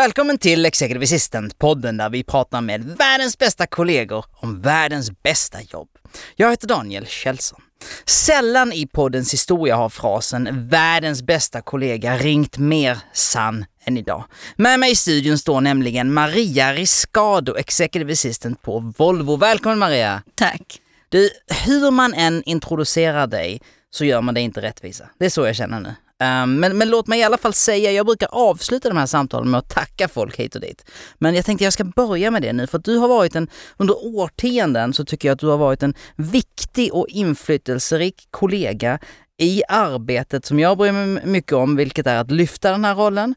Välkommen 0.00 0.38
till 0.38 0.66
Executive 0.66 1.04
Assistant-podden 1.04 1.98
där 1.98 2.10
vi 2.10 2.24
pratar 2.24 2.60
med 2.60 2.84
världens 2.84 3.38
bästa 3.38 3.66
kollegor 3.66 4.24
om 4.32 4.60
världens 4.60 5.22
bästa 5.22 5.58
jobb. 5.62 5.88
Jag 6.36 6.50
heter 6.50 6.68
Daniel 6.68 7.06
Kjellson. 7.06 7.60
Sällan 8.06 8.72
i 8.72 8.86
poddens 8.86 9.34
historia 9.34 9.76
har 9.76 9.88
frasen 9.88 10.68
“världens 10.68 11.22
bästa 11.22 11.60
kollega” 11.60 12.16
ringt 12.16 12.58
mer 12.58 12.98
sann 13.12 13.64
än 13.84 13.96
idag. 13.96 14.24
Med 14.56 14.80
mig 14.80 14.92
i 14.92 14.96
studion 14.96 15.38
står 15.38 15.60
nämligen 15.60 16.12
Maria 16.12 16.74
Riscado, 16.74 17.56
Executive 17.56 18.12
Assistant 18.12 18.62
på 18.62 18.92
Volvo. 18.96 19.36
Välkommen 19.36 19.78
Maria! 19.78 20.22
Tack! 20.34 20.80
Du, 21.08 21.30
hur 21.66 21.90
man 21.90 22.14
än 22.14 22.42
introducerar 22.42 23.26
dig 23.26 23.60
så 23.90 24.04
gör 24.04 24.20
man 24.20 24.34
det 24.34 24.40
inte 24.40 24.62
rättvisa. 24.62 25.10
Det 25.18 25.24
är 25.24 25.30
så 25.30 25.46
jag 25.46 25.56
känner 25.56 25.80
nu. 25.80 25.94
Ehm, 26.20 26.60
men, 26.60 26.78
men 26.78 26.90
låt 26.90 27.06
mig 27.06 27.20
i 27.20 27.22
alla 27.22 27.38
fall 27.38 27.54
säga, 27.54 27.92
jag 27.92 28.06
brukar 28.06 28.28
avsluta 28.32 28.88
de 28.88 28.96
här 28.98 29.06
samtalen 29.06 29.50
med 29.50 29.58
att 29.58 29.68
tacka 29.68 30.08
folk 30.08 30.36
hit 30.36 30.54
och 30.54 30.60
dit. 30.60 30.84
Men 31.18 31.34
jag 31.34 31.44
tänkte 31.44 31.64
jag 31.64 31.72
ska 31.72 31.84
börja 31.84 32.30
med 32.30 32.42
det 32.42 32.52
nu, 32.52 32.66
för 32.66 32.78
att 32.78 32.84
du 32.84 32.96
har 32.96 33.08
varit 33.08 33.36
en, 33.36 33.48
under 33.76 34.06
årtionden 34.06 34.92
så 34.92 35.04
tycker 35.04 35.28
jag 35.28 35.34
att 35.34 35.40
du 35.40 35.46
har 35.46 35.56
varit 35.56 35.82
en 35.82 35.94
viktig 36.16 36.94
och 36.94 37.08
inflytelserik 37.08 38.28
kollega 38.30 38.98
i 39.38 39.62
arbetet 39.68 40.44
som 40.44 40.60
jag 40.60 40.78
bryr 40.78 40.92
mig 40.92 41.26
mycket 41.26 41.52
om, 41.52 41.76
vilket 41.76 42.06
är 42.06 42.16
att 42.16 42.30
lyfta 42.30 42.70
den 42.70 42.84
här 42.84 42.94
rollen, 42.94 43.34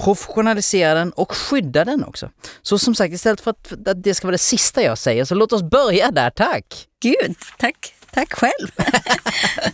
professionalisera 0.00 0.94
den 0.94 1.10
och 1.10 1.32
skydda 1.32 1.84
den 1.84 2.04
också. 2.04 2.30
Så 2.62 2.78
som 2.78 2.94
sagt, 2.94 3.14
istället 3.14 3.40
för 3.40 3.50
att 3.50 3.72
det 3.96 4.14
ska 4.14 4.26
vara 4.26 4.32
det 4.32 4.38
sista 4.38 4.82
jag 4.82 4.98
säger, 4.98 5.24
så 5.24 5.34
låt 5.34 5.52
oss 5.52 5.62
börja 5.62 6.10
där, 6.10 6.30
tack! 6.30 6.86
Gud, 7.02 7.36
tack! 7.58 7.95
Tack 8.16 8.32
själv! 8.32 8.68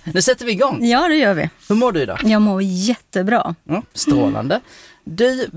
nu 0.14 0.22
sätter 0.22 0.44
vi 0.44 0.52
igång! 0.52 0.84
Ja, 0.84 1.08
det 1.08 1.16
gör 1.16 1.34
vi. 1.34 1.50
Hur 1.68 1.74
mår 1.74 1.92
du 1.92 2.02
idag? 2.02 2.18
Jag 2.24 2.42
mår 2.42 2.62
jättebra. 2.62 3.54
Mm, 3.68 3.82
strålande. 3.94 4.60
Du, 5.04 5.50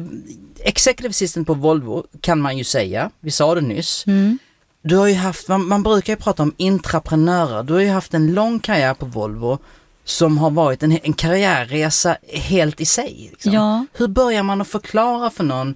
executive 0.59 1.09
assistant 1.09 1.47
på 1.47 1.53
Volvo 1.53 2.05
kan 2.21 2.41
man 2.41 2.57
ju 2.57 2.63
säga, 2.63 3.11
vi 3.19 3.31
sa 3.31 3.55
det 3.55 3.61
nyss. 3.61 4.07
Mm. 4.07 4.37
Du 4.81 4.95
har 4.95 5.07
ju 5.07 5.13
haft, 5.13 5.47
man, 5.47 5.67
man 5.67 5.83
brukar 5.83 6.13
ju 6.13 6.17
prata 6.17 6.43
om 6.43 6.53
intraprenörer, 6.57 7.63
du 7.63 7.73
har 7.73 7.81
ju 7.81 7.89
haft 7.89 8.13
en 8.13 8.33
lång 8.33 8.59
karriär 8.59 8.93
på 8.93 9.05
Volvo 9.05 9.57
som 10.03 10.37
har 10.37 10.49
varit 10.49 10.83
en, 10.83 10.99
en 11.03 11.13
karriärresa 11.13 12.17
helt 12.33 12.81
i 12.81 12.85
sig. 12.85 13.29
Liksom. 13.31 13.53
Ja. 13.53 13.85
Hur 13.93 14.07
börjar 14.07 14.43
man 14.43 14.61
att 14.61 14.67
förklara 14.67 15.29
för 15.29 15.43
någon 15.43 15.75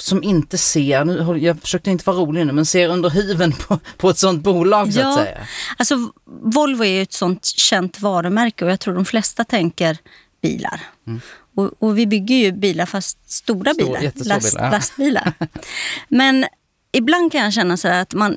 som 0.00 0.22
inte 0.22 0.58
ser, 0.58 1.04
nu, 1.04 1.38
jag 1.38 1.60
försökte 1.60 1.90
inte 1.90 2.04
vara 2.06 2.16
rolig 2.16 2.46
nu, 2.46 2.52
men 2.52 2.66
ser 2.66 2.88
under 2.88 3.10
huven 3.10 3.52
på, 3.52 3.78
på 3.96 4.10
ett 4.10 4.18
sånt 4.18 4.42
bolag 4.42 4.92
så 4.92 5.00
ja, 5.00 5.08
att 5.08 5.24
säga. 5.24 5.38
Alltså 5.76 6.12
Volvo 6.42 6.84
är 6.84 6.90
ju 6.90 7.02
ett 7.02 7.12
sånt 7.12 7.44
känt 7.44 8.00
varumärke 8.00 8.64
och 8.64 8.70
jag 8.70 8.80
tror 8.80 8.94
de 8.94 9.04
flesta 9.04 9.44
tänker 9.44 9.98
bilar. 10.42 10.80
Mm. 11.06 11.20
Och, 11.54 11.70
och, 11.78 11.98
vi 11.98 12.06
bygger 12.06 12.36
ju 12.36 12.52
bilar, 12.52 12.86
fast 12.86 13.30
stora 13.30 13.74
Stor, 13.74 13.84
bilar, 13.84 14.12
last, 14.24 14.52
bilar, 14.54 14.70
lastbilar. 14.70 15.32
men 16.08 16.46
ibland 16.92 17.32
kan 17.32 17.44
jag 17.44 17.52
känna 17.52 17.76
så 17.76 17.88
att 17.88 18.14
man 18.14 18.36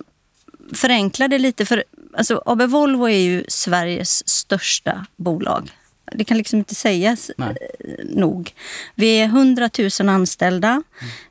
förenklar 0.74 1.28
det 1.28 1.40
lite. 1.40 1.66
för 1.66 1.84
alltså, 2.18 2.44
AB 2.46 2.62
Volvo 2.62 3.10
är 3.10 3.18
ju 3.18 3.46
Sveriges 3.48 4.30
största 4.30 5.06
bolag. 5.16 5.72
Det 6.16 6.24
kan 6.24 6.38
liksom 6.38 6.60
inte 6.60 6.76
sägas 6.76 7.32
Nej. 7.38 7.58
Eh, 7.80 8.06
nog. 8.06 8.54
Vi 8.96 9.20
är 9.20 9.26
100 9.26 9.70
000 10.00 10.10
anställda. 10.10 10.70
Mm. 10.70 10.84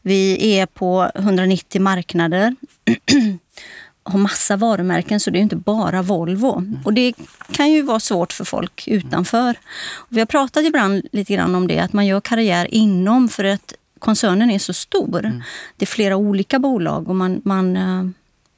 Vi 0.03 0.55
är 0.57 0.67
på 0.67 1.11
190 1.15 1.81
marknader. 1.81 2.57
har 4.05 4.19
massa 4.19 4.57
varumärken, 4.57 5.21
så 5.21 5.31
det 5.31 5.39
är 5.39 5.43
inte 5.43 5.57
bara 5.57 6.03
Volvo. 6.03 6.59
Mm. 6.59 6.79
Och 6.85 6.93
Det 6.93 7.15
kan 7.53 7.71
ju 7.71 7.83
vara 7.83 8.01
svårt 8.01 8.33
för 8.33 8.45
folk 8.45 8.89
utanför. 8.89 9.59
Och 9.91 10.09
vi 10.09 10.19
har 10.19 10.27
pratat 10.27 10.65
ibland 10.65 11.07
lite 11.13 11.35
grann 11.35 11.55
om 11.55 11.69
det, 11.69 11.79
att 11.79 11.93
man 11.93 12.07
gör 12.07 12.21
karriär 12.21 12.75
inom 12.75 13.29
för 13.29 13.45
att 13.45 13.75
koncernen 13.99 14.51
är 14.51 14.59
så 14.59 14.73
stor. 14.73 15.25
Mm. 15.25 15.43
Det 15.77 15.85
är 15.85 15.87
flera 15.87 16.17
olika 16.17 16.59
bolag 16.59 17.09
och 17.09 17.17
man, 17.17 17.41
man 17.45 17.77
eh, 17.77 18.07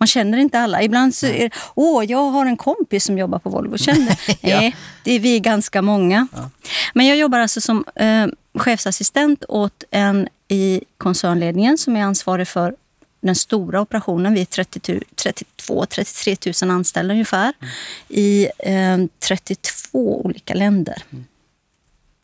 man 0.04 0.08
känner 0.08 0.38
inte 0.38 0.58
alla. 0.58 0.82
Ibland 0.82 1.14
så 1.14 1.26
är 1.26 1.38
det, 1.38 1.50
åh, 1.74 2.04
jag 2.04 2.30
har 2.30 2.46
en 2.46 2.56
kompis 2.56 3.04
som 3.04 3.18
jobbar 3.18 3.38
på 3.38 3.50
Volvo. 3.50 3.78
Känner, 3.78 4.20
ja. 4.40 4.60
Nej, 4.60 4.76
det 5.04 5.12
är 5.12 5.20
vi 5.20 5.40
ganska 5.40 5.82
många. 5.82 6.26
Ja. 6.32 6.50
Men 6.94 7.06
jag 7.06 7.16
jobbar 7.16 7.38
alltså 7.38 7.60
som 7.60 7.84
eh, 7.94 8.26
chefsassistent 8.54 9.44
åt 9.48 9.84
en 9.90 10.28
i 10.48 10.80
koncernledningen 10.98 11.78
som 11.78 11.96
är 11.96 12.02
ansvarig 12.02 12.48
för 12.48 12.74
den 13.20 13.34
stora 13.34 13.80
operationen. 13.80 14.34
Vi 14.34 14.40
är 14.40 14.44
32-33 14.44 16.64
000 16.64 16.70
anställda 16.76 17.14
ungefär 17.14 17.52
mm. 17.60 17.72
i 18.08 18.48
eh, 18.58 18.98
32 19.28 20.22
olika 20.24 20.54
länder. 20.54 21.02
Mm. 21.10 21.24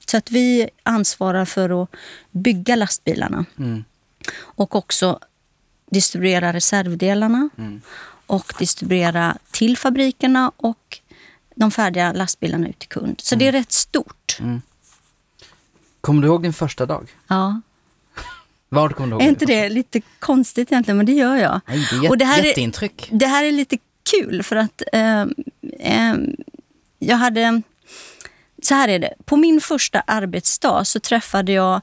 Så 0.06 0.16
att 0.16 0.30
vi 0.30 0.69
ansvarar 0.82 1.44
för 1.44 1.82
att 1.82 1.88
bygga 2.30 2.76
lastbilarna. 2.76 3.44
Mm. 3.58 3.84
Och 4.38 4.76
också 4.76 5.19
distribuera 5.90 6.52
reservdelarna 6.52 7.48
mm. 7.58 7.80
och 8.26 8.52
distribuera 8.58 9.36
till 9.50 9.76
fabrikerna 9.76 10.52
och 10.56 10.98
de 11.54 11.70
färdiga 11.70 12.12
lastbilarna 12.12 12.68
ut 12.68 12.78
till 12.78 12.88
kund. 12.88 13.20
Så 13.20 13.34
mm. 13.34 13.38
det 13.38 13.48
är 13.48 13.52
rätt 13.52 13.72
stort. 13.72 14.36
Mm. 14.40 14.62
Kommer 16.00 16.22
du 16.22 16.28
ihåg 16.28 16.42
din 16.42 16.52
första 16.52 16.86
dag? 16.86 17.16
Ja. 17.28 17.60
Vad 18.68 18.96
kommer 18.96 19.08
du 19.08 19.12
ihåg? 19.12 19.22
Är 19.22 19.28
inte 19.28 19.46
det 19.46 19.68
lite 19.68 20.00
konstigt 20.18 20.72
egentligen? 20.72 20.96
Men 20.96 21.06
det 21.06 21.12
gör 21.12 21.36
jag. 21.36 21.60
Nej, 21.66 21.88
det 21.90 22.06
är 22.06 22.10
och 22.10 22.18
det 22.18 22.24
här 22.24 22.42
jätteintryck. 22.42 23.12
Är, 23.12 23.16
det 23.16 23.26
här 23.26 23.44
är 23.44 23.52
lite 23.52 23.78
kul 24.10 24.42
för 24.42 24.56
att 24.56 24.82
eh, 24.92 25.22
eh, 25.78 26.14
jag 26.98 27.16
hade... 27.16 27.62
Så 28.62 28.74
här 28.74 28.88
är 28.88 28.98
det. 28.98 29.14
På 29.24 29.36
min 29.36 29.60
första 29.60 30.00
arbetsdag 30.00 30.84
så 30.84 31.00
träffade 31.00 31.52
jag 31.52 31.80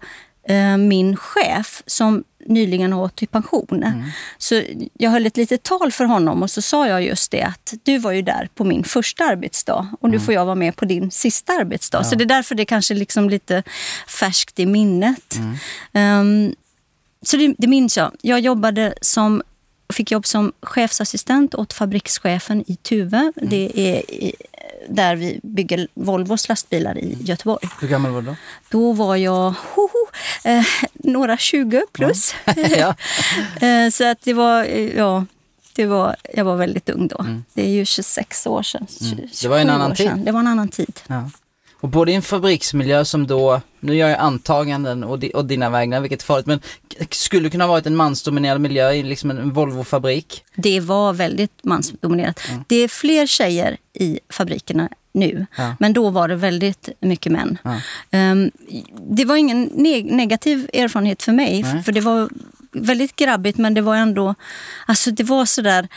eh, 0.48 0.78
min 0.78 1.16
chef 1.16 1.84
som 1.86 2.24
nyligen 2.48 2.94
har 2.94 3.02
gått 3.02 3.24
i 3.24 3.28
pension. 3.28 3.84
Mm. 3.84 4.04
Så 4.38 4.64
jag 4.94 5.12
höll 5.12 5.26
ett 5.26 5.38
litet 5.38 5.64
tal 5.64 5.92
för 5.92 6.06
honom 6.06 6.44
och 6.44 6.52
så 6.52 6.62
sa 6.62 6.88
jag 6.88 7.04
just 7.04 7.32
det 7.32 7.42
att 7.42 7.74
du 7.84 7.98
var 7.98 8.12
ju 8.12 8.22
där 8.22 8.50
på 8.56 8.64
min 8.64 8.84
första 8.84 9.24
arbetsdag 9.24 9.88
och 10.02 10.10
nu 10.10 10.16
mm. 10.16 10.26
får 10.26 10.34
jag 10.34 10.46
vara 10.46 10.56
med 10.56 10.76
på 10.76 10.86
din 10.86 11.12
sista 11.12 11.54
arbetsdag. 11.54 11.98
Ja. 11.98 12.04
Så 12.04 12.16
det 12.16 12.24
är 12.24 12.26
därför 12.26 12.56
det 12.56 12.64
är 12.64 12.66
kanske 12.66 12.94
liksom 12.94 13.30
lite 13.30 13.64
färskt 14.08 14.60
i 14.60 14.66
minnet. 14.66 15.40
Um, 15.94 16.56
så 17.22 17.38
det, 17.38 17.56
det 17.58 17.68
minns 17.68 17.98
jag. 17.98 18.12
Jag 18.22 18.40
jobbade 18.40 18.94
som 19.02 19.42
fick 19.94 20.12
jobb 20.12 20.26
som 20.26 20.54
chefsassistent 20.62 21.56
åt 21.56 21.74
fabrikschefen 21.74 22.64
i 22.68 22.76
Tuve. 22.76 23.18
Mm. 23.18 23.50
Det 23.50 23.72
är 23.76 24.02
där 24.90 25.16
vi 25.16 25.40
bygger 25.44 25.88
Volvos 25.94 26.50
lastbilar 26.50 26.98
i 26.98 27.18
Göteborg. 27.22 27.70
Hur 27.82 27.88
gammal 27.88 28.12
var 28.12 28.22
du 28.22 28.28
då? 28.28 28.36
Då 28.70 28.94
var 28.94 29.16
jag 29.16 29.54
hoho, 29.76 30.08
eh, 30.44 30.64
några 30.94 31.38
20 31.38 31.86
plus. 31.92 32.36
Ja. 32.78 32.96
eh, 33.68 33.90
så 33.90 34.12
att 34.12 34.22
det 34.22 34.34
var, 34.34 34.64
ja, 34.96 35.26
det 35.74 35.86
var, 35.86 36.16
jag 36.34 36.46
var 36.46 36.56
väldigt 36.56 36.90
ung 36.90 37.08
då. 37.08 37.20
Mm. 37.20 37.44
Det 37.54 37.66
är 37.66 37.70
ju 37.70 37.86
26 37.86 38.48
år 38.48 38.64
sedan. 38.64 38.88
Mm. 39.02 39.28
Det 39.42 39.48
var 39.48 39.60
en 39.60 39.70
annan 39.70 39.96
tid. 39.96 40.12
Det 40.16 40.32
var 40.32 40.40
en 40.40 40.48
annan 40.48 40.68
tid. 40.68 41.00
Ja. 41.08 41.30
Och 41.80 41.90
både 41.90 42.12
i 42.12 42.16
en 42.16 42.22
fabriksmiljö 42.22 43.06
som 43.06 43.28
då, 43.28 43.62
nu 43.80 43.96
gör 43.96 44.10
jag 44.10 44.20
antaganden 44.20 45.04
och, 45.04 45.20
di, 45.20 45.32
och 45.34 45.46
dina 45.46 45.70
vägnar, 45.70 46.02
vilket 46.02 46.22
är 46.22 46.26
farligt, 46.26 46.46
men 46.46 46.60
skulle 47.12 47.50
kunna 47.50 47.64
ha 47.64 47.72
varit 47.72 47.86
en 47.86 47.96
mansdominerad 47.96 48.62
miljö 48.62 48.92
i 48.92 49.04
liksom 49.04 49.32
en 49.32 49.54
Volvo-fabrik? 49.54 50.44
Det 50.56 50.80
var 50.80 51.14
väldigt 51.14 51.64
mansdominerat. 51.64 52.40
Mm. 52.50 52.64
Det 52.68 52.76
är 52.76 52.88
fler 52.88 53.28
tjejer 53.28 53.78
i 53.94 54.20
fabrikerna 54.30 54.90
nu, 55.12 55.46
ja. 55.58 55.76
men 55.80 55.94
då 55.94 56.10
var 56.10 56.28
det 56.28 56.36
väldigt 56.36 56.90
mycket 57.00 57.32
män. 57.32 57.58
Ja. 57.64 58.32
Um, 58.32 58.52
det 59.10 59.26
var 59.26 59.36
ingen 59.36 59.64
neg 59.64 60.12
negativ 60.12 60.70
erfarenhet 60.74 61.24
för 61.24 61.32
mig, 61.32 61.64
Nej. 61.64 61.84
för 61.84 61.92
det 61.92 62.02
var 62.02 62.30
väldigt 62.72 63.16
grabbigt 63.16 63.58
men 63.58 63.74
det 63.74 63.82
var 63.82 63.96
ändå, 63.96 64.36
alltså 64.86 65.12
det 65.12 65.24
var 65.24 65.46
sådär 65.46 65.88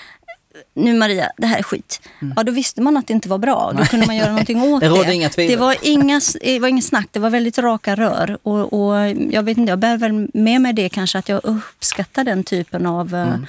nu 0.75 0.95
Maria, 0.95 1.31
det 1.37 1.47
här 1.47 1.59
är 1.59 1.63
skit. 1.63 2.01
Mm. 2.21 2.35
Ja, 2.37 2.43
då 2.43 2.53
visste 2.53 2.83
man 2.83 2.97
att 2.97 3.07
det 3.07 3.13
inte 3.13 3.29
var 3.29 3.39
bra. 3.39 3.73
Då 3.79 3.85
kunde 3.85 4.07
man 4.07 4.17
göra 4.17 4.29
någonting 4.29 4.63
åt 4.63 4.81
det. 4.81 4.89
det. 4.89 5.15
Inga 5.15 5.29
det 5.37 5.57
var 5.57 5.77
inga, 5.83 6.21
det 6.41 6.59
var 6.59 6.69
inget 6.69 6.85
snack, 6.85 7.09
det 7.11 7.21
var 7.21 7.31
väldigt 7.31 7.59
raka 7.59 7.95
rör. 7.95 8.39
Och, 8.43 8.73
och 8.73 9.09
jag 9.31 9.43
vet 9.43 9.59
inte, 9.59 9.71
jag 9.71 9.79
bär 9.79 9.97
väl 9.97 10.29
med 10.35 10.61
mig 10.61 10.73
det 10.73 10.89
kanske 10.89 11.19
att 11.19 11.29
jag 11.29 11.41
uppskattar 11.45 12.25
den 12.25 12.45
typen 12.45 12.87
av... 12.87 13.15
Eh, 13.15 13.29
mm. 13.29 13.47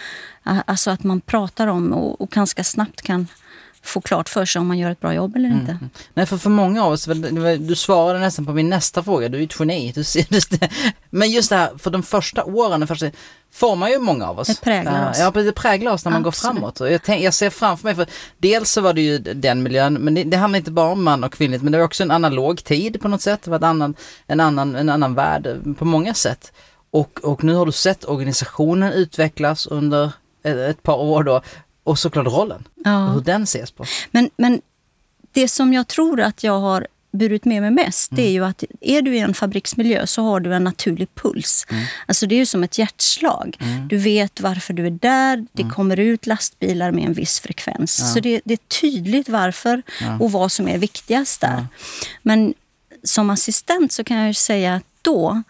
Alltså 0.65 0.91
att 0.91 1.03
man 1.03 1.21
pratar 1.21 1.67
om 1.67 1.93
och, 1.93 2.21
och 2.21 2.29
ganska 2.29 2.63
snabbt 2.63 3.01
kan 3.01 3.27
få 3.83 4.01
klart 4.01 4.29
för 4.29 4.45
sig 4.45 4.59
om 4.59 4.67
man 4.67 4.77
gör 4.77 4.91
ett 4.91 4.99
bra 4.99 5.13
jobb 5.13 5.35
eller 5.35 5.49
Mm. 5.49 5.59
inte. 5.61 5.77
Nej, 6.13 6.25
för 6.25 6.37
för 6.37 6.49
många 6.49 6.83
av 6.83 6.91
oss, 6.91 7.05
du 7.59 7.75
svarade 7.75 8.19
nästan 8.19 8.45
på 8.45 8.53
min 8.53 8.69
nästa 8.69 9.03
fråga, 9.03 9.29
du 9.29 9.37
är 9.37 9.39
ju 9.39 9.45
ett 9.45 9.59
geni. 9.59 9.91
Du 9.95 10.03
ser, 10.03 10.25
du, 10.29 10.67
men 11.09 11.31
just 11.31 11.49
det 11.49 11.55
här, 11.55 11.71
för 11.77 11.89
de 11.91 12.03
första 12.03 12.43
åren, 12.43 12.87
första, 12.87 13.11
formar 13.53 13.89
ju 13.89 13.99
många 13.99 14.27
av 14.27 14.39
oss. 14.39 14.47
Det 14.47 14.61
präglar 14.61 15.09
oss. 15.09 15.19
Ja, 15.19 15.31
det 15.31 15.51
präglar 15.51 15.91
oss 15.91 16.05
när 16.05 16.11
man 16.11 16.25
Absolut. 16.25 16.53
går 16.53 16.59
framåt. 16.59 16.81
Och 16.81 16.91
jag, 16.91 17.03
tänk, 17.03 17.23
jag 17.23 17.33
ser 17.33 17.49
framför 17.49 17.83
mig, 17.87 17.95
för 17.95 18.05
dels 18.37 18.71
så 18.71 18.81
var 18.81 18.93
det 18.93 19.01
ju 19.01 19.17
den 19.17 19.63
miljön, 19.63 19.93
men 19.93 20.13
det, 20.13 20.23
det 20.23 20.37
handlar 20.37 20.57
inte 20.57 20.71
bara 20.71 20.91
om 20.91 21.03
man 21.03 21.23
och 21.23 21.33
kvinnligt, 21.33 21.63
men 21.63 21.71
det 21.71 21.77
var 21.77 21.85
också 21.85 22.03
en 22.03 22.11
analog 22.11 22.63
tid 22.63 23.01
på 23.01 23.07
något 23.07 23.21
sätt. 23.21 23.41
Det 23.43 23.51
var 23.51 23.63
annan, 23.63 23.95
en, 24.27 24.39
annan, 24.39 24.75
en 24.75 24.89
annan 24.89 25.15
värld 25.15 25.47
på 25.77 25.85
många 25.85 26.13
sätt. 26.13 26.51
Och, 26.91 27.19
och 27.23 27.43
nu 27.43 27.53
har 27.55 27.65
du 27.65 27.71
sett 27.71 28.05
organisationen 28.05 28.93
utvecklas 28.93 29.67
under 29.67 30.11
ett 30.43 30.83
par 30.83 30.95
år 30.95 31.23
då, 31.23 31.41
och 31.83 31.99
såklart 31.99 32.27
rollen, 32.27 32.67
och 32.75 32.81
Ja. 32.85 33.07
hur 33.07 33.21
den 33.21 33.43
ses 33.43 33.71
på. 33.71 33.85
Men, 34.11 34.29
men 34.37 34.61
det 35.31 35.47
som 35.47 35.73
jag 35.73 35.87
tror 35.87 36.21
att 36.21 36.43
jag 36.43 36.59
har 36.59 36.87
burit 37.13 37.45
med 37.45 37.61
mig 37.61 37.71
mest, 37.71 38.11
det 38.11 38.21
är 38.27 38.31
ju 38.31 38.45
att 38.45 38.63
är 38.81 39.01
du 39.01 39.15
i 39.15 39.19
en 39.19 39.33
fabriksmiljö 39.33 40.07
så 40.07 40.21
har 40.23 40.39
du 40.39 40.53
en 40.55 40.63
naturlig 40.63 41.15
puls. 41.15 41.65
Alltså 42.05 42.27
det 42.27 42.35
är 42.35 42.39
ju 42.39 42.45
som 42.45 42.63
ett 42.63 42.77
hjärtslag. 42.77 43.57
Du 43.89 43.97
vet 43.97 44.41
varför 44.41 44.73
du 44.73 44.85
är 44.87 44.91
där, 44.91 45.45
det 45.51 45.63
kommer 45.63 45.99
ut 45.99 46.25
lastbilar 46.25 46.91
med 46.91 47.03
en 47.05 47.13
viss 47.13 47.39
frekvens. 47.39 48.13
Så 48.13 48.19
det, 48.19 48.41
det 48.45 48.53
är 48.53 48.59
tydligt 48.81 49.29
varför 49.29 49.81
och 50.19 50.31
vad 50.31 50.51
som 50.51 50.67
är 50.67 50.77
viktigast 50.77 51.41
där. 51.41 51.65
Men 52.21 52.53
som 53.03 53.29
assistent 53.29 53.91
så 53.91 54.03
kan 54.03 54.17
jag 54.17 54.27
ju 54.27 54.33
säga 54.33 54.75
att 54.75 54.83
då, 55.01 55.43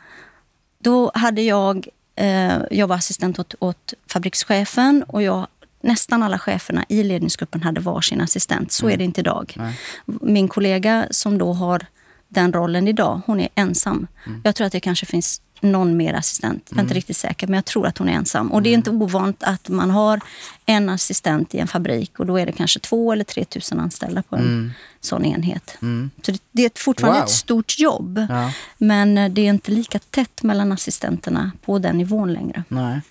då 0.79 1.11
hade 1.13 1.41
jag, 1.41 1.87
eh, 2.15 2.53
jag 2.71 2.87
var 2.87 2.95
assistent 2.95 3.39
åt, 3.39 3.55
åt 3.59 3.93
fabrikschefen 4.07 5.03
och 5.07 5.21
jag, 5.23 5.47
nästan 5.83 6.23
alla 6.23 6.39
cheferna 6.39 6.85
i 6.89 7.03
ledningsgruppen 7.03 7.63
hade 7.63 7.81
varsin 7.81 8.21
assistent. 8.21 8.71
Så 8.71 8.89
är 8.89 8.97
det 8.97 9.03
inte 9.03 9.21
idag. 9.21 9.57
Min 10.05 10.47
kollega 10.47 11.07
som 11.11 11.37
då 11.37 11.53
har 11.53 11.85
den 12.27 12.53
rollen 12.53 12.87
idag, 12.87 13.21
hon 13.25 13.39
är 13.39 13.49
ensam. 13.55 14.07
Jag 14.43 14.55
tror 14.55 14.67
att 14.67 14.73
det 14.73 14.79
kanske 14.79 15.05
finns 15.05 15.41
någon 15.63 15.97
mer 15.97 16.13
assistent. 16.13 16.67
Jag 16.69 16.77
är 16.77 16.81
inte 16.81 16.93
riktigt 16.93 17.17
säker, 17.17 17.47
men 17.47 17.53
jag 17.53 17.65
tror 17.65 17.87
att 17.87 17.97
hon 17.97 18.09
är 18.09 18.13
ensam. 18.13 18.51
Och 18.51 18.61
det 18.61 18.69
är 18.69 18.73
inte 18.73 18.89
ovant 18.89 19.43
att 19.43 19.69
man 19.69 19.89
har 19.89 20.19
en 20.65 20.89
assistent 20.89 21.55
i 21.55 21.59
en 21.59 21.67
fabrik 21.67 22.19
och 22.19 22.25
då 22.25 22.37
är 22.39 22.45
det 22.45 22.51
kanske 22.51 22.79
två 22.79 23.11
eller 23.11 23.23
tre 23.23 23.45
tusen 23.45 23.79
anställda 23.79 24.23
på 24.23 24.35
en 24.35 24.73
sån 25.01 25.25
enhet. 25.25 25.77
Så 26.25 26.31
det, 26.51 26.61
är 26.63 26.67
ett- 26.67 26.79
fortfarande 26.79 27.19
Wow. 27.19 27.25
ett 27.25 27.31
stort 27.31 27.79
jobb. 27.79 28.25
Ja. 28.29 28.51
Men 28.77 29.17
eh, 29.17 29.29
det 29.29 29.41
är 29.41 29.49
inte 29.49 29.71
lika 29.71 29.99
tätt 29.99 30.43
mellan 30.43 30.71
assistenterna 30.71 31.51
på 31.65 31.79
den 31.79 31.97
nivån 31.97 32.33
längre. 32.33 32.63
Nej. 32.67 33.01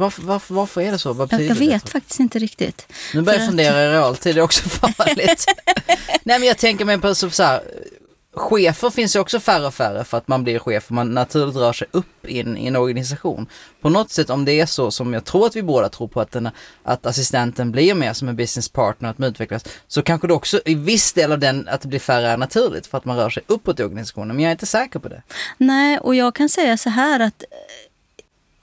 Varför, 0.00 0.22
varför, 0.22 0.54
varför 0.54 0.80
är 0.80 0.92
det 0.92 0.98
så? 0.98 1.12
Vad 1.12 1.32
Jag, 1.32 1.42
jag 1.42 1.56
det? 1.56 1.60
vet 1.60 1.88
faktiskt 1.88 2.20
inte 2.20 2.38
riktigt. 2.38 2.86
Nu 3.14 3.22
börjar 3.22 3.38
jag 3.38 3.48
fundera 3.48 3.84
i 3.84 3.88
realtid, 3.88 4.34
det 4.34 4.40
är 4.40 4.42
också 4.42 4.68
farligt. 4.68 5.44
Nej 6.22 6.38
men 6.38 6.48
jag 6.48 6.58
tänker 6.58 6.84
mig 6.84 6.98
på 7.00 7.14
så 7.14 7.42
här, 7.42 7.62
chefer 8.34 8.90
finns 8.90 9.16
ju 9.16 9.20
också 9.20 9.40
färre 9.40 9.66
och 9.66 9.74
färre 9.74 10.04
för 10.04 10.18
att 10.18 10.28
man 10.28 10.44
blir 10.44 10.58
chef 10.58 10.86
och 10.86 10.92
man 10.94 11.14
naturligt 11.14 11.56
rör 11.56 11.72
sig 11.72 11.88
upp 11.90 12.26
i 12.26 12.40
en, 12.40 12.56
i 12.56 12.66
en 12.66 12.76
organisation. 12.76 13.46
På 13.80 13.88
något 13.88 14.10
sätt 14.10 14.30
om 14.30 14.44
det 14.44 14.60
är 14.60 14.66
så 14.66 14.90
som 14.90 15.14
jag 15.14 15.24
tror 15.24 15.46
att 15.46 15.56
vi 15.56 15.62
båda 15.62 15.88
tror 15.88 16.08
på 16.08 16.20
att, 16.20 16.32
den, 16.32 16.48
att 16.82 17.06
assistenten 17.06 17.72
blir 17.72 17.94
mer 17.94 18.12
som 18.12 18.28
en 18.28 18.36
business 18.36 18.68
partner, 18.68 19.10
att 19.10 19.18
man 19.18 19.28
utvecklas, 19.28 19.64
så 19.88 20.02
kanske 20.02 20.26
det 20.26 20.34
också 20.34 20.60
i 20.64 20.74
viss 20.74 21.12
del 21.12 21.32
av 21.32 21.38
den 21.38 21.68
att 21.68 21.80
det 21.80 21.88
blir 21.88 22.00
färre 22.00 22.28
är 22.28 22.36
naturligt 22.36 22.86
för 22.86 22.98
att 22.98 23.04
man 23.04 23.16
rör 23.16 23.30
sig 23.30 23.42
uppåt 23.46 23.80
i 23.80 23.82
organisationen, 23.82 24.36
men 24.36 24.42
jag 24.42 24.48
är 24.48 24.52
inte 24.52 24.66
säker 24.66 24.98
på 24.98 25.08
det. 25.08 25.22
Nej, 25.56 25.98
och 25.98 26.14
jag 26.14 26.34
kan 26.34 26.48
säga 26.48 26.76
så 26.76 26.90
här 26.90 27.20
att 27.20 27.44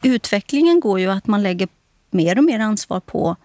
utvecklingen 0.08 0.80
går 0.80 1.00
ju 1.00 1.12
att 1.12 1.28
man 1.28 1.44
lägger 1.44 1.68
mer 2.12 2.38
och 2.38 2.44
mer 2.44 2.60
ansvar 2.60 3.00
på 3.00 3.36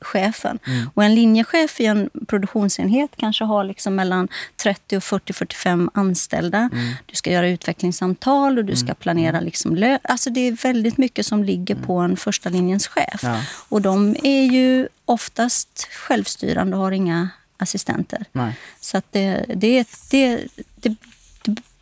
chefen. 0.00 0.58
Och 0.94 1.04
en 1.04 1.14
linjechef 1.14 1.80
i 1.80 1.86
en 1.86 2.10
produktionsenhet 2.28 3.10
kanske 3.16 3.44
har 3.44 3.64
liksom 3.64 3.94
mellan 3.94 4.28
30 4.56 4.96
och 4.96 5.04
40, 5.04 5.32
45 5.32 5.90
anställda. 5.94 6.70
Du 7.06 7.16
ska 7.16 7.30
göra 7.30 7.48
utvecklingssamtal 7.48 8.58
och 8.58 8.64
du 8.64 8.76
ska 8.76 8.94
planera 8.94 9.40
liksom 9.40 9.76
lö- 9.76 9.98
Alltså 10.04 10.30
det 10.30 10.40
är 10.40 10.52
väldigt 10.52 10.98
mycket 10.98 11.26
som 11.26 11.44
ligger 11.44 11.74
på 11.74 11.98
en 11.98 12.16
första 12.16 12.48
linjens 12.48 12.86
chef. 12.88 13.20
Ja. 13.22 13.40
Och 13.68 13.82
de 13.82 14.16
är 14.22 14.44
ju 14.44 14.88
oftast 15.04 15.88
självstyrande 15.92 16.76
och 16.76 16.82
har 16.82 16.92
inga 16.92 17.28
assistenter. 17.56 18.24
Nej. 18.32 18.52
Så 18.80 19.02
det, 19.10 19.44
det, 19.56 19.88
det, 20.10 20.40
det 20.76 20.96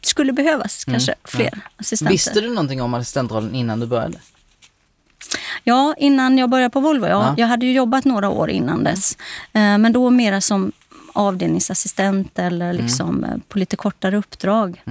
skulle 0.06 0.32
behövas 0.32 0.84
kanske 0.84 1.14
fler 1.24 1.58
assistenter. 1.76 2.12
Visste 2.12 2.40
du 2.40 2.48
någonting 2.48 2.82
om 2.82 2.94
assistentrollen 2.94 3.54
innan 3.54 3.80
du 3.80 3.86
började? 3.86 4.18
Ja, 5.64 5.94
innan 5.98 6.38
jag 6.38 6.50
började 6.50 6.70
på 6.70 6.80
Volvo. 6.80 7.06
Ja. 7.06 7.12
Ja. 7.12 7.34
Jag 7.36 7.46
hade 7.46 7.66
ju 7.66 7.72
jobbat 7.72 8.04
några 8.04 8.28
år 8.28 8.50
innan 8.50 8.84
dess. 8.84 9.16
Eh, 9.52 9.78
Men 9.78 9.92
då 9.92 10.10
mera 10.10 10.40
som 10.40 10.72
avdelningsassistent 11.12 12.38
eller 12.38 12.70
Mm. 12.70 12.82
liksom 12.84 13.24
eh, 13.24 13.36
på 13.48 13.58
lite 13.58 13.76
kortare 13.76 14.16
uppdrag. 14.16 14.82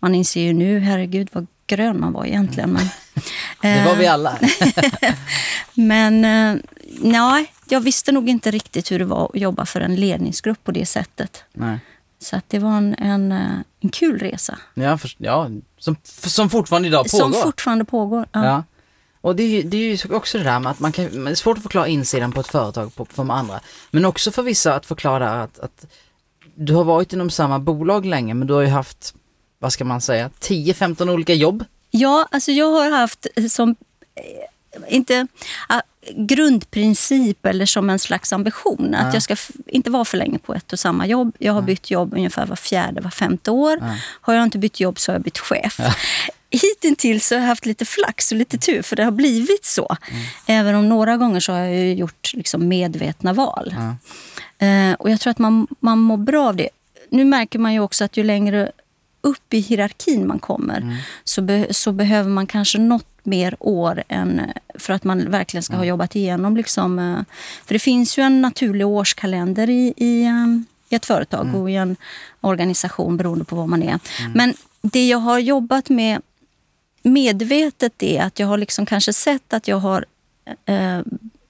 Man 0.00 0.14
inser 0.14 0.40
ju 0.42 0.52
nu, 0.52 0.78
herregud 0.80 1.28
vad 1.32 1.46
grön 1.66 2.00
man 2.00 2.12
var 2.12 2.24
egentligen. 2.26 2.70
Men, 2.72 2.88
Det 3.78 3.84
var 3.86 3.96
vi 3.96 4.06
alla. 4.06 4.38
men 5.74 6.24
eh, 6.24 6.62
nej, 6.98 7.52
jag 7.68 7.80
visste 7.80 8.12
nog 8.12 8.28
inte 8.28 8.50
riktigt 8.50 8.90
hur 8.92 8.98
det 8.98 9.04
var 9.04 9.30
att 9.34 9.40
jobba 9.40 9.66
för 9.66 9.80
en 9.80 9.94
ledningsgrupp 9.96 10.64
på 10.64 10.70
det 10.72 10.86
sättet. 10.86 11.44
Nej. 11.52 11.78
Så 12.22 12.36
att 12.36 12.44
det 12.48 12.58
var 12.58 12.76
en, 12.76 12.94
en, 12.94 13.32
eh, 13.32 13.58
en 13.80 13.90
kul 13.90 14.18
resa. 14.18 14.58
Ja, 14.74 14.98
för, 14.98 15.10
ja 15.18 15.50
som, 15.78 15.96
som 16.04 16.50
fortfarande 16.50 16.88
idag 16.88 17.10
pågår. 17.10 17.18
Som 17.18 17.32
fortfarande 17.32 17.84
pågår. 17.84 18.26
Ja. 18.32 18.44
Ja. 18.44 18.64
Och 19.20 19.36
det 19.36 19.42
är, 19.42 19.48
ju, 19.48 19.62
det 19.62 19.76
är 19.76 19.80
ju 19.80 20.14
också 20.14 20.38
det 20.38 20.44
där 20.44 20.60
med 20.60 20.70
att 20.70 20.80
man 20.80 20.92
kan, 20.92 21.24
det 21.24 21.30
är 21.30 21.34
svårt 21.34 21.56
att 21.56 21.62
förklara 21.62 21.86
insidan 21.88 22.32
på 22.32 22.40
ett 22.40 22.48
företag 22.48 22.94
på, 22.94 23.04
för 23.04 23.16
de 23.16 23.30
andra. 23.30 23.60
Men 23.90 24.04
också 24.04 24.30
för 24.30 24.42
vissa 24.42 24.74
att 24.74 24.86
förklara 24.86 25.42
att, 25.42 25.58
att 25.58 25.86
du 26.54 26.74
har 26.74 26.84
varit 26.84 27.12
inom 27.12 27.30
samma 27.30 27.58
bolag 27.58 28.06
länge 28.06 28.34
men 28.34 28.46
du 28.46 28.54
har 28.54 28.60
ju 28.60 28.68
haft, 28.68 29.14
vad 29.58 29.72
ska 29.72 29.84
man 29.84 30.00
säga, 30.00 30.30
10-15 30.40 31.10
olika 31.10 31.34
jobb. 31.34 31.64
Ja, 31.90 32.28
alltså 32.30 32.52
jag 32.52 32.72
har 32.72 32.90
haft 32.90 33.26
som, 33.50 33.70
eh, 34.14 34.24
inte 34.88 35.26
ah, 35.68 35.80
grundprincip 36.16 37.46
eller 37.46 37.66
som 37.66 37.90
en 37.90 37.98
slags 37.98 38.32
ambition 38.32 38.94
att 38.94 39.14
jag 39.14 39.22
ska 39.22 39.36
inte 39.66 39.90
vara 39.90 40.04
för 40.04 40.18
länge 40.18 40.38
på 40.38 40.54
ett 40.54 40.72
och 40.72 40.78
samma 40.78 41.06
jobb. 41.06 41.36
Jag 41.38 41.52
har 41.52 41.62
bytt 41.62 41.90
jobb 41.90 42.14
ungefär 42.14 42.46
var 42.46 42.56
fjärde, 42.56 43.00
var 43.00 43.10
femte 43.10 43.50
år. 43.50 43.78
Har 44.20 44.34
jag 44.34 44.44
inte 44.44 44.58
bytt 44.58 44.80
jobb 44.80 44.98
så 44.98 45.12
har 45.12 45.14
jag 45.14 45.22
bytt 45.22 45.38
chef. 45.38 45.80
Hittills 46.50 47.26
så 47.26 47.34
har 47.34 47.40
jag 47.40 47.48
haft 47.48 47.66
lite 47.66 47.84
flax 47.84 48.32
och 48.32 48.38
lite 48.38 48.58
tur 48.58 48.82
för 48.82 48.96
det 48.96 49.04
har 49.04 49.10
blivit 49.10 49.64
så. 49.64 49.96
Även 50.46 50.74
om 50.74 50.88
några 50.88 51.16
gånger 51.16 51.40
så 51.40 51.52
har 51.52 51.58
jag 51.58 51.94
gjort 51.94 52.34
liksom 52.34 52.68
medvetna 52.68 53.32
val. 53.32 53.74
Eh, 54.58 54.92
och 54.98 55.10
jag 55.10 55.20
tror 55.20 55.30
att 55.30 55.38
man, 55.38 55.66
man 55.80 55.98
mår 55.98 56.16
bra 56.16 56.48
av 56.48 56.56
det. 56.56 56.68
Nu 57.10 57.24
märker 57.24 57.58
man 57.58 57.72
ju 57.72 57.80
också 57.80 58.04
att 58.04 58.16
ju 58.16 58.24
längre 58.24 58.72
upp 59.22 59.54
i 59.54 59.58
hierarkin 59.58 60.26
man 60.26 60.38
kommer 60.38 61.04
så, 61.24 61.42
be, 61.42 61.74
så 61.74 61.92
behöver 61.92 62.30
man 62.30 62.46
kanske 62.46 62.78
något 62.78 63.06
mer 63.22 63.56
år 63.58 64.02
än 64.08 64.52
för 64.74 64.92
att 64.92 65.04
man 65.04 65.30
verkligen 65.30 65.62
ska 65.62 65.76
ha 65.76 65.84
jobbat 65.84 66.16
igenom. 66.16 66.56
Liksom, 66.56 66.98
eh, 66.98 67.18
för 67.64 67.74
det 67.74 67.78
finns 67.78 68.18
ju 68.18 68.22
en 68.22 68.42
naturlig 68.42 68.86
årskalender 68.86 69.70
i, 69.70 69.94
i, 69.96 70.24
eh, 70.24 70.46
i 70.88 70.94
ett 70.94 71.06
företag 71.06 71.54
och 71.54 71.70
i 71.70 71.74
en 71.74 71.96
organisation 72.40 73.16
beroende 73.16 73.44
på 73.44 73.56
vad 73.56 73.68
man 73.68 73.82
är. 73.82 73.98
Men 74.34 74.54
det 74.82 75.08
jag 75.08 75.18
har 75.18 75.38
jobbat 75.38 75.88
med 75.88 76.20
medvetet 77.02 78.02
är 78.02 78.22
att 78.22 78.38
jag 78.38 78.46
har 78.46 78.58
liksom 78.58 78.86
kanske 78.86 79.12
sett 79.12 79.52
att 79.52 79.68
jag 79.68 79.76
har 79.76 80.04
eh, 80.66 81.00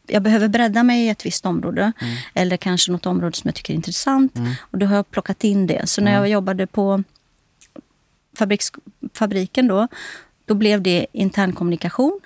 jag 0.06 0.22
behöver 0.22 0.48
bredda 0.48 0.82
mig 0.82 1.06
i 1.06 1.08
ett 1.08 1.26
visst 1.26 1.46
område 1.46 1.92
eller 2.34 2.56
kanske 2.56 2.92
något 2.92 3.06
område 3.06 3.36
som 3.36 3.48
jag 3.48 3.54
tycker 3.54 3.72
är 3.72 3.76
intressant. 3.76 4.32
Och 4.60 4.78
då 4.78 4.86
har 4.86 4.96
jag 4.96 5.10
plockat 5.10 5.44
in 5.44 5.66
det. 5.66 5.88
Så 5.88 6.00
när 6.00 6.12
jag 6.12 6.28
jobbade 6.28 6.66
på 6.66 7.02
fabriks, 8.42 8.72
fabriken 9.14 9.68
då, 9.68 9.88
då 10.44 10.54
blev 10.54 10.82
det 10.82 11.06
internkommunikation. 11.12 12.20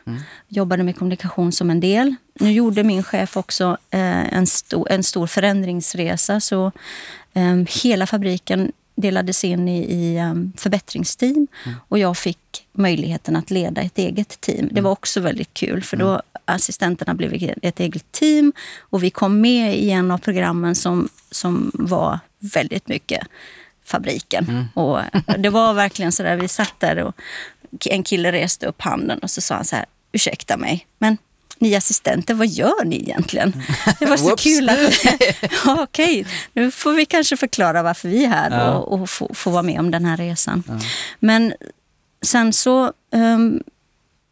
Jobbade 0.49 0.83
med 0.83 0.97
kommunikation 0.97 1.53
som 1.53 1.71
en 1.71 1.81
del. 1.81 2.15
Nu 2.35 2.53
gjorde 2.53 2.85
min 2.85 3.03
chef 3.03 3.37
också 3.37 3.77
eh, 3.91 4.35
en, 4.35 4.47
sto, 4.47 4.87
en 4.91 5.03
stor 5.03 5.27
förändringsresa. 5.27 6.41
Så 6.41 6.73
eh, 7.35 7.57
hela 7.83 8.07
fabriken 8.07 8.73
delades 8.97 9.45
in 9.45 9.69
i, 9.69 9.79
i 9.79 10.21
um, 10.21 10.53
förbättringsteam 10.57 11.47
och 11.89 11.99
jag 11.99 12.17
fick 12.17 12.67
möjligheten 12.73 13.37
att 13.37 13.51
leda 13.51 13.81
ett 13.83 13.99
eget 13.99 14.41
team. 14.41 14.69
Det 14.73 14.81
var 14.81 14.91
också 14.91 15.21
väldigt 15.21 15.55
kul 15.55 15.83
för 15.83 15.97
då 15.97 16.23
assistenterna 16.45 17.15
blev 17.15 17.55
ett 17.63 17.81
eget 17.81 18.13
team 18.13 18.53
och 18.81 19.03
vi 19.03 19.11
kom 19.11 19.41
med 19.41 19.79
i 19.79 19.91
en 19.91 20.11
av 20.11 20.19
programmen 20.19 20.75
som, 20.75 21.09
som 21.31 21.71
var 21.75 22.19
väldigt 22.39 22.89
mycket 22.89 23.27
fabriken. 23.87 24.69
Och 24.75 25.00
det 25.38 25.50
var 25.50 25.75
verkligen 25.75 26.12
så 26.12 26.23
där, 26.23 26.37
vi 26.37 26.49
satt 26.49 26.75
där 26.81 26.99
och 26.99 27.16
en 27.90 28.02
kille 28.02 28.33
reste 28.33 28.66
upp 28.66 28.83
handen 28.83 29.19
och 29.19 29.31
så 29.31 29.40
sa 29.40 29.55
han 29.55 29.64
så 29.64 29.76
här, 29.76 29.85
ursäkta 30.12 30.57
mig, 30.57 30.87
men 30.99 31.19
ni 31.59 31.75
assistenter, 31.75 32.35
vad 32.35 32.47
gör 32.47 32.85
ni 32.85 32.97
egentligen? 32.97 33.62
Det 33.99 34.07
var 34.07 34.16
så 34.16 34.37
kul 34.37 34.69
att... 34.69 34.78
ja, 35.64 35.83
Okej, 35.83 36.26
nu 36.52 36.71
får 36.71 36.93
vi 36.93 37.05
kanske 37.05 37.37
förklara 37.37 37.83
varför 37.83 38.09
vi 38.09 38.25
är 38.25 38.28
här 38.28 38.50
Ja. 38.50 38.73
och, 38.75 39.00
och 39.00 39.11
få, 39.11 39.35
få 39.35 39.50
vara 39.50 39.62
med 39.62 39.81
om 39.81 39.90
den 39.90 40.05
här 40.05 40.16
resan. 40.16 40.62
Men 41.19 41.55
sen 42.23 42.52
så 42.52 42.93
ehm, 43.12 43.62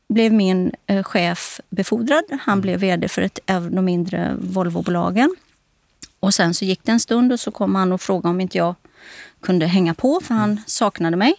blev 0.08 0.32
min 0.32 0.72
eh, 0.86 1.02
chef 1.02 1.60
befordrad. 1.70 2.24
Han 2.40 2.60
blev 2.60 2.80
vd 2.80 3.08
för 3.08 3.22
ett 3.22 3.38
av 3.50 3.70
de 3.70 3.84
mindre 3.84 4.36
Volvobolagen. 4.40 5.36
Och 6.20 6.34
sen 6.34 6.54
så 6.54 6.64
gick 6.64 6.80
det 6.84 6.92
en 6.92 7.00
stund 7.00 7.32
och 7.32 7.40
så 7.40 7.50
kom 7.50 7.74
han 7.74 7.92
och 7.92 8.00
frågade 8.00 8.28
om 8.28 8.40
inte 8.40 8.58
jag 8.58 8.74
kunde 9.40 9.66
hänga 9.66 9.94
på 9.94 10.20
för 10.24 10.34
han 10.34 10.60
saknade 10.66 11.16
mig. 11.16 11.34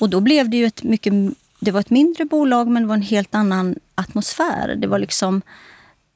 Och 0.00 0.10
då 0.10 0.20
blev 0.20 0.50
det 0.50 0.56
ju 0.56 0.66
ett 0.66 0.82
mycket 0.82 1.12
det 1.60 1.70
var 1.70 1.80
ett 1.80 1.90
mindre 1.90 2.24
bolag 2.24 2.68
men 2.68 2.82
det 2.82 2.88
var 2.88 2.94
en 2.94 3.02
helt 3.02 3.34
annan 3.34 3.76
atmosfär. 3.94 4.74
Det 4.76 4.86
var 4.86 4.98
liksom 4.98 5.42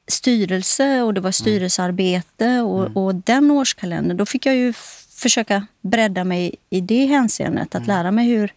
styrelse 0.07 1.01
och 1.01 1.13
det 1.13 1.21
var 1.21 1.31
styrelsearbete 1.31 2.61
och, 2.61 2.81
mm. 2.81 2.97
och 2.97 3.15
den 3.15 3.51
årskalendern. 3.51 4.17
Då 4.17 4.25
fick 4.25 4.45
jag 4.45 4.55
ju 4.55 4.73
försöka 5.09 5.67
bredda 5.81 6.23
mig 6.23 6.55
i 6.69 6.81
det 6.81 7.05
hänseendet. 7.05 7.75
Att 7.75 7.83
mm. 7.83 7.87
lära 7.87 8.11
mig 8.11 8.27
hur 8.27 8.53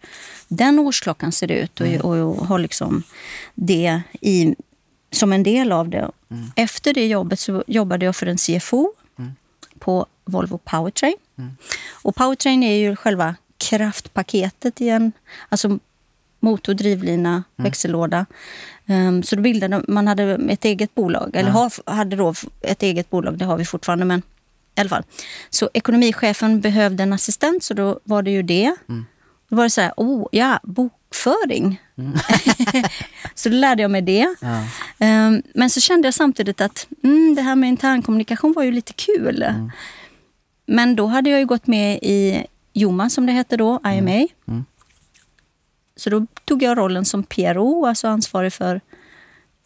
den 0.47 0.79
årsklockan 0.79 1.31
ser 1.31 1.51
ut 1.51 1.81
och, 1.81 1.87
och, 1.87 2.17
och 2.17 2.47
ha 2.47 2.57
liksom 2.57 3.03
det 3.55 4.01
i, 4.21 4.55
som 5.11 5.33
en 5.33 5.43
del 5.43 5.71
av 5.71 5.89
det. 5.89 6.11
Mm. 6.31 6.51
Efter 6.55 6.93
det 6.93 7.07
jobbet 7.07 7.39
så 7.39 7.63
jobbade 7.67 8.05
jag 8.05 8.15
för 8.15 8.25
en 8.25 8.37
CFO 8.37 8.93
mm. 9.19 9.31
på 9.79 10.05
Volvo 10.25 10.57
Powertrain. 10.57 11.17
Mm. 11.37 11.57
Och 12.03 12.15
Powertrain 12.15 12.63
är 12.63 12.75
ju 12.75 12.95
själva 12.95 13.35
kraftpaketet 13.57 14.81
i 14.81 14.89
en... 14.89 15.11
Alltså 15.49 15.79
motor, 16.39 16.73
drivlina, 16.73 17.29
mm. 17.29 17.43
växellåda. 17.57 18.25
Um, 18.85 19.23
så 19.23 19.35
då 19.35 19.41
bildade 19.41 19.83
man 19.87 20.07
hade 20.07 20.23
ett 20.49 20.65
eget 20.65 20.95
bolag, 20.95 21.35
eller 21.35 21.49
ja. 21.49 21.93
hade 21.93 22.15
då 22.15 22.33
ett 22.61 22.83
eget 22.83 23.09
bolag, 23.09 23.37
det 23.37 23.45
har 23.45 23.57
vi 23.57 23.65
fortfarande. 23.65 24.05
Men 24.05 24.21
i 24.75 24.81
alla 24.81 24.89
fall. 24.89 25.03
Så 25.49 25.69
ekonomichefen 25.73 26.61
behövde 26.61 27.03
en 27.03 27.13
assistent, 27.13 27.63
så 27.63 27.73
då 27.73 27.99
var 28.03 28.21
det 28.21 28.31
ju 28.31 28.43
det. 28.43 28.75
Mm. 28.89 29.05
Då 29.49 29.55
var 29.55 29.63
det 29.63 29.69
så 29.69 29.81
här, 29.81 29.93
oh 29.97 30.27
ja, 30.31 30.59
bokföring. 30.63 31.81
Mm. 31.97 32.17
så 33.35 33.49
då 33.49 33.55
lärde 33.55 33.81
jag 33.81 33.91
mig 33.91 34.01
det. 34.01 34.35
Ja. 34.41 34.59
Um, 35.27 35.43
men 35.53 35.69
så 35.69 35.81
kände 35.81 36.07
jag 36.07 36.13
samtidigt 36.13 36.61
att 36.61 36.87
mm, 37.03 37.35
det 37.35 37.41
här 37.41 37.55
med 37.55 37.69
internkommunikation 37.69 38.53
var 38.53 38.63
ju 38.63 38.71
lite 38.71 38.93
kul. 38.93 39.43
Mm. 39.43 39.71
Men 40.65 40.95
då 40.95 41.05
hade 41.05 41.29
jag 41.29 41.39
ju 41.39 41.45
gått 41.45 41.67
med 41.67 41.99
i 42.01 42.45
Joma, 42.73 43.09
som 43.09 43.25
det 43.25 43.31
hette 43.31 43.57
då, 43.57 43.79
IMA. 43.85 44.11
Mm. 44.11 44.27
mm. 44.47 44.65
Så 45.95 46.09
då 46.09 46.25
tog 46.45 46.63
jag 46.63 46.77
rollen 46.77 47.05
som 47.05 47.23
PRO, 47.23 47.85
alltså 47.85 48.07
ansvarig 48.07 48.53
för 48.53 48.81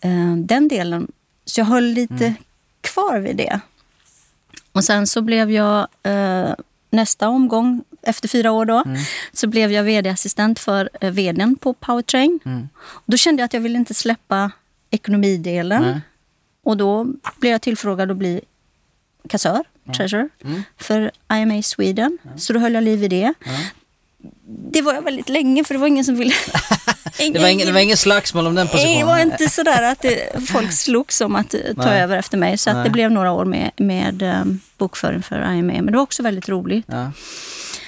eh, 0.02 0.36
den 0.36 0.68
delen. 0.68 1.12
Så 1.46 1.60
jag 1.60 1.66
höll 1.66 1.84
lite 1.84 2.26
mm. 2.26 2.34
kvar 2.82 3.20
vid 3.20 3.36
det. 3.36 3.60
Och 4.72 4.84
sen 4.84 5.08
så 5.08 5.22
blev 5.22 5.52
jag 5.52 5.88
eh, 6.04 6.54
nästa 6.90 7.30
omgång, 7.30 7.84
efter 8.02 8.28
fyra 8.28 8.52
år 8.52 8.66
då, 8.66 8.84
mm. 8.86 8.98
så 9.34 9.48
blev 9.48 9.72
jag 9.72 9.84
vd-assistent 9.84 10.60
för 10.60 10.90
eh, 11.02 11.12
vdn 11.12 11.56
på 11.56 11.74
Powertrain. 11.74 12.40
Mm. 12.46 12.70
då 13.06 13.18
kände 13.18 13.42
jag 13.42 13.46
att 13.46 13.54
jag 13.54 13.62
ville 13.62 13.78
inte 13.78 13.94
släppa 13.94 14.52
ekonomidelen. 14.90 16.02
Och 16.64 16.78
då 16.78 17.04
blev 17.40 17.52
jag 17.52 17.62
tillfrågad 17.62 18.12
att 18.12 18.18
bli 18.18 18.42
kassör, 19.30 19.64
treasurer, 19.94 20.30
mm. 20.44 20.64
för 20.78 21.12
IMA 21.34 21.62
Sweden. 21.62 22.18
Så 22.38 22.54
då 22.54 22.60
höll 22.60 22.74
jag 22.74 22.84
liv 22.84 23.04
i 23.04 23.08
det 23.08 23.34
det 24.72 24.82
var 24.82 24.94
jag 24.94 25.02
väldigt 25.02 25.30
länge 25.30 25.64
för 25.64 25.74
det 25.74 25.80
var 25.80 25.88
ingen 25.88 26.06
som 26.06 26.16
ville... 26.16 26.34
ingen, 27.20 27.34
det, 27.34 27.40
var 27.40 27.48
ingen, 27.48 27.68
det 27.68 27.74
var 27.74 27.80
ingen 27.80 27.98
slagsmål 27.98 28.48
om 28.48 28.56
den 28.56 28.68
positionen? 28.68 29.00
Det 29.00 29.06
var 29.06 29.20
inte 29.20 29.50
sådär 29.50 29.84
att 29.84 30.02
det, 30.02 30.48
folk 30.48 30.72
slogs 30.72 31.22
om 31.22 31.36
att 31.36 31.50
ta 31.52 31.86
Nej. 31.86 32.02
över 32.02 32.18
efter 32.18 32.38
mig. 32.38 32.58
Så 32.58 32.84
det 32.84 32.90
blev 32.90 33.12
några 33.12 33.32
år 33.32 33.46
med, 33.46 33.72
med 33.78 34.22
um, 34.42 34.60
bokföring 34.78 35.22
för 35.22 35.54
IMA. 35.54 35.74
Men 35.74 35.86
det 35.86 35.92
var 35.92 36.04
också 36.04 36.24
väldigt 36.24 36.50
roligt. 36.50 36.86
Ja. 36.88 37.12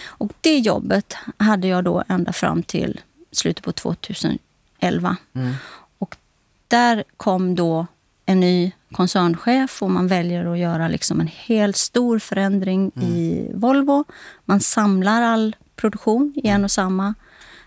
Och 0.05 0.31
det 0.41 0.58
jobbet 0.58 1.15
hade 1.38 1.67
jag 1.67 1.84
då 1.84 2.03
ända 2.08 2.34
fram 2.34 2.63
till 2.63 3.01
slutet 3.31 3.63
på 3.63 3.72
2011. 3.72 4.39
Mm. 5.36 5.53
Och 5.98 6.15
där 6.67 7.03
kom 7.17 7.55
då 7.55 7.88
en 8.25 8.39
ny 8.39 8.71
koncernchef 8.91 9.83
och 9.83 9.91
man 9.91 10.07
väljer 10.07 10.45
att 10.45 10.59
göra 10.59 10.87
liksom 10.87 11.21
en 11.21 11.27
helt 11.27 11.77
stor 11.77 12.19
förändring 12.19 12.91
mm. 12.95 13.09
i 13.09 13.51
Volvo. 13.53 14.05
Man 14.45 14.59
samlar 14.59 15.21
all 15.21 15.55
produktion 15.75 16.33
i 16.35 16.47
en 16.47 16.63
och 16.63 16.71
samma 16.71 17.13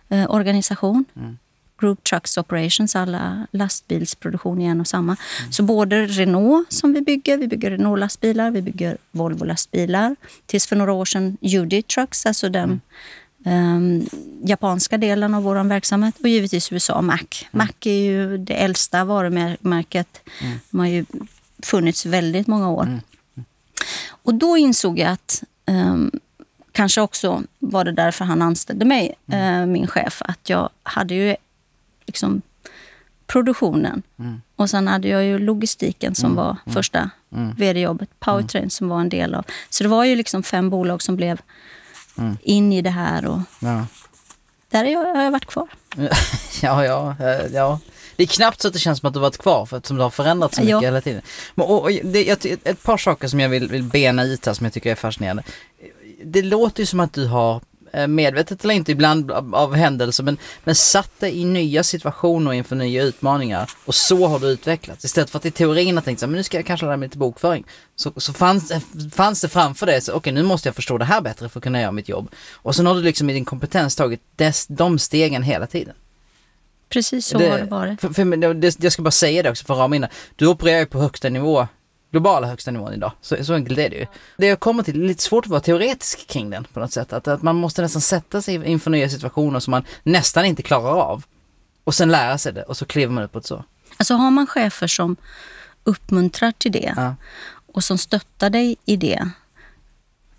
eh, 0.09 0.31
organisation. 0.31 1.05
Mm. 1.17 1.39
Group 1.81 2.05
Trucks 2.05 2.39
Operations, 2.39 2.97
alla 2.97 3.47
lastbilsproduktion 3.51 4.61
i 4.61 4.65
en 4.65 4.81
och 4.81 4.87
samma. 4.87 5.17
Mm. 5.41 5.53
Så 5.53 5.63
både 5.63 6.07
Renault 6.07 6.73
som 6.73 6.93
vi 6.93 7.01
bygger, 7.01 7.39
vi 7.39 7.49
bygger 7.49 7.71
Renault-lastbilar, 7.71 8.51
vi 8.51 8.63
bygger 8.63 8.97
Volvo-lastbilar. 9.13 10.17
Tills 10.47 10.67
för 10.67 10.77
några 10.77 10.93
år 10.93 11.05
sedan 11.05 11.37
UD 11.41 11.87
Trucks, 11.87 12.27
alltså 12.27 12.49
den 12.49 12.81
eh, 13.45 13.81
japanska 14.45 14.99
delen 14.99 15.35
av 15.35 15.43
vår 15.43 15.65
verksamhet. 15.65 16.15
Och 16.21 16.29
givetvis 16.29 16.73
USA, 16.73 17.03
Mac. 17.03 17.19
Mm. 17.19 17.27
Mac 17.51 17.73
är 17.85 18.05
ju 18.05 18.39
det 18.39 18.55
äldsta 18.55 19.05
varumärket. 19.05 20.21
Mm. 20.41 20.59
De 20.71 20.81
har 20.81 20.87
ju 20.87 21.05
funnits 21.63 22.07
väldigt 22.07 22.47
många 22.47 22.71
år. 22.71 22.83
Mm. 22.83 23.01
Och 24.07 24.35
då 24.35 24.57
insåg 24.57 24.99
jag 24.99 25.11
att 25.11 25.45
um, 25.67 26.11
kanske 26.73 27.01
också 27.01 27.43
var 27.59 27.85
det 27.85 27.93
därför 27.93 28.25
han 28.25 28.43
anställde 28.43 28.85
mig, 28.85 29.15
mm. 29.27 29.63
eh, 29.63 29.67
min 29.67 29.87
chef. 29.87 30.23
Att 30.25 30.49
jag 30.49 30.69
hade 30.83 31.15
ju 31.15 31.37
liksom 32.07 32.43
produktionen. 33.27 34.03
Mm. 34.19 34.41
Och 34.57 34.71
sen 34.71 34.89
hade 34.89 35.09
jag 35.09 35.25
ju 35.25 35.39
logistiken 35.39 36.15
som 36.15 36.27
mm. 36.27 36.37
var 36.37 36.57
mm. 36.67 36.75
första 36.75 37.11
mm. 37.33 37.55
vd-jobbet. 37.55 38.21
Powertrain 38.21 38.63
mm. 38.63 38.71
som 38.71 38.89
var 38.89 39.01
en 39.01 39.09
del 39.09 39.35
av. 39.35 39.45
Så 39.71 39.85
det 39.85 39.89
var 39.89 40.05
ju 40.05 40.17
liksom 40.17 40.43
fem 40.43 40.71
bolag 40.71 41.03
som 41.03 41.17
blev 41.17 41.41
in 42.43 42.73
i 42.73 42.83
det 42.83 42.91
här. 42.91 43.27
Och 43.27 43.41
ja. 43.59 43.87
Där 44.71 45.15
har 45.15 45.23
jag 45.23 45.31
varit 45.31 45.47
kvar. 45.47 45.69
ja, 46.63 46.85
ja, 46.85 47.17
eh, 47.21 47.47
ja. 47.53 47.79
Det 48.17 48.23
är 48.23 48.27
knappt 48.27 48.61
så 48.61 48.69
att 48.69 48.75
det 48.75 48.81
känns 48.81 48.99
som 48.99 49.09
att 49.09 49.15
du 49.15 49.21
varit 49.21 49.39
kvar 49.39 49.67
för 49.67 49.77
att 49.77 49.85
det 49.85 50.03
har 50.03 50.11
förändrats 50.11 50.57
så 50.57 50.63
mycket 50.63 50.73
ja. 50.73 50.81
hela 50.81 51.01
tiden. 51.01 51.23
Och, 51.55 51.83
och 51.83 51.91
det, 51.91 52.47
ett 52.65 52.83
par 52.83 52.97
saker 52.97 53.29
som 53.29 53.41
jag 53.41 53.49
vill, 53.49 53.69
vill 53.69 53.83
bena 53.83 54.25
ut 54.25 54.47
här 54.47 54.55
som 54.55 54.65
jag 54.65 54.73
tycker 54.73 54.91
är 54.91 54.95
fascinerande 54.95 55.43
det 56.25 56.43
låter 56.43 56.81
ju 56.83 56.87
som 56.87 57.01
att 57.01 57.13
du 57.13 57.27
har 57.27 57.61
medvetet 58.07 58.65
eller 58.65 58.75
inte 58.75 58.93
ibland 58.93 59.31
av 59.31 59.75
händelser 59.75 60.25
men, 60.25 60.39
men 60.65 60.75
satt 60.75 61.21
dig 61.21 61.39
i 61.39 61.45
nya 61.45 61.83
situationer 61.83 62.53
inför 62.53 62.77
nya 62.77 63.03
utmaningar 63.03 63.71
och 63.85 63.95
så 63.95 64.27
har 64.27 64.39
du 64.39 64.47
utvecklats. 64.47 65.05
Istället 65.05 65.31
för 65.31 65.39
att 65.39 65.47
i 65.47 65.51
teorin 65.51 65.97
ha 65.97 66.03
tänkt 66.03 66.21
så 66.21 66.27
men 66.27 66.37
nu 66.37 66.43
ska 66.43 66.57
jag 66.57 66.67
kanske 66.67 66.87
lära 66.87 66.97
mig 66.97 67.09
lite 67.09 67.19
bokföring. 67.19 67.65
Så, 67.97 68.13
så 68.17 68.33
fanns, 68.33 68.73
fanns 69.13 69.41
det 69.41 69.49
framför 69.49 69.87
dig, 69.87 69.99
okej 69.99 70.15
okay, 70.15 70.33
nu 70.33 70.43
måste 70.43 70.69
jag 70.69 70.75
förstå 70.75 70.99
det 70.99 71.05
här 71.05 71.21
bättre 71.21 71.49
för 71.49 71.59
att 71.59 71.65
kunna 71.65 71.81
göra 71.81 71.93
mitt 71.93 72.09
jobb. 72.09 72.31
Och 72.53 72.77
sen 72.77 72.87
har 72.87 72.95
du 72.95 73.03
liksom 73.03 73.31
i 73.31 73.33
din 73.33 73.45
kompetens 73.45 73.97
tagit 73.97 74.21
des, 74.37 74.67
de 74.67 74.99
stegen 74.99 75.43
hela 75.43 75.67
tiden. 75.67 75.95
Precis 76.89 77.27
så 77.27 77.39
det, 77.39 77.49
har 77.49 77.59
det 77.59 77.65
varit. 77.65 78.01
För, 78.01 78.09
för, 78.09 78.55
det, 78.55 78.83
jag 78.83 78.93
ska 78.93 79.03
bara 79.03 79.11
säga 79.11 79.43
det 79.43 79.51
också 79.51 79.65
för 79.65 79.75
att 79.75 79.81
rama 79.81 79.97
in 79.97 80.07
Du 80.37 80.47
opererar 80.47 80.79
ju 80.79 80.87
på 80.87 80.99
högsta 80.99 81.29
nivå 81.29 81.69
globala 82.15 82.47
högsta 82.47 82.71
nivån 82.71 82.93
idag. 82.93 83.13
Så, 83.21 83.45
så 83.45 83.55
enkelt 83.55 83.79
är 83.79 83.91
det 83.91 83.97
ju. 83.97 84.07
Det 84.37 84.47
jag 84.47 84.61
kommer 84.61 84.83
till, 84.83 84.99
det 84.99 85.05
är 85.05 85.09
lite 85.09 85.23
svårt 85.23 85.45
att 85.45 85.51
vara 85.51 85.61
teoretisk 85.61 86.27
kring 86.27 86.51
den 86.51 86.65
på 86.65 86.81
något 86.81 86.93
sätt. 86.93 87.13
Att, 87.13 87.29
att 87.29 87.43
man 87.43 87.57
måste 87.57 87.83
nästan 87.83 88.03
sätta 88.03 88.43
sig 88.43 88.67
inför 88.67 88.91
nya 88.91 89.09
situationer 89.09 89.61
som 89.61 89.71
man 89.71 89.85
nästan 90.03 90.45
inte 90.45 90.63
klarar 90.63 91.01
av. 91.01 91.25
Och 91.85 91.95
sen 91.95 92.11
lära 92.11 92.39
sig 92.39 92.53
det 92.53 92.63
och 92.63 92.77
så 92.77 92.87
kliver 92.87 93.13
man 93.13 93.25
upp 93.25 93.33
på 93.33 93.39
ett 93.39 93.47
så. 93.47 93.65
Alltså 93.97 94.15
har 94.15 94.31
man 94.31 94.47
chefer 94.47 94.87
som 94.87 95.17
uppmuntrar 95.85 96.53
till 96.53 96.73
det 96.73 96.95
ja. 96.97 97.15
och 97.73 97.85
som 97.85 97.99
stöttar 97.99 98.51
dig 98.51 98.77
i 98.85 98.97
det, 98.97 99.29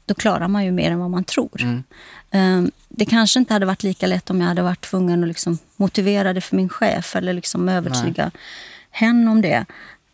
då 0.06 0.14
klarar 0.14 0.48
man 0.48 0.66
ju 0.66 0.72
mer 0.72 0.92
än 0.92 1.00
vad 1.00 1.10
man 1.10 1.24
tror. 1.24 1.62
Mm. 1.62 1.84
Um, 2.32 2.72
det 2.90 3.06
kanske 3.06 3.40
inte 3.40 3.54
hade 3.54 3.66
varit 3.66 3.84
lika 3.84 4.08
lätt 4.08 4.30
om 4.30 4.42
jag 4.42 4.48
hade 4.48 4.62
varit 4.62 4.82
tvungen 4.82 5.24
att 5.24 5.28
liksom 5.28 5.58
motivera 5.76 6.34
det 6.34 6.42
för 6.42 6.56
min 6.56 6.70
chef 6.70 7.16
eller 7.16 7.34
liksom 7.34 7.70
övertyga 7.70 8.24
Nej. 8.24 8.42
hen 8.90 9.28
om 9.28 9.42
det. 9.42 9.66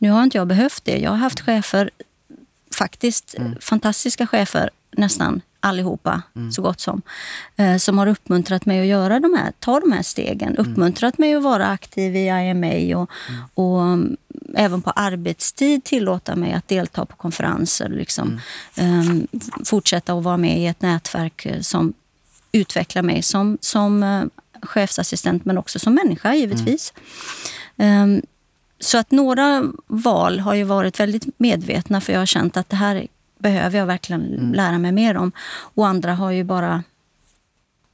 Nu 0.02 0.12
har 0.12 0.24
inte 0.24 0.38
jag 0.38 0.48
behövt 0.48 0.86
det. 0.86 0.98
Jag 0.98 1.12
har 1.12 1.18
haft 1.18 1.40
chefer, 1.40 1.90
faktiskt 2.76 3.36
mm. 3.38 3.58
fantastiska 3.62 4.28
chefer, 4.28 4.70
nästan 4.92 5.42
allihopa, 5.60 6.22
mm. 6.36 6.52
så 6.52 6.62
gott 6.62 6.80
som, 6.80 7.02
eh, 7.56 7.78
som 7.78 7.98
har 7.98 8.08
uppmuntrat 8.08 8.66
mig 8.66 8.80
att 8.80 8.86
göra 8.86 9.20
de 9.20 9.34
här, 9.34 9.54
ta 9.60 9.80
de 9.80 9.92
här 9.92 10.02
stegen. 10.02 10.56
Mm. 10.56 10.72
Uppmuntrat 10.72 11.18
mig 11.18 11.36
att 11.36 11.44
vara 11.44 11.68
aktiv 11.68 12.16
i 12.16 12.28
IMA 12.28 12.98
och, 12.98 13.10
mm. 13.30 13.42
och 13.54 13.80
um, 13.80 14.18
även 14.56 14.82
på 14.82 14.92
arbetstid 14.92 15.84
tillåta 15.84 16.36
mig 16.36 16.54
att 16.54 16.68
delta 16.68 17.06
på 17.06 17.16
konferenser. 17.16 17.90
Liksom, 17.90 18.40
um, 18.80 19.28
fortsätta 19.66 20.14
att 20.14 20.24
vara 20.24 20.38
med 20.38 20.60
i 20.60 20.68
ett 20.68 20.82
nätverk 20.82 21.46
eh, 21.46 21.62
som 21.62 21.94
utvecklar 22.52 23.02
mig 23.02 23.22
som, 23.22 23.58
som 23.62 24.04
uh, 24.04 24.26
chefsassistent 24.62 25.46
men 25.46 25.58
också 25.58 25.80
som 25.80 25.94
människa 25.94 26.34
givetvis. 26.34 26.94
Um, 27.76 28.22
så 28.82 28.98
att 28.98 29.12
några 29.12 29.64
val 29.88 30.40
har 30.40 30.54
ju 30.54 30.64
varit 30.64 31.00
väldigt 31.00 31.40
medvetna 31.40 32.02
för 32.02 32.14
jag 32.14 32.20
har 32.20 32.26
känt 32.26 32.58
att 32.58 32.70
det 32.70 32.76
här 32.76 33.08
behöver 33.40 33.80
jag 33.80 33.86
verkligen 33.86 34.34
mm. 34.34 34.54
lära 34.54 34.78
mig 34.78 34.92
mer 34.92 35.18
om. 35.18 35.32
Och 35.52 35.88
andra 35.88 36.14
har 36.14 36.32
ju 36.32 36.44
bara 36.44 36.84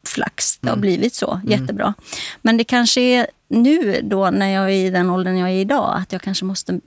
flax. 0.06 0.58
Det 0.58 0.68
har 0.68 0.76
mm. 0.76 0.82
blivit 0.82 1.14
så. 1.14 1.34
Mm. 1.34 1.52
Jättebra. 1.52 1.94
Men 2.42 2.58
det 2.58 2.64
kanske 2.64 3.02
är 3.02 3.28
nu 3.48 4.02
då 4.04 4.30
när 4.30 4.48
jag 4.48 4.64
är 4.64 4.86
i 4.86 4.90
den 4.90 5.10
åldern 5.10 5.38
jag 5.38 5.50
är 5.50 5.60
idag 5.60 5.98
att 5.98 6.12
jag 6.12 6.22
kanske 6.22 6.46
måste 6.46 6.80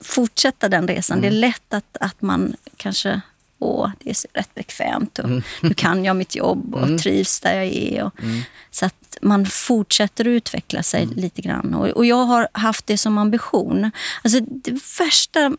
fortsätta 0.00 0.68
den 0.68 0.88
resan. 0.88 1.20
Det 1.20 1.26
är 1.26 1.30
mm. 1.30 1.40
lätt 1.40 1.74
att, 1.74 1.96
att 2.00 2.22
man 2.22 2.56
kanske 2.76 3.20
åh, 3.58 3.90
det 3.98 4.10
är 4.10 4.16
rätt 4.38 4.54
bekvämt 4.54 5.18
och 5.18 5.24
mm. 5.24 5.42
nu 5.62 5.74
kan 5.74 6.04
jag 6.04 6.16
mitt 6.16 6.36
jobb 6.36 6.74
och 6.74 6.82
mm. 6.82 6.98
trivs 6.98 7.40
där 7.40 7.54
jag 7.54 7.66
är. 7.66 8.04
Och, 8.04 8.22
mm. 8.22 8.42
Så 8.70 8.86
att 9.12 9.22
man 9.22 9.46
fortsätter 9.46 10.24
att 10.24 10.28
utveckla 10.28 10.82
sig 10.82 11.02
mm. 11.02 11.16
lite 11.16 11.42
grann. 11.42 11.74
Och, 11.74 11.88
och, 11.88 12.06
jag 12.06 12.24
har 12.24 12.48
haft 12.52 12.86
det 12.86 12.98
som 12.98 13.18
ambition. 13.18 13.90
Alltså 14.24 14.40
det 14.40 14.80
värsta 14.98 15.52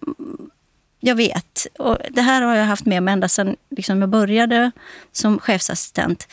jag 0.99 1.15
vet. 1.15 1.67
Och 1.79 1.97
det 2.09 2.21
här 2.21 2.41
har 2.41 2.55
jag 2.55 2.65
haft 2.65 2.85
med 2.85 3.03
mig 3.03 3.11
ända 3.11 3.27
sedan 3.27 3.55
liksom 3.69 4.01
jag 4.01 4.09
började 4.09 4.71
som 5.11 5.39
chefsassistent. 5.39 6.27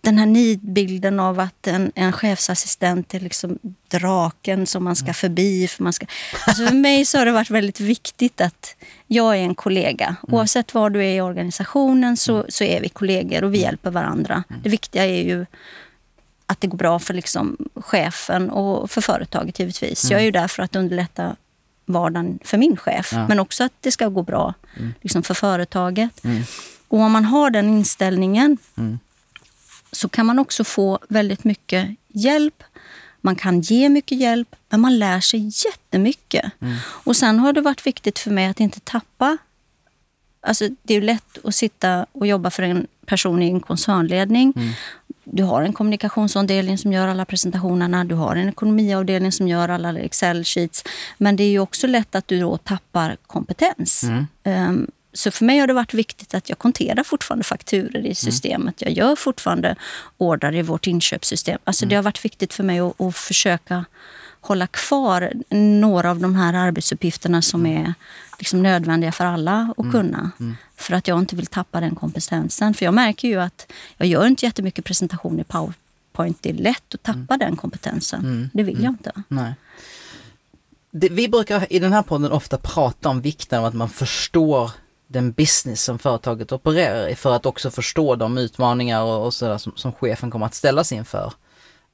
Den 0.00 0.18
här 0.18 0.26
nidbilden 0.26 1.20
av 1.20 1.40
att 1.40 1.66
en, 1.66 1.92
en 1.94 2.12
chefsassistent 2.12 3.14
är 3.14 3.20
liksom 3.20 3.58
draken 3.88 4.66
som 4.66 4.84
man 4.84 4.96
ska 4.96 5.12
förbi. 5.12 5.68
För, 5.68 5.82
man 5.82 5.92
ska, 5.92 6.06
alltså 6.46 6.66
för 6.66 6.74
mig 6.74 7.04
så 7.04 7.18
har 7.18 7.26
det 7.26 7.32
varit 7.32 7.50
väldigt 7.50 7.80
viktigt 7.80 8.40
att 8.40 8.76
jag 9.06 9.36
är 9.36 9.40
en 9.40 9.54
kollega. 9.54 10.16
Oavsett 10.22 10.74
var 10.74 10.90
du 10.90 11.04
är 11.04 11.16
i 11.16 11.20
organisationen 11.20 12.16
så, 12.16 12.44
så 12.48 12.64
är 12.64 12.80
vi 12.80 12.88
kollegor 12.88 13.44
och 13.44 13.54
vi 13.54 13.58
hjälper 13.58 13.90
varandra. 13.90 14.44
Det 14.62 14.68
viktiga 14.68 15.06
är 15.06 15.22
ju 15.22 15.46
att 16.50 16.60
det 16.60 16.66
går 16.66 16.78
bra 16.78 16.98
för 16.98 17.14
liksom 17.14 17.56
chefen 17.74 18.50
och 18.50 18.90
för 18.90 19.00
företaget 19.00 19.58
givetvis. 19.58 20.10
Jag 20.10 20.20
är 20.20 20.24
ju 20.24 20.30
där 20.30 20.48
för 20.48 20.62
att 20.62 20.76
underlätta 20.76 21.36
vardagen 21.86 22.38
för 22.44 22.58
min 22.58 22.76
chef. 22.76 23.12
Ja. 23.12 23.28
Men 23.28 23.40
också 23.40 23.64
att 23.64 23.72
det 23.80 23.92
ska 23.92 24.08
gå 24.08 24.22
bra 24.22 24.54
liksom 25.00 25.22
för 25.22 25.34
företaget. 25.34 26.22
Och 26.88 27.00
om 27.00 27.12
man 27.12 27.24
har 27.24 27.50
den 27.50 27.68
inställningen 27.68 28.58
så 29.92 30.08
kan 30.08 30.26
man 30.26 30.38
också 30.38 30.64
få 30.64 30.98
väldigt 31.08 31.44
mycket 31.44 31.96
hjälp. 32.08 32.62
Man 33.20 33.36
kan 33.36 33.60
ge 33.60 33.88
mycket 33.88 34.18
hjälp, 34.18 34.56
men 34.68 34.80
man 34.80 34.98
lär 34.98 35.20
sig 35.20 35.50
jättemycket. 35.66 36.52
Och 36.80 37.16
sen 37.16 37.38
har 37.38 37.52
det 37.52 37.60
varit 37.60 37.86
viktigt 37.86 38.18
för 38.18 38.30
mig 38.30 38.46
att 38.46 38.60
inte 38.60 38.80
tappa 38.80 39.38
Alltså, 40.40 40.68
det 40.82 40.94
är 40.94 41.00
ju 41.00 41.06
lätt 41.06 41.38
att 41.44 41.54
sitta 41.54 42.06
och 42.12 42.26
jobba 42.26 42.50
för 42.50 42.62
en 42.62 42.86
person 43.06 43.42
i 43.42 43.50
en 43.50 43.60
koncernledning. 43.60 44.54
Du 45.32 45.42
har 45.42 45.62
en 45.62 45.72
kommunikationsavdelning 45.72 46.78
som 46.78 46.92
gör 46.92 47.08
alla 47.08 47.24
presentationerna. 47.24 48.04
Du 48.04 48.14
har 48.14 48.36
en 48.36 48.48
ekonomiavdelning 48.48 49.32
som 49.32 49.48
gör 49.48 49.68
alla 49.68 49.92
Excel-sheets. 49.92 50.84
Men 51.18 51.36
det 51.36 51.44
är 51.44 51.50
ju 51.50 51.58
också 51.58 51.86
lätt 51.86 52.14
att 52.14 52.28
du 52.28 52.40
då 52.40 52.56
tappar 52.56 53.16
kompetens. 53.26 54.04
Ehm, 54.44 54.86
så 55.12 55.30
för 55.30 55.44
mig 55.44 55.58
har 55.58 55.66
det 55.66 55.72
varit 55.72 55.94
viktigt 55.94 56.34
att 56.34 56.48
jag 56.48 56.58
konterar 56.58 57.04
fortfarande 57.04 57.44
fakturer 57.44 58.06
i 58.06 58.14
systemet. 58.14 58.82
Jag 58.82 58.92
gör 58.92 59.16
fortfarande 59.16 59.76
order 60.18 60.54
i 60.54 60.62
vårt 60.62 60.86
inköpssystem. 60.86 61.58
Alltså 61.64 61.86
Det 61.86 61.96
har 61.96 62.02
varit 62.02 62.24
viktigt 62.24 62.54
för 62.54 62.64
mig 62.64 62.80
att, 62.80 63.00
att 63.00 63.16
försöka 63.16 63.84
hålla 64.40 64.66
kvar 64.66 65.32
några 65.80 66.10
av 66.10 66.18
de 66.18 66.34
här 66.34 66.54
arbetsuppgifterna 66.54 67.42
som 67.42 67.66
är 67.66 67.94
liksom 68.38 68.62
nödvändiga 68.62 69.12
för 69.12 69.24
alla 69.24 69.74
att 69.76 69.92
kunna. 69.92 70.30
För 70.76 70.94
att 70.94 71.08
jag 71.08 71.18
inte 71.18 71.36
vill 71.36 71.46
tappa 71.46 71.80
den 71.80 71.94
kompetensen. 71.94 72.74
För 72.74 72.84
jag 72.84 72.94
märker 72.94 73.28
ju 73.28 73.40
att 73.40 73.72
jag 73.96 74.08
gör 74.08 74.26
inte 74.26 74.46
jättemycket 74.46 74.84
presentation 74.84 75.40
i 75.40 75.44
PowerPoint. 75.44 76.42
Det 76.42 76.50
är 76.50 76.54
lätt 76.54 76.94
att 76.94 77.02
tappa 77.02 77.36
den 77.36 77.56
kompetensen. 77.56 78.50
Det 78.54 78.62
vill 78.62 78.82
jag 78.82 78.92
inte. 78.92 79.12
Nej. 79.28 79.54
Det, 80.90 81.08
vi 81.08 81.28
brukar 81.28 81.72
i 81.72 81.78
den 81.78 81.92
här 81.92 82.02
podden 82.02 82.32
ofta 82.32 82.58
prata 82.58 83.08
om 83.08 83.20
vikten 83.20 83.58
av 83.58 83.64
att 83.64 83.74
man 83.74 83.88
förstår 83.88 84.70
den 85.06 85.32
business 85.32 85.82
som 85.82 85.98
företaget 85.98 86.52
opererar 86.52 87.08
i 87.08 87.14
för 87.14 87.34
att 87.34 87.46
också 87.46 87.70
förstå 87.70 88.16
de 88.16 88.38
utmaningar 88.38 89.02
och, 89.02 89.26
och 89.26 89.34
sådär 89.34 89.58
som, 89.58 89.72
som 89.76 89.92
chefen 89.92 90.30
kommer 90.30 90.46
att 90.46 90.54
ställas 90.54 90.92
inför. 90.92 91.32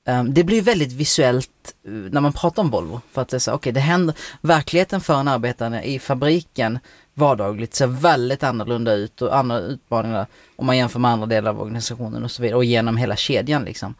Um, 0.06 0.34
det 0.34 0.44
blir 0.44 0.62
väldigt 0.62 0.92
visuellt 0.92 1.75
uh, 1.88 2.12
när 2.12 2.20
man 2.20 2.32
pratar 2.32 2.62
om 2.62 2.70
Volvo 2.70 3.00
för 3.12 3.23
att 3.23 3.28
det 3.28 3.37
är 3.37 3.38
så, 3.38 3.52
okej 3.52 3.73
det 3.73 3.80
händer, 3.80 4.14
verkligheten 4.40 5.00
för 5.00 5.20
en 5.20 5.28
arbetare 5.28 5.82
i 5.82 5.99
fabriken 5.99 6.78
vardagligt 7.14 7.75
ser 7.75 7.87
väldigt 7.87 8.42
annorlunda 8.42 8.92
ut 8.92 9.23
och 9.23 9.37
andra 9.37 9.58
utmaningar 9.58 10.26
om 10.56 10.66
man 10.66 10.76
jämför 10.76 10.99
med 10.99 11.11
andra 11.11 11.26
delar 11.26 11.50
av 11.50 11.61
organisationen 11.61 12.25
och 12.25 12.30
så 12.30 12.42
vidare 12.42 12.56
och 12.56 12.64
genom 12.64 12.96
hela 12.96 13.16
kedjan 13.16 13.64
liksom. 13.64 13.94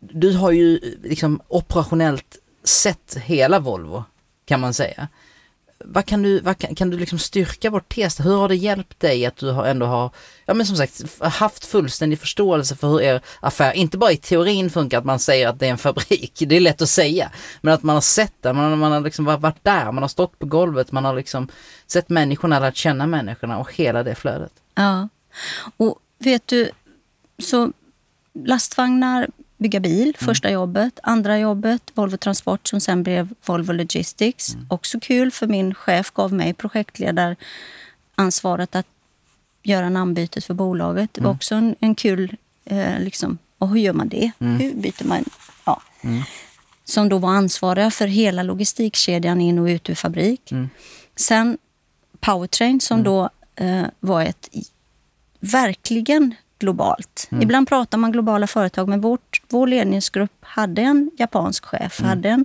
Du 0.00 0.32
har 0.36 0.50
ju 0.50 0.76
eh, 0.76 1.08
liksom 1.10 1.40
operationellt 1.48 2.38
sett 2.64 3.16
hela 3.24 3.58
Volvo 3.58 4.04
kan 4.44 4.60
man 4.60 4.74
säga. 4.74 5.08
Vad 5.84 6.06
kan 6.06 6.22
du, 6.22 6.40
vad 6.40 6.58
kan, 6.58 6.74
kan 6.74 6.90
du 6.90 6.98
liksom 6.98 7.18
styrka 7.18 7.70
vår 7.70 7.80
tes? 7.80 8.20
Hur 8.20 8.36
har 8.36 8.48
det 8.48 8.56
hjälpt 8.56 9.00
dig 9.00 9.26
att 9.26 9.36
du 9.36 9.50
har 9.50 9.64
ändå 9.64 9.86
har, 9.86 10.10
ja 10.46 10.54
men 10.54 10.66
som 10.66 10.76
sagt, 10.76 11.20
haft 11.20 11.64
fullständig 11.64 12.18
förståelse 12.18 12.76
för 12.76 12.88
hur 12.88 13.00
er 13.00 13.20
affär, 13.40 13.72
inte 13.72 13.98
bara 13.98 14.12
i 14.12 14.16
teorin 14.16 14.70
funkar 14.70 14.98
att 14.98 15.04
man 15.04 15.18
säger 15.18 15.48
att 15.48 15.58
det 15.58 15.66
är 15.66 15.70
en 15.70 15.78
fabrik, 15.78 16.42
det 16.46 16.56
är 16.56 16.60
lätt 16.60 16.82
att 16.82 16.88
säga, 16.88 17.30
men 17.60 17.74
att 17.74 17.82
man 17.82 17.96
har 17.96 18.00
sett 18.00 18.34
det, 18.40 18.52
man, 18.52 18.78
man 18.78 18.92
har 18.92 19.00
liksom 19.00 19.24
varit 19.24 19.64
där, 19.64 19.92
man 19.92 20.02
har 20.02 20.08
stått 20.08 20.38
på 20.38 20.46
golvet, 20.46 20.92
man 20.92 21.04
har 21.04 21.14
liksom 21.14 21.48
sett 21.86 22.08
människorna, 22.08 22.58
lärt 22.58 22.76
känna 22.76 23.06
människorna 23.06 23.58
och 23.58 23.74
hela 23.74 24.02
det 24.02 24.14
flödet. 24.14 24.52
Ja. 24.74 25.08
Och 25.76 25.98
vet 26.18 26.46
du, 26.46 26.70
så 27.38 27.72
lastvagnar, 28.34 29.28
bygga 29.62 29.80
bil, 29.80 30.16
första 30.18 30.50
jobbet. 30.50 31.00
Andra 31.02 31.38
jobbet, 31.38 31.90
Volvo 31.94 32.16
Transport 32.16 32.68
som 32.68 32.80
sen 32.80 33.02
blev 33.02 33.34
Volvo 33.44 33.72
Logistics. 33.72 34.56
Också 34.68 35.00
kul 35.00 35.30
för 35.30 35.46
min 35.46 35.74
chef 35.74 36.10
gav 36.10 36.32
mig 36.32 36.54
projektledaransvaret 36.54 38.76
att 38.76 38.86
göra 39.62 39.88
namnbytet 39.88 40.44
för 40.44 40.54
bolaget. 40.54 41.14
Det 41.14 41.20
var 41.20 41.30
också 41.30 41.54
en, 41.54 41.74
en 41.80 41.94
kul, 41.94 42.36
eh, 42.64 42.98
liksom, 42.98 43.38
och 43.58 43.68
hur 43.68 43.80
gör 43.80 43.92
man 43.92 44.08
det? 44.08 44.32
Hur 44.38 44.74
byter 44.74 45.04
man? 45.04 45.24
Ja. 45.64 45.82
Som 46.84 47.08
då 47.08 47.18
var 47.18 47.30
ansvariga 47.30 47.90
för 47.90 48.06
hela 48.06 48.42
logistikkedjan 48.42 49.40
in 49.40 49.58
och 49.58 49.66
ut 49.66 49.90
ur 49.90 49.94
fabrik. 49.94 50.52
Sen 51.16 51.58
Powertrain 52.20 52.80
som 52.80 53.02
då 53.02 53.30
eh, 53.56 53.82
var 54.00 54.22
ett 54.22 54.48
verkligen 55.40 56.34
globalt. 56.62 57.28
Ibland 57.42 57.68
pratar 57.68 57.98
man 57.98 58.12
globala 58.12 58.46
företag, 58.46 58.88
men 58.88 59.00
vårt, 59.00 59.42
vår 59.48 59.66
ledningsgrupp 59.66 60.32
hade 60.40 60.82
en 60.82 61.10
japansk 61.18 61.64
chef, 61.64 62.00
hade 62.00 62.28
en 62.28 62.44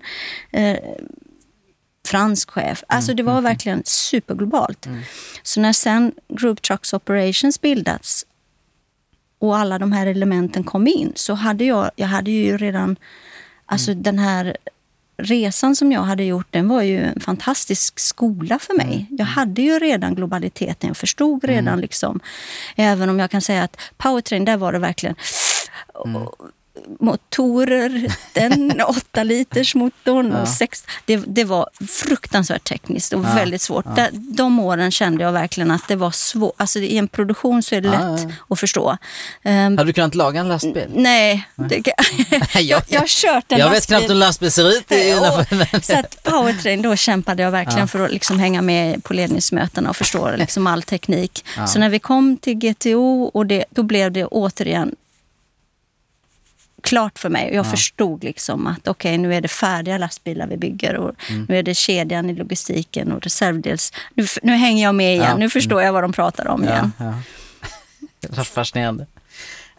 eh, 0.52 0.78
fransk 2.08 2.52
chef. 2.52 2.84
Alltså 2.88 3.14
det 3.14 3.24
var 3.24 3.42
verkligen 3.42 3.82
superglobalt. 3.86 4.88
Så 5.44 5.62
när 5.62 5.74
sen 5.74 6.12
Group 6.28 6.62
Trucks 6.62 6.94
Operations 6.94 7.62
bildats 7.62 8.26
och 9.40 9.58
alla 9.58 9.80
de 9.80 9.92
här 9.92 10.08
elementen 10.08 10.64
kom 10.64 10.88
in 10.88 11.12
så 11.16 11.34
hade 11.34 11.66
jag, 11.66 11.92
jag 11.96 12.08
hade 12.08 12.32
ju 12.32 12.58
redan, 12.58 12.96
alltså 13.66 13.94
den 13.94 14.20
här 14.20 14.58
resan 15.18 15.76
som 15.76 15.92
jag 15.92 16.02
hade 16.02 16.24
gjort, 16.24 16.48
den 16.50 16.68
var 16.68 16.82
ju 16.82 17.04
en 17.04 17.20
fantastisk 17.20 18.00
skola 18.00 18.60
för 18.60 18.74
mig. 18.74 19.06
Jag 19.10 19.26
hade 19.26 19.62
ju 19.62 19.80
redan 19.80 20.16
globaliteten, 20.16 20.88
jag 20.88 20.98
förstod 20.98 21.44
redan 21.44 21.82
liksom, 21.82 22.20
även 22.76 23.10
om 23.10 23.20
jag 23.20 23.32
kan 23.32 23.42
säga 23.42 23.64
att 23.64 23.78
powertrain, 23.98 24.46
där 24.46 24.58
var 24.58 24.74
det 24.74 24.80
verkligen 24.80 25.16
motorer, 27.00 28.08
den 28.34 28.82
8 28.82 29.24
liters 29.24 29.76
motorn 29.76 30.32
och 30.34 30.48
sex, 30.48 30.84
det, 31.06 31.18
det 31.18 31.44
var 31.44 31.70
fruktansvärt 31.88 32.64
tekniskt 32.64 33.14
och 33.14 33.26
väldigt 33.26 33.62
svårt. 33.62 33.96
Där, 33.96 34.10
de 34.14 34.60
åren 34.60 34.92
kände 34.92 35.24
jag 35.24 35.32
verkligen 35.32 35.72
att 35.72 35.88
det 35.88 35.96
var 35.96 36.12
svårt. 36.12 36.54
Alltså 36.58 36.80
i 36.80 36.98
en 36.98 37.08
produktion 37.08 37.64
så 37.64 37.76
är 37.76 37.82
det 37.82 37.88
Ja, 37.88 38.10
lätt 38.16 38.22
ja. 38.24 38.30
att 38.50 38.60
förstå. 38.60 38.98
Ehm, 39.44 39.78
Hade 39.78 39.90
du 39.90 39.94
kunnat 39.94 40.16
laga 40.16 40.40
en 40.40 40.48
lastbil? 40.48 40.86
nej, 40.94 41.48
det, 41.56 41.76
jag, 42.62 42.82
jag 42.88 43.00
har 43.00 43.08
kört 43.08 43.52
en 43.52 43.60
jag 43.60 43.66
vet 43.70 43.74
lastbil. 43.76 43.96
knappt 43.98 44.10
hur 44.10 44.12
en 44.12 44.20
lastbil 44.20 44.52
ser 44.52 44.70
ut. 44.70 44.92
Innanför- 44.92 45.78
och, 45.78 45.84
så 45.86 46.00
att 46.00 46.24
powertrain, 46.24 46.82
då 46.82 46.96
kämpade 46.96 47.44
jag 47.44 47.52
verkligen 47.52 47.88
för 47.88 48.00
att 48.06 48.12
liksom 48.12 48.40
hänga 48.40 48.62
med 48.62 49.04
på 49.04 49.14
ledningsmötena 49.14 49.90
och 49.90 49.96
förstå 49.96 50.32
liksom 50.38 50.68
all 50.68 50.84
teknik. 50.84 51.46
Så 51.68 51.80
när 51.80 51.90
vi 51.90 52.00
kom 52.00 52.38
till 52.38 52.54
GTO, 52.54 53.24
och 53.34 53.46
det, 53.46 53.66
då 53.70 53.84
blev 53.84 54.12
det 54.12 54.26
återigen 54.26 54.96
klart 56.88 57.20
för 57.20 57.30
mig. 57.30 57.50
Och 57.50 57.56
jag 57.56 57.72
förstod 57.72 58.24
liksom 58.24 58.68
att 58.68 58.88
okej, 58.88 59.18
nu 59.18 59.34
är 59.36 59.42
det 59.42 59.48
färdiga 59.48 59.98
lastbilar 59.98 60.48
vi 60.48 60.58
bygger 60.58 60.96
och 60.96 61.16
nu 61.48 61.58
är 61.60 61.64
det 61.64 61.76
kedjan 61.76 62.30
i 62.30 62.34
logistiken 62.36 63.12
och 63.12 63.22
reservdels... 63.24 63.94
Nu, 64.14 64.26
nu 64.44 64.54
hänger 64.54 64.84
jag 64.84 64.96
med 64.96 65.14
igen. 65.16 65.26
Ja. 65.30 65.38
Nu 65.38 65.50
förstår 65.50 65.82
jag 65.82 65.94
vad 65.94 66.04
de 66.04 66.14
pratar 66.14 66.48
om 66.48 66.64
igen. 66.64 66.92
Ja, 66.98 67.06
ja. 67.06 67.14
Det 68.20 68.38
var 68.38 68.44
fascinerande. 68.44 69.06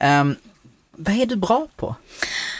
Um, 0.00 0.36
vad 0.92 1.14
är 1.16 1.26
du 1.26 1.36
bra 1.36 1.66
på? 1.76 1.94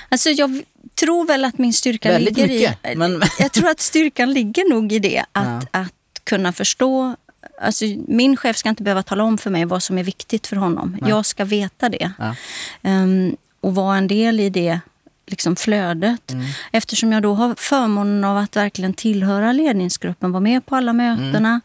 Alltså 0.09 0.31
jag 0.31 0.63
tror 1.01 1.27
väl 1.27 1.45
att 1.45 1.59
min 1.59 1.73
styrka 1.73 2.09
Väldigt 2.13 2.37
ligger 2.37 2.49
mycket, 2.55 2.93
i... 2.93 2.97
men- 2.97 3.23
Jag 3.39 3.53
tror 3.53 3.69
att 3.69 3.81
styrkan 3.81 4.33
ligger 4.33 4.71
nog 4.71 4.93
i 4.93 4.99
det. 4.99 5.25
Att, 5.33 5.65
att 5.71 5.93
kunna 6.25 6.53
förstå... 6.53 7.17
Alltså 7.61 7.85
min 8.09 8.37
chef 8.37 8.57
ska 8.57 8.69
inte 8.69 8.83
behöva 8.83 9.03
tala 9.03 9.25
om 9.25 9.39
för 9.39 9.51
mig 9.51 9.65
vad 9.65 9.83
som 9.83 9.99
är 9.99 10.03
viktigt 10.05 10.47
för 10.47 10.57
honom. 10.57 10.97
Jag 11.07 11.27
ska 11.27 11.45
veta 11.45 11.89
det. 11.89 12.13
Ja. 12.19 12.35
Ehm, 12.83 13.37
och 13.61 13.75
vara 13.75 13.97
en 13.97 14.09
del 14.09 14.41
i 14.41 14.51
det 14.51 14.81
liksom 15.27 15.57
flödet. 15.57 16.31
Mm. 16.33 16.45
Eftersom 16.73 17.13
jag 17.13 17.23
då 17.23 17.35
har 17.35 17.55
förmånen 17.59 18.25
av 18.25 18.37
att 18.37 18.57
verkligen 18.57 18.95
tillhöra 18.95 19.53
ledningsgruppen, 19.53 20.33
vara 20.33 20.41
med 20.41 20.67
på 20.67 20.77
alla 20.77 20.93
mötena. 20.93 21.61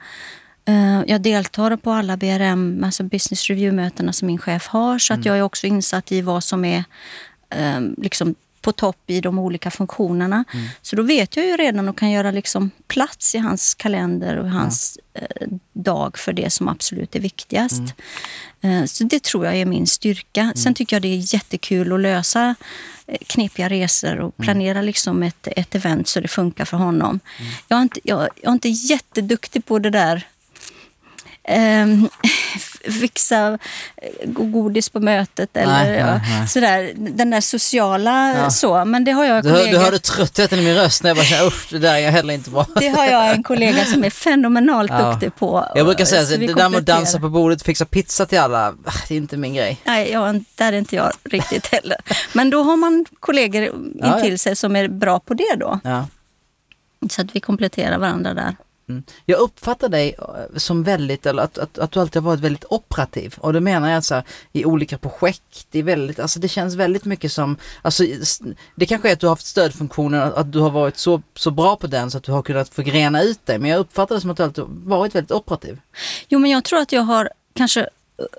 Eh, 0.66 1.02
Jag 1.08 1.22
deltar 1.22 1.76
på 1.76 1.92
alla 1.92 2.18
BRM, 2.18 2.84
alltså 2.84 3.04
business 3.04 3.50
review-mötena 3.50 4.14
som 4.14 4.26
min 4.28 4.38
chef 4.38 4.68
har. 4.68 5.00
Så 5.00 5.14
Mm. 5.14 5.20
att 5.22 5.26
jag 5.26 5.38
är 5.38 5.42
också 5.42 5.68
insatt 5.68 6.12
i 6.12 6.22
vad 6.22 6.44
som 6.44 6.66
är 6.66 6.84
eh, 7.50 7.82
liksom 7.98 8.36
på 8.64 8.72
topp 8.72 8.98
i 9.08 9.22
de 9.22 9.40
olika 9.40 9.72
funktionerna. 9.72 10.44
Mm. 10.54 10.66
Så 10.82 10.96
då 10.96 11.04
vet 11.04 11.36
jag 11.38 11.46
ju 11.46 11.58
redan 11.58 11.90
och 11.90 11.98
kan 11.98 12.12
göra 12.12 12.32
liksom 12.32 12.72
plats 12.88 13.36
i 13.36 13.38
hans 13.38 13.74
kalender 13.74 14.38
och 14.38 14.50
hans 14.50 14.98
eh, 15.14 15.48
dag 15.74 16.18
för 16.18 16.34
det 16.34 16.50
som 16.54 16.68
absolut 16.68 17.16
är 17.16 17.20
viktigast. 17.20 17.82
Mm. 18.62 18.82
Eh, 18.82 18.86
så 18.86 19.04
det 19.04 19.24
tror 19.24 19.46
jag 19.46 19.56
är 19.56 19.66
min 19.66 19.88
styrka. 19.88 20.54
Sen 20.56 20.74
tycker 20.74 20.96
jag 20.96 21.02
det 21.02 21.08
är 21.08 21.34
jättekul 21.36 21.94
att 21.94 22.00
lösa 22.00 22.56
eh, 23.08 23.18
knepiga 23.28 23.70
resor 23.70 24.20
och 24.20 24.34
Mm. 24.34 24.44
planera 24.46 24.82
liksom 24.82 25.24
ett, 25.24 25.48
ett 25.56 25.76
event 25.76 26.08
så 26.08 26.20
det 26.20 26.28
funkar 26.28 26.66
för 26.66 26.78
honom. 26.78 27.20
Jag, 27.68 27.78
är 27.78 27.82
inte, 27.84 28.00
jag, 28.04 28.20
jag 28.20 28.50
är 28.50 28.54
inte 28.54 28.70
jätteduktig 28.70 29.66
på 29.66 29.80
det 29.80 29.90
där 29.90 30.28
ehm, 31.44 32.10
fixa 33.02 33.58
eh, 33.98 34.08
godis 34.30 34.90
på 34.90 35.00
mötet 35.00 35.58
eller 35.58 35.74
Nej, 35.74 35.98
ja, 36.00 36.06
nej, 36.18 36.48
sådär. 36.48 36.92
Den 36.96 37.30
där 37.30 37.42
sociala 37.42 38.34
Ja. 38.38 38.50
så. 38.50 38.86
Men 38.86 39.04
det 39.04 39.12
har 39.12 39.26
jag 39.26 39.44
Du, 39.44 39.50
hör, 39.50 39.68
du 39.68 39.78
hörde 39.78 40.00
tröttheten 40.00 40.60
i 40.60 40.62
min 40.62 40.76
röst 40.76 41.04
när 41.04 41.10
jag 41.10 41.18
bara 41.18 41.26
kände 41.26 41.46
usch, 41.48 41.68
det 41.70 41.80
där 41.80 41.96
är 41.96 42.12
heller 42.12 42.34
inte 42.34 42.50
bra. 42.50 42.66
Det 42.76 42.88
har 42.88 43.06
jag 43.06 43.32
en 43.32 43.44
kollega 43.44 43.86
som 43.86 44.04
är 44.04 44.10
fenomenalt 44.10 44.92
Ja. 44.92 45.12
duktig 45.12 45.36
på. 45.36 45.72
Jag 45.76 45.86
brukar 45.86 46.06
säga 46.06 46.26
Så 46.26 46.34
att 46.34 46.40
det 46.40 46.54
där 46.54 46.70
med 46.70 46.80
att 46.80 46.86
dansa 46.86 47.20
på 47.20 47.30
bordet 47.30 47.62
och 47.62 47.66
fixa 47.66 47.86
pizza 47.86 48.26
till 48.26 48.40
alla, 48.40 48.68
ah, 48.86 48.92
det 49.08 49.14
är 49.14 49.18
inte 49.18 49.38
min 49.38 49.54
grej. 49.54 49.82
Nej, 49.84 50.12
jag, 50.12 50.44
där 50.56 50.74
är 50.74 50.78
inte 50.78 50.96
jag 50.96 51.12
riktigt 51.24 51.68
heller. 51.68 51.98
Men 52.34 52.50
då 52.50 52.64
har 52.64 52.78
man 52.78 53.06
kollegor 53.20 53.70
intill 54.06 54.40
sig 54.40 54.56
som 54.56 54.76
är 54.76 54.88
bra 54.88 55.20
på 55.20 55.34
det 55.34 55.56
då. 55.58 55.80
Så 57.10 57.22
att 57.22 57.36
vi 57.36 57.40
kompletterar 57.40 57.98
varandra 57.98 58.34
där. 58.34 58.56
Mm. 58.90 59.04
Jag 59.26 59.40
uppfattar 59.40 59.90
dig 59.90 60.16
eh, 60.20 60.58
som 60.58 60.84
väldigt, 60.84 61.26
eller 61.26 61.44
att, 61.44 61.58
att, 61.58 61.78
att 61.78 61.92
du 61.92 62.00
alltid 62.00 62.22
har 62.22 62.30
varit 62.30 62.40
väldigt 62.40 62.66
operativ. 62.70 63.36
Och 63.38 63.54
det 63.54 63.60
menar 63.62 63.88
jag 63.90 63.96
alltså 63.96 64.24
i 64.52 64.66
olika 64.66 64.98
projekt, 64.98 65.68
det 65.72 65.80
är 65.80 65.84
väldigt, 65.84 66.20
alltså 66.20 66.40
det 66.40 66.48
känns 66.48 66.76
väldigt 66.76 67.06
mycket 67.06 67.32
som, 67.32 67.58
alltså 67.82 68.04
det 68.76 68.86
kanske 68.86 69.10
är 69.10 69.14
att 69.14 69.20
du 69.20 69.26
har 69.26 69.32
haft 69.32 69.46
stödfunktionen, 69.46 70.22
att, 70.22 70.34
att 70.34 70.52
du 70.52 70.60
har 70.60 70.70
varit 70.70 70.98
så, 70.98 71.22
så 71.36 71.52
bra 71.52 71.76
på 71.76 71.88
den 71.88 72.12
så 72.12 72.18
att 72.18 72.24
du 72.24 72.32
har 72.32 72.42
kunnat 72.42 72.70
förgrena 72.70 73.22
ut 73.22 73.46
dig. 73.46 73.60
Men 73.60 73.70
jag 73.70 73.80
uppfattar 73.80 74.16
det 74.16 74.22
som 74.22 74.30
att 74.30 74.38
du 74.38 74.44
alltid 74.44 74.64
varit 74.68 75.16
väldigt 75.16 75.32
operativ. 75.32 75.80
Jo, 76.30 76.40
men 76.40 76.52
jag 76.52 76.64
tror 76.64 76.80
att 76.80 76.92
jag 76.92 77.02
har 77.02 77.30
kanske 77.54 77.90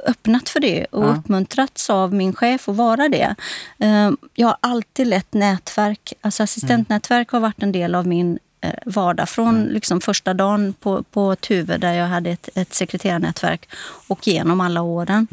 öppnat 0.07 0.49
för 0.49 0.61
det 0.61 0.85
och 0.91 1.05
Ja. 1.05 1.09
uppmuntrats 1.09 1.91
av 1.91 2.15
min 2.15 2.35
chef 2.35 2.69
att 2.69 2.77
vara 2.77 3.09
det. 3.09 3.35
Eh, 3.79 4.11
Jag 4.35 4.49
har 4.49 4.57
alltid 4.61 5.07
lett 5.07 5.33
nätverk. 5.33 6.13
Alltså 6.21 6.43
assistentnätverk 6.43 7.31
har 7.31 7.41
varit 7.41 7.63
en 7.63 7.73
del 7.73 7.95
av 7.95 8.07
min 8.07 8.39
vardag. 8.87 9.29
Från 9.29 9.65
liksom 9.65 10.01
första 10.01 10.35
dagen 10.35 10.75
på, 10.81 11.03
på 11.03 11.37
Tuve 11.37 11.77
där 11.79 11.93
jag 11.93 12.07
hade 12.07 12.31
ett, 12.31 12.49
ett 12.55 12.75
sekreterarnätverk 12.75 13.69
och 14.09 14.27
genom 14.29 14.61
alla 14.61 14.83
åren. 14.83 15.27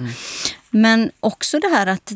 Men 0.70 1.12
också 1.20 1.60
det 1.60 1.68
här 1.68 1.88
att 1.88 2.12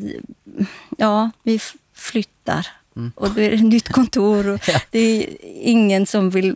ja, 0.97 1.32
vi 1.43 1.60
flyttar 1.95 2.67
och 3.15 3.32
det 3.32 3.43
är 3.43 3.51
ett 3.54 3.63
nytt 3.63 3.89
kontor 3.89 4.47
och 4.47 4.60
Ja. 4.67 4.80
det 4.91 4.99
är 4.99 5.36
ingen 5.63 6.06
som 6.06 6.30
vill 6.30 6.56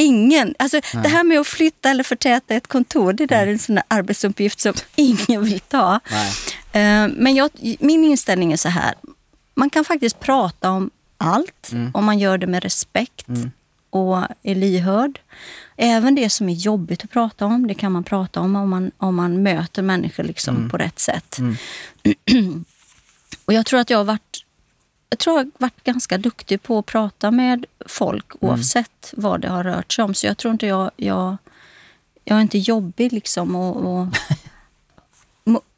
Ingen. 0.00 0.54
Alltså, 0.58 0.80
det 0.92 1.08
här 1.08 1.24
med 1.24 1.40
att 1.40 1.46
flytta 1.46 1.90
eller 1.90 2.04
förtäta 2.04 2.54
ett 2.54 2.66
kontor, 2.66 3.12
det 3.12 3.26
där 3.26 3.46
är 3.46 3.50
en 3.52 3.58
sån 3.58 3.78
arbetsuppgift 3.88 4.60
som 4.60 4.74
ingen 4.96 5.44
vill 5.44 5.60
ta. 5.60 6.00
Nej. 6.10 6.32
Eh, 6.72 7.08
Men 7.16 7.34
jag, 7.34 7.50
min 7.80 8.04
inställning 8.04 8.52
är 8.52 8.56
så 8.56 8.68
här. 8.68 8.94
Man 9.54 9.70
kan 9.70 9.84
faktiskt 9.84 10.20
prata 10.20 10.70
om 10.70 10.90
allt 11.16 11.70
om 11.94 12.04
man 12.04 12.18
gör 12.18 12.38
det 12.38 12.46
med 12.46 12.62
respekt 12.62 13.26
och 13.90 14.18
är 14.42 14.54
lyhörd. 14.54 15.20
Även 15.76 16.14
det 16.14 16.30
som 16.30 16.48
är 16.48 16.54
jobbigt 16.54 17.04
att 17.04 17.10
prata 17.10 17.46
om, 17.46 17.66
det 17.66 17.74
kan 17.74 17.92
man 17.92 18.04
prata 18.04 18.40
om 18.40 18.56
om 18.56 18.70
man, 18.70 18.90
om 18.96 19.14
man 19.14 19.42
möter 19.42 19.82
människor 19.82 20.24
liksom 20.24 20.70
på 20.70 20.76
rätt 20.76 20.98
sätt. 20.98 21.38
och 23.44 23.52
jag 23.52 23.66
tror 23.66 23.80
att 23.80 23.90
jag 23.90 23.98
har 23.98 24.04
varit 24.04 24.44
jag 25.10 25.18
tror 25.18 25.38
jag 25.38 25.44
har 25.44 25.50
varit 25.58 25.84
ganska 25.84 26.18
duktig 26.18 26.62
på 26.62 26.78
att 26.78 26.86
prata 26.86 27.30
med 27.30 27.66
folk 27.86 28.32
oavsett 28.40 29.14
vad 29.16 29.40
det 29.40 29.48
har 29.48 29.64
rört 29.64 29.92
sig 29.92 30.04
om. 30.04 30.14
Så 30.14 30.26
jag 30.26 30.38
tror 30.38 30.52
inte 30.52 30.66
jag... 30.66 30.90
Jag, 30.96 31.36
jag 32.24 32.38
är 32.38 32.42
inte 32.42 32.58
jobbig 32.58 33.12
liksom 33.12 33.56
att, 33.56 34.18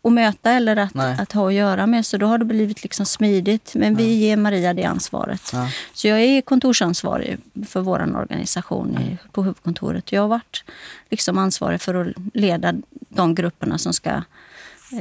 att 0.03 0.13
möta 0.13 0.53
eller 0.53 0.77
att, 0.77 0.97
att 0.97 1.33
ha 1.33 1.49
att 1.49 1.55
göra 1.55 1.87
med. 1.87 2.07
Så 2.07 2.17
då 2.17 2.27
har 2.27 2.39
det 2.39 2.45
blivit 2.45 2.83
liksom 2.83 3.07
smidigt. 3.07 3.73
Men 3.75 3.97
vi 3.97 4.15
ger 4.15 4.37
Maria 4.37 4.75
det 4.75 4.85
ansvaret. 4.85 5.51
Ja. 5.53 5.69
Så 5.93 6.09
jag 6.09 6.21
är 6.21 6.41
kontorsansvarig 6.41 7.39
för 7.69 7.81
vår 7.81 8.17
organisation 8.17 8.99
i, 8.99 9.19
på 9.33 9.43
huvudkontoret. 9.43 10.13
Jag 10.13 10.21
har 10.21 10.29
varit 10.29 10.65
liksom 11.11 11.39
ansvarig 11.39 11.81
för 11.81 11.95
att 11.95 12.15
leda 12.35 12.75
de 13.09 13.35
grupperna 13.35 13.79
som 13.79 13.93
ska 13.93 14.11
eh, 14.11 14.23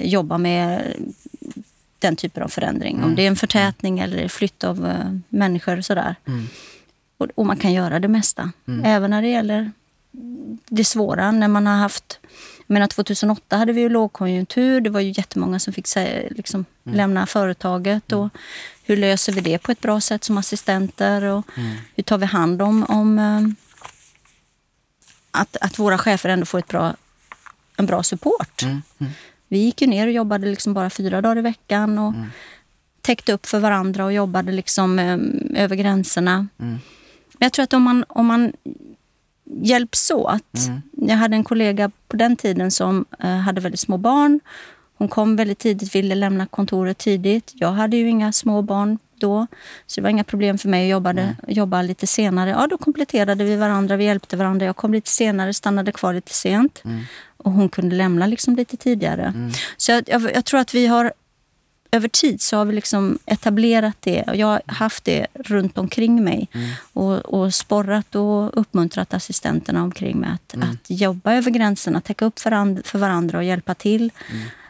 jobba 0.02 0.38
med 0.38 0.94
den 2.00 2.16
typen 2.16 2.44
av 2.44 2.48
förändring. 2.48 3.04
Om 3.04 3.16
det 3.16 3.24
är 3.24 3.28
en 3.28 3.36
förtätning 3.36 4.00
eller 4.00 4.28
flytt 4.28 4.64
av 4.64 4.86
eh, 4.88 5.14
människor 5.30 5.78
och 5.78 5.86
sådär. 5.86 6.16
Och, 7.18 7.28
och 7.36 7.46
man 7.46 7.58
kan 7.58 7.74
göra 7.74 8.00
det 8.00 8.08
mesta. 8.08 8.52
Även 8.84 9.10
när 9.10 9.22
det 9.22 9.28
gäller 9.28 9.72
det 10.70 10.86
svåra. 10.86 11.32
När 11.32 11.48
man 11.48 11.68
har 11.68 11.78
haft... 11.78 12.20
Menar 12.72 12.88
2008 12.88 13.58
hade 13.58 13.74
vi 13.74 13.82
ju 13.82 13.90
lågkonjunktur. 13.90 14.82
Det 14.82 14.90
var 14.90 15.00
ju 15.00 15.14
jättemånga 15.18 15.60
som 15.60 15.74
fick 15.74 15.88
liksom, 16.30 16.66
lämna 16.84 17.26
företaget. 17.26 18.12
Och 18.12 18.30
hur 18.84 18.98
löser 18.98 19.34
vi 19.34 19.42
det 19.42 19.58
på 19.58 19.72
ett 19.72 19.82
bra 19.82 20.02
sätt 20.02 20.24
som 20.24 20.38
assistenter? 20.38 21.24
Och 21.24 21.46
Hur 21.96 22.04
tar 22.04 22.18
vi 22.18 22.26
hand 22.26 22.62
om, 22.62 22.84
om 22.84 23.20
eh, 23.20 23.42
att, 25.32 25.58
att 25.62 25.80
våra 25.80 25.98
chefer 25.98 26.30
ändå 26.30 26.46
får 26.46 26.60
ett 26.60 26.68
bra, 26.68 26.96
en 27.78 27.86
bra 27.86 28.04
support? 28.04 28.62
Mm. 28.64 28.82
Mm. 29.00 29.14
Vi 29.48 29.58
gick 29.58 29.82
ju 29.82 29.88
ner 29.88 30.08
och 30.08 30.14
jobbade 30.14 30.48
liksom 30.48 30.74
bara 30.74 30.90
fyra 30.90 31.22
dagar 31.22 31.38
i 31.38 31.42
veckan 31.42 32.00
och 32.00 32.14
täckte 33.02 33.34
upp 33.34 33.46
för 33.46 33.60
varandra 33.60 34.06
och 34.06 34.14
jobbade 34.14 34.52
liksom 34.52 35.00
eh, 35.00 35.64
över 35.64 35.76
gränserna. 35.76 36.48
Mm. 36.60 36.80
Men 37.34 37.46
jag 37.46 37.54
tror 37.54 37.64
att 37.64 37.74
om 37.74 37.84
man, 37.84 38.06
om 38.08 38.26
man 38.26 38.54
hjälps 39.50 40.12
åt. 40.12 40.58
Mm. 40.68 40.82
Jag 40.92 41.16
hade 41.16 41.36
en 41.36 41.44
kollega 41.44 41.92
på 42.08 42.18
den 42.18 42.36
tiden 42.36 42.72
som 42.72 43.06
eh, 43.20 43.30
hade 43.30 43.62
väldigt 43.62 43.80
små 43.80 43.98
barn. 43.98 44.40
Hon 44.98 45.08
kom 45.08 45.36
väldigt 45.36 45.60
tidigt, 45.60 45.96
ville 45.96 46.16
lämna 46.16 46.46
kontoret 46.46 46.98
tidigt. 46.98 47.52
Jag 47.56 47.72
hade 47.72 47.98
ju 47.98 48.10
inga 48.10 48.32
små 48.32 48.62
barn 48.62 48.98
då, 49.16 49.48
så 49.88 50.02
det 50.02 50.04
var 50.04 50.10
inga 50.10 50.24
problem 50.24 50.58
för 50.58 50.70
mig 50.70 50.86
att 50.86 50.92
jobba, 50.92 51.36
jobba 51.48 51.82
lite 51.82 52.08
senare. 52.08 52.50
Ja, 52.50 52.68
då 52.68 52.78
kompletterade 52.78 53.44
vi 53.44 53.56
varandra, 53.56 53.98
vi 53.98 54.04
hjälpte 54.04 54.38
varandra. 54.38 54.66
Jag 54.66 54.76
kom 54.76 54.94
lite 54.94 55.10
senare, 55.10 55.54
stannade 55.54 55.92
kvar 55.92 56.14
lite 56.14 56.34
sent. 56.34 56.84
Och 57.38 57.52
hon 57.52 57.70
kunde 57.70 57.96
lämna 57.96 58.28
liksom 58.28 58.56
lite 58.56 58.78
tidigare. 58.78 59.52
Så 59.78 59.92
jag, 59.92 60.04
jag, 60.08 60.36
jag 60.36 60.46
tror 60.46 60.60
att 60.60 60.74
vi 60.74 60.88
har 60.88 61.14
över 61.92 62.08
tid 62.08 62.42
så 62.42 62.58
har 62.58 62.66
vi 62.66 62.74
liksom 62.74 63.20
etablerat 63.26 63.98
det. 64.00 64.24
Och 64.24 64.36
jag 64.36 64.48
har 64.48 64.62
haft 64.68 65.04
det 65.04 65.28
runt 65.34 65.78
omkring 65.78 66.24
mig. 66.24 66.48
Och, 66.94 67.18
och 67.18 67.54
sporrat 67.54 68.16
och 68.16 68.60
uppmuntrat 68.60 69.14
assistenterna 69.14 69.84
omkring 69.84 70.18
mig 70.18 70.30
att, 70.34 70.54
att 70.64 70.90
jobba 70.90 71.34
över 71.34 71.52
gränserna, 71.52 72.02
täcka 72.02 72.26
upp 72.26 72.40
för, 72.40 72.52
and, 72.52 72.86
för 72.86 73.00
varandra 73.00 73.38
och 73.38 73.44
hjälpa 73.44 73.74
till. 73.76 74.12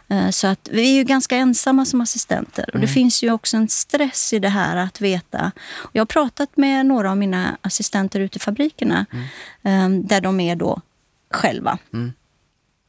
Eh, 0.07 0.29
Så 0.29 0.47
att 0.47 0.69
vi 0.71 0.89
är 0.91 0.93
ju 0.93 1.03
ganska 1.03 1.35
ensamma 1.37 1.85
som 1.85 2.01
assistenter. 2.01 2.69
Och 2.73 2.79
det 2.79 2.87
finns 2.87 3.23
ju 3.23 3.31
också 3.31 3.57
en 3.57 3.67
stress 3.69 4.33
i 4.33 4.39
det 4.39 4.49
här 4.49 4.75
att 4.77 5.01
veta. 5.01 5.51
Jag 5.93 6.01
har 6.01 6.05
pratat 6.05 6.57
med 6.57 6.85
några 6.85 7.11
av 7.11 7.17
mina 7.17 7.57
assistenter 7.61 8.19
ute 8.19 8.37
i 8.37 8.39
fabrikerna. 8.39 9.05
eh, 9.63 9.89
Där 9.89 10.21
de 10.21 10.39
är 10.39 10.55
då 10.55 10.81
själva. 11.31 11.77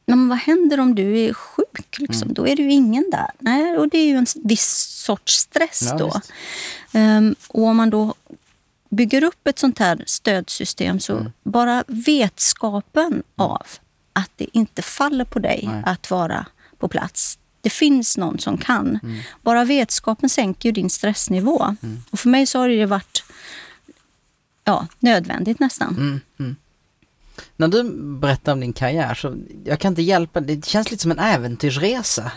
Men 0.05 0.29
vad 0.29 0.37
händer 0.37 0.79
om 0.79 0.95
du 0.95 1.19
är 1.19 1.33
sjuk? 1.33 1.97
Liksom? 1.99 2.33
Då 2.33 2.47
är 2.47 2.55
det 2.55 2.61
ju 2.61 2.71
ingen 2.71 3.09
där. 3.11 3.27
Nej, 3.39 3.77
och 3.77 3.89
det 3.89 3.97
är 3.97 4.05
ju 4.07 4.15
en 4.17 4.25
viss 4.43 4.69
sorts 5.05 5.33
stress 5.33 5.81
Ja, 5.91 5.97
då. 5.97 6.21
Ehm, 6.99 7.35
och 7.47 7.63
om 7.63 7.77
man 7.77 7.89
då 7.89 8.13
bygger 8.89 9.23
upp 9.23 9.47
ett 9.47 9.59
sånt 9.59 9.79
här 9.79 10.03
stödsystem 10.07 10.99
så 10.99 11.13
Mm. 11.17 11.31
bara 11.43 11.83
vetskapen 11.87 13.23
av 13.35 13.65
att 14.13 14.31
det 14.35 14.47
inte 14.57 14.81
faller 14.81 15.25
på 15.25 15.39
dig 15.39 15.63
Nej. 15.71 15.83
att 15.85 16.11
vara 16.11 16.45
på 16.77 16.87
plats. 16.87 17.37
Det 17.61 17.69
finns 17.69 18.17
någon 18.17 18.39
som 18.39 18.57
kan. 18.57 18.99
Mm. 19.03 19.19
Bara 19.41 19.65
vetskapen 19.65 20.29
sänker 20.29 20.69
ju 20.69 20.73
din 20.73 20.89
stressnivå. 20.89 21.75
Och 22.09 22.19
för 22.19 22.29
mig 22.29 22.45
så 22.45 22.59
har 22.59 22.69
det 22.69 22.85
varit 22.85 23.23
ja, 24.63 24.87
nödvändigt 24.99 25.59
nästan. 25.59 26.21
När 27.55 27.67
du 27.67 27.83
berättar 28.19 28.51
om 28.51 28.59
din 28.59 28.73
karriär 28.73 29.13
så 29.13 29.35
jag 29.65 29.79
kan 29.79 29.91
inte 29.91 30.01
hjälpa, 30.01 30.39
det 30.39 30.65
känns 30.65 30.91
lite 30.91 31.01
som 31.01 31.11
en 31.11 31.19
äventyrsresa. 31.19 32.31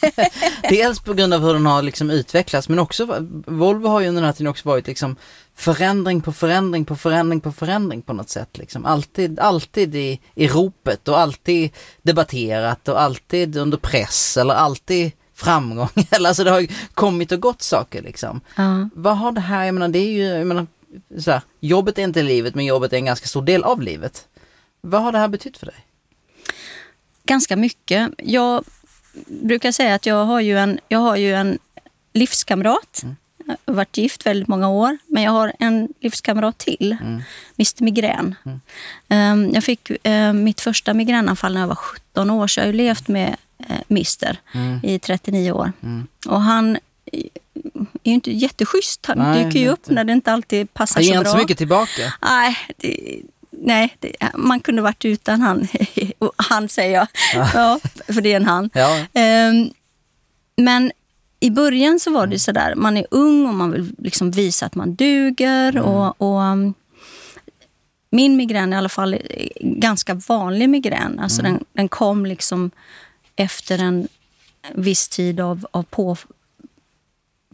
Dels 0.68 1.00
på 1.00 1.14
grund 1.14 1.34
av 1.34 1.40
hur 1.40 1.52
den 1.52 1.66
har 1.66 1.82
liksom 1.82 2.10
utvecklats 2.10 2.68
men 2.68 2.78
också, 2.78 3.16
Volvo 3.46 3.88
har 3.88 4.00
ju 4.00 4.08
under 4.08 4.22
den 4.22 4.26
här 4.26 4.32
tiden 4.32 4.50
också 4.50 4.68
varit 4.68 4.86
liksom 4.86 5.16
förändring 5.54 6.20
på 6.20 6.32
förändring 6.32 6.84
på 6.84 6.96
förändring 6.96 7.40
på 7.40 7.52
förändring 7.52 8.02
på 8.02 8.12
något 8.12 8.28
sätt. 8.28 8.58
Liksom. 8.58 8.86
Alltid, 8.86 9.40
alltid 9.40 9.96
i, 9.96 10.20
i 10.34 10.48
ropet 10.48 11.08
och 11.08 11.18
alltid 11.18 11.70
debatterat 12.02 12.88
och 12.88 13.00
alltid 13.00 13.56
under 13.56 13.78
press 13.78 14.36
eller 14.36 14.54
alltid 14.54 15.12
framgång. 15.34 15.88
Alltså 16.10 16.44
det 16.44 16.50
har 16.50 16.66
kommit 16.94 17.32
och 17.32 17.40
gått 17.40 17.62
saker 17.62 18.02
liksom. 18.02 18.40
Ja. 18.56 18.88
Vad 18.94 19.18
har 19.18 19.32
det 19.32 19.40
här, 19.40 19.64
jag 19.64 19.74
menar 19.74 19.88
det 19.88 19.98
är 19.98 20.12
ju, 20.12 20.24
jag 20.24 20.46
menar, 20.46 20.66
så 21.18 21.30
här, 21.30 21.42
jobbet 21.60 21.98
är 21.98 22.02
inte 22.02 22.22
livet 22.22 22.54
men 22.54 22.64
jobbet 22.64 22.92
är 22.92 22.96
en 22.96 23.04
ganska 23.04 23.26
stor 23.26 23.42
del 23.42 23.64
av 23.64 23.82
livet. 23.82 24.26
Vad 24.80 25.02
har 25.02 25.12
det 25.12 25.18
här 25.18 25.28
betytt 25.28 25.56
för 25.58 25.66
dig? 25.66 25.74
Ganska 27.24 27.56
mycket. 27.56 28.10
Jag 28.18 28.64
brukar 29.26 29.72
säga 29.72 29.94
att 29.94 30.06
jag 30.06 30.24
har 30.24 30.40
ju 30.40 30.58
en, 30.58 30.78
jag 30.88 30.98
har 30.98 31.16
ju 31.16 31.34
en 31.34 31.58
livskamrat. 32.12 33.02
Jag 33.46 33.56
har 33.66 33.74
varit 33.74 33.96
gift 33.96 34.26
väldigt 34.26 34.48
många 34.48 34.68
år, 34.68 34.98
men 35.06 35.22
jag 35.22 35.30
har 35.32 35.52
en 35.58 35.88
livskamrat 36.00 36.58
till. 36.58 36.96
Mr 37.58 37.82
Migrän. 37.84 38.34
Ehm, 39.08 39.50
Jag 39.54 39.64
fick 39.64 39.90
eh, 40.06 40.32
mitt 40.32 40.60
första 40.60 40.94
migränanfall 40.94 41.54
när 41.54 41.60
jag 41.60 41.68
var 41.68 41.74
17 41.74 42.30
år, 42.30 42.46
så 42.46 42.60
jag 42.60 42.64
har 42.64 42.72
ju 42.72 42.76
levt 42.78 43.08
med 43.08 43.36
eh, 43.68 43.76
Mr 43.88 44.36
i 44.82 44.98
39 44.98 45.52
år. 45.52 45.72
Och 46.28 46.40
han 46.40 46.76
är 47.12 47.22
ju 48.04 48.12
inte 48.14 48.30
jätteschysst. 48.30 49.06
Han 49.06 49.18
Nej, 49.18 49.44
dyker 49.44 49.58
ju 49.60 49.68
upp 49.68 49.78
inte. 49.78 49.92
när 49.94 50.04
det 50.04 50.12
inte 50.12 50.32
alltid 50.32 50.74
passar 50.74 51.00
Han 51.00 51.04
ger 51.04 51.12
så 51.12 51.18
inte 51.18 51.24
bra. 51.24 51.32
så 51.32 51.38
mycket 51.38 51.58
tillbaka. 51.58 52.14
Nej, 52.22 52.56
det, 52.76 53.20
nej 53.50 53.96
det, 53.98 54.16
man 54.34 54.60
kunde 54.60 54.82
varit 54.82 55.04
utan 55.04 55.40
han 55.40 55.68
han 56.36 56.68
säger 56.68 56.94
jag, 56.94 57.06
ja, 57.54 57.80
för 58.06 58.20
det 58.20 58.32
är 58.32 58.36
en 58.36 58.46
han. 58.46 58.70
Ja. 58.72 59.06
Ehm, 59.12 59.70
men 60.56 60.92
i 61.40 61.50
början 61.50 62.00
så 62.00 62.10
var 62.10 62.26
det 62.26 62.38
sådär, 62.38 62.74
man 62.74 62.96
är 62.96 63.06
ung 63.10 63.46
och 63.46 63.54
man 63.54 63.70
vill 63.70 63.94
liksom 63.98 64.30
visa 64.30 64.66
att 64.66 64.74
man 64.74 64.94
duger. 64.94 65.78
Och, 65.78 66.22
och 66.22 66.40
um, 66.40 66.74
Min 68.10 68.36
migrän 68.36 68.72
i 68.72 68.76
alla 68.76 68.88
fall 68.88 69.14
är 69.14 69.48
ganska 69.60 70.14
vanlig 70.14 70.68
migrän. 70.68 71.18
Alltså 71.18 71.42
den, 71.42 71.64
den 71.72 71.88
kom 71.88 72.26
liksom 72.26 72.70
efter 73.36 73.78
en 73.78 74.08
viss 74.74 75.08
tid 75.08 75.40
av, 75.40 75.66
av 75.70 75.82
på, 75.82 76.16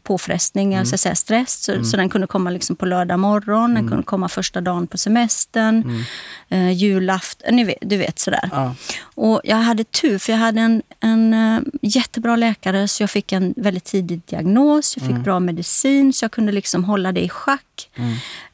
påfrestningar, 0.07 0.85
så 0.85 0.95
att 0.95 1.01
säga, 1.01 1.15
stress. 1.15 1.63
Så, 1.63 1.85
så 1.85 1.97
den 1.97 2.09
kunde 2.09 2.27
komma 2.27 2.51
liksom 2.51 2.77
på 2.77 2.87
lördag 2.87 3.19
morgon, 3.19 3.75
den 3.75 3.89
kunde 3.89 4.03
komma 4.03 4.29
första 4.29 4.61
dagen 4.61 4.87
på 4.87 4.99
semestern, 4.99 6.05
eh, 6.49 6.73
julafton, 6.73 7.67
vet, 7.67 7.77
du 7.81 7.97
vet 7.97 8.19
sådär. 8.19 8.49
Ja. 8.53 8.75
Och 9.03 9.41
jag 9.45 9.57
hade 9.57 9.85
tur, 9.85 10.19
för 10.19 10.33
jag 10.33 10.39
hade 10.39 10.61
en, 10.61 10.83
en 11.01 11.35
eh, 11.35 11.61
jättebra 11.83 12.37
läkare 12.37 12.89
så 12.89 13.03
jag 13.03 13.11
fick 13.11 13.33
en 13.33 13.55
väldigt 13.57 13.85
tidig 13.85 14.21
diagnos, 14.27 14.97
jag 14.97 15.07
fick 15.07 15.17
bra 15.17 15.41
medicin 15.41 16.13
så 16.13 16.25
jag 16.25 16.33
kunde 16.33 16.53
liksom 16.53 16.85
hålla 16.85 17.13
det 17.13 17.21
i 17.21 17.29
schack 17.29 17.91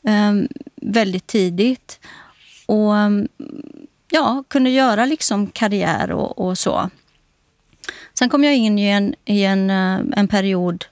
eh, 0.06 0.32
väldigt 0.76 1.26
tidigt. 1.26 2.00
Och 2.66 2.98
eh, 2.98 3.10
ja, 4.10 4.44
kunde 4.48 4.70
göra 4.70 5.04
liksom 5.04 5.46
karriär 5.46 6.12
och, 6.12 6.38
och 6.38 6.58
så. 6.58 6.90
Sen 8.18 8.28
kom 8.28 8.44
jag 8.44 8.56
in 8.56 8.78
i 8.78 8.86
en, 8.86 9.14
i 9.24 9.44
en, 9.44 9.70
eh, 9.70 10.00
en 10.16 10.28
period 10.28 10.84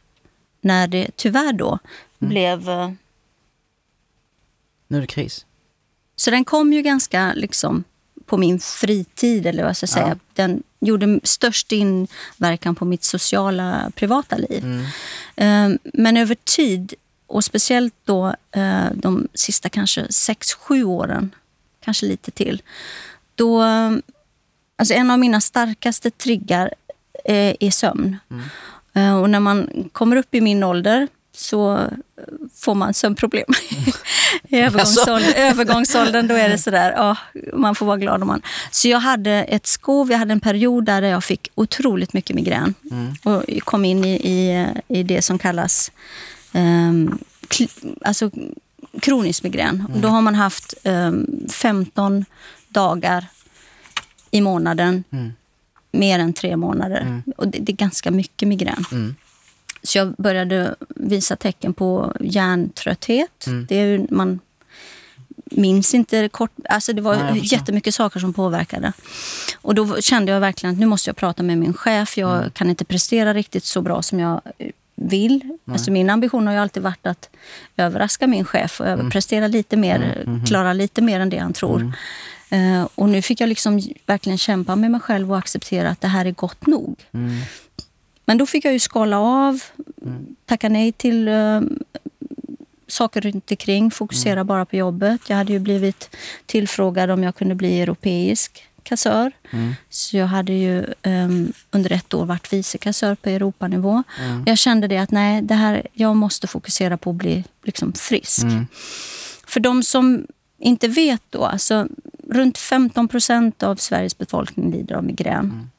när 0.60 0.88
det 0.88 1.10
tyvärr 1.16 1.52
då 1.52 1.78
blev... 2.18 2.68
eh, 2.68 2.90
Nu 4.88 4.96
är 4.96 5.00
det 5.00 5.06
kris. 5.06 5.46
Så 6.16 6.30
den 6.30 6.44
kom 6.44 6.72
ju 6.72 6.82
ganska 6.82 7.32
liksom 7.36 7.84
på 8.26 8.36
min 8.36 8.60
fritid, 8.60 9.46
eller 9.46 9.62
vad 9.62 9.68
jag 9.68 9.76
ska 9.76 9.86
säga. 9.86 10.08
Ja. 10.08 10.16
Den 10.34 10.62
gjorde 10.80 11.20
störst 11.24 11.72
inverkan 11.72 12.74
på 12.74 12.84
mitt 12.84 13.04
sociala, 13.04 13.92
privata 13.94 14.36
liv. 14.36 14.64
Mm. 14.64 14.84
Eh, 15.74 15.78
Men 15.94 16.16
över 16.16 16.36
tid, 16.44 16.94
och 17.26 17.44
speciellt 17.44 17.94
då 18.04 18.34
eh, 18.50 18.86
de 18.94 19.28
sista 19.34 19.68
kanske 19.68 20.12
sex, 20.12 20.54
sju 20.54 20.84
åren, 20.84 21.34
kanske 21.80 22.06
lite 22.06 22.30
till, 22.30 22.62
då... 23.34 23.62
Alltså 24.76 24.94
en 24.94 25.10
av 25.10 25.18
mina 25.18 25.40
starkaste 25.40 26.10
triggar 26.10 26.74
eh, 27.24 27.54
är 27.60 27.70
sömn. 27.70 28.16
Eh, 28.30 28.36
Och 29.20 29.30
när 29.30 29.40
man 29.40 29.88
kommer 29.92 30.16
upp 30.16 30.34
i 30.34 30.40
min 30.40 30.62
ålder 30.64 31.08
så 31.32 31.76
eh, 31.76 31.86
får 32.56 32.74
man 32.74 32.94
sömnproblem. 32.94 33.44
I 34.48 34.58
övergångsåldern, 34.60 35.32
övergångsåldern 35.36 36.28
då 36.28 36.34
är 36.34 36.48
det 36.48 36.58
sådär, 36.68 36.92
ja, 36.96 37.16
man 37.54 37.74
får 37.74 37.86
vara 37.86 37.96
glad 37.96 38.22
om 38.22 38.28
man... 38.28 38.42
Så 38.70 38.88
jag 38.88 39.00
hade 39.00 39.30
ett 39.32 39.66
skov, 39.66 40.10
jag 40.10 40.18
hade 40.18 40.32
en 40.32 40.40
period 40.40 40.84
där 40.84 41.02
jag 41.02 41.24
fick 41.24 41.48
otroligt 41.54 42.12
mycket 42.12 42.36
migrän. 42.36 42.74
Och 43.24 43.44
kom 43.64 43.84
in 43.84 44.04
i, 44.04 44.14
i, 44.14 44.66
i 44.98 45.02
det 45.02 45.22
som 45.22 45.38
kallas 45.38 45.92
ehm, 46.52 47.18
kl- 47.48 47.96
alltså, 48.04 48.30
kronisk 49.00 49.42
migrän. 49.42 49.86
Och 49.94 50.00
då 50.00 50.08
har 50.08 50.20
man 50.22 50.34
haft 50.34 50.74
ehm, 50.84 51.26
15 51.52 52.24
dagar 52.68 53.26
i 54.30 54.40
månaden, 54.40 55.04
mer 55.90 56.18
än 56.18 56.32
tre 56.32 56.56
månader. 56.56 57.22
Och 57.36 57.48
det, 57.48 57.58
det 57.58 57.72
är 57.72 57.76
ganska 57.76 58.10
mycket 58.10 58.48
migrän. 58.48 58.84
Så 59.82 59.98
jag 59.98 60.14
började 60.18 60.74
visa 60.88 61.36
tecken 61.36 61.74
på 61.74 62.12
hjärntrötthet. 62.20 63.46
Det 63.68 63.76
är 63.76 64.06
man 64.10 64.38
minns 65.44 65.94
inte 65.94 66.28
kort... 66.28 66.50
Alltså 66.68 66.92
det 66.92 67.02
var 67.02 67.16
Nej, 67.16 67.40
jättemycket 67.44 67.94
saker 67.94 68.20
som 68.20 68.32
påverkade. 68.32 68.92
Och 69.62 69.74
då 69.74 70.00
kände 70.00 70.32
jag 70.32 70.40
verkligen 70.40 70.74
att 70.74 70.80
nu 70.80 70.86
måste 70.86 71.08
jag 71.10 71.16
prata 71.16 71.42
med 71.42 71.58
min 71.58 71.74
chef. 71.74 72.18
Jag 72.18 72.36
Mm. 72.38 72.50
kan 72.50 72.70
inte 72.70 72.84
prestera 72.84 73.34
riktigt 73.34 73.64
så 73.64 73.82
bra 73.82 74.02
som 74.02 74.18
jag 74.20 74.40
vill. 74.94 75.58
Alltså 75.72 75.90
min 75.90 76.10
ambition 76.10 76.46
har 76.46 76.54
ju 76.54 76.60
alltid 76.60 76.82
varit 76.82 77.06
att 77.06 77.28
överraska 77.76 78.26
min 78.26 78.44
chef 78.44 78.80
och 78.80 78.86
Mm. 78.86 78.98
överprestera 79.00 79.46
lite 79.46 79.76
mer, 79.76 80.24
klara 80.46 80.72
lite 80.72 81.02
mer 81.02 81.20
än 81.20 81.30
det 81.30 81.38
han 81.38 81.52
tror. 81.52 81.92
Eh, 82.50 82.88
och 82.94 83.08
nu 83.08 83.22
fick 83.22 83.40
jag 83.40 83.48
liksom 83.48 83.80
verkligen 84.06 84.38
kämpa 84.38 84.76
med 84.76 84.90
mig 84.90 85.00
själv 85.00 85.32
och 85.32 85.38
acceptera 85.38 85.90
att 85.90 86.00
det 86.00 86.08
här 86.08 86.24
är 86.24 86.30
gott 86.30 86.66
nog. 86.66 86.96
Men 88.24 88.38
då 88.38 88.46
fick 88.46 88.64
jag 88.64 88.72
ju 88.72 88.78
skala 88.78 89.18
av, 89.18 89.62
tacka 90.46 90.68
nej 90.68 90.92
till 90.92 91.28
eh, 91.28 91.60
saker 92.86 93.20
runt 93.20 93.50
omkring, 93.50 93.90
fokusera 93.90 94.44
bara 94.44 94.64
på 94.64 94.76
jobbet. 94.76 95.20
Jag 95.28 95.36
hade 95.36 95.52
ju 95.52 95.58
blivit 95.58 96.16
tillfrågad 96.46 97.10
om 97.10 97.22
jag 97.22 97.36
kunde 97.36 97.54
bli 97.54 97.80
europeisk 97.80 98.64
kassör. 98.82 99.32
Så 99.90 100.16
jag 100.16 100.26
hade 100.26 100.52
ju 100.52 100.86
ehm, 101.02 101.52
under 101.70 101.92
ett 101.92 102.14
år 102.14 102.26
varit 102.26 102.52
vicekassör 102.52 103.14
på 103.14 103.28
Europanivå. 103.28 104.02
Jag 104.46 104.58
kände 104.58 104.88
det 104.88 104.98
att 104.98 105.10
nej, 105.10 105.42
det 105.42 105.54
här, 105.54 105.86
jag 105.92 106.16
måste 106.16 106.46
fokusera 106.46 106.96
på 106.96 107.10
att 107.10 107.16
bli 107.16 107.44
liksom, 107.62 107.92
frisk. 107.92 108.46
För 109.46 109.60
de 109.60 109.82
som 109.82 110.26
inte 110.58 110.88
vet 110.88 111.22
då, 111.30 111.44
alltså 111.44 111.88
runt 112.30 112.58
15 112.58 113.08
procent 113.08 113.62
av 113.62 113.76
Sveriges 113.76 114.18
befolkning 114.18 114.70
lider 114.70 114.94
av 114.94 115.04
migrän. 115.04 115.70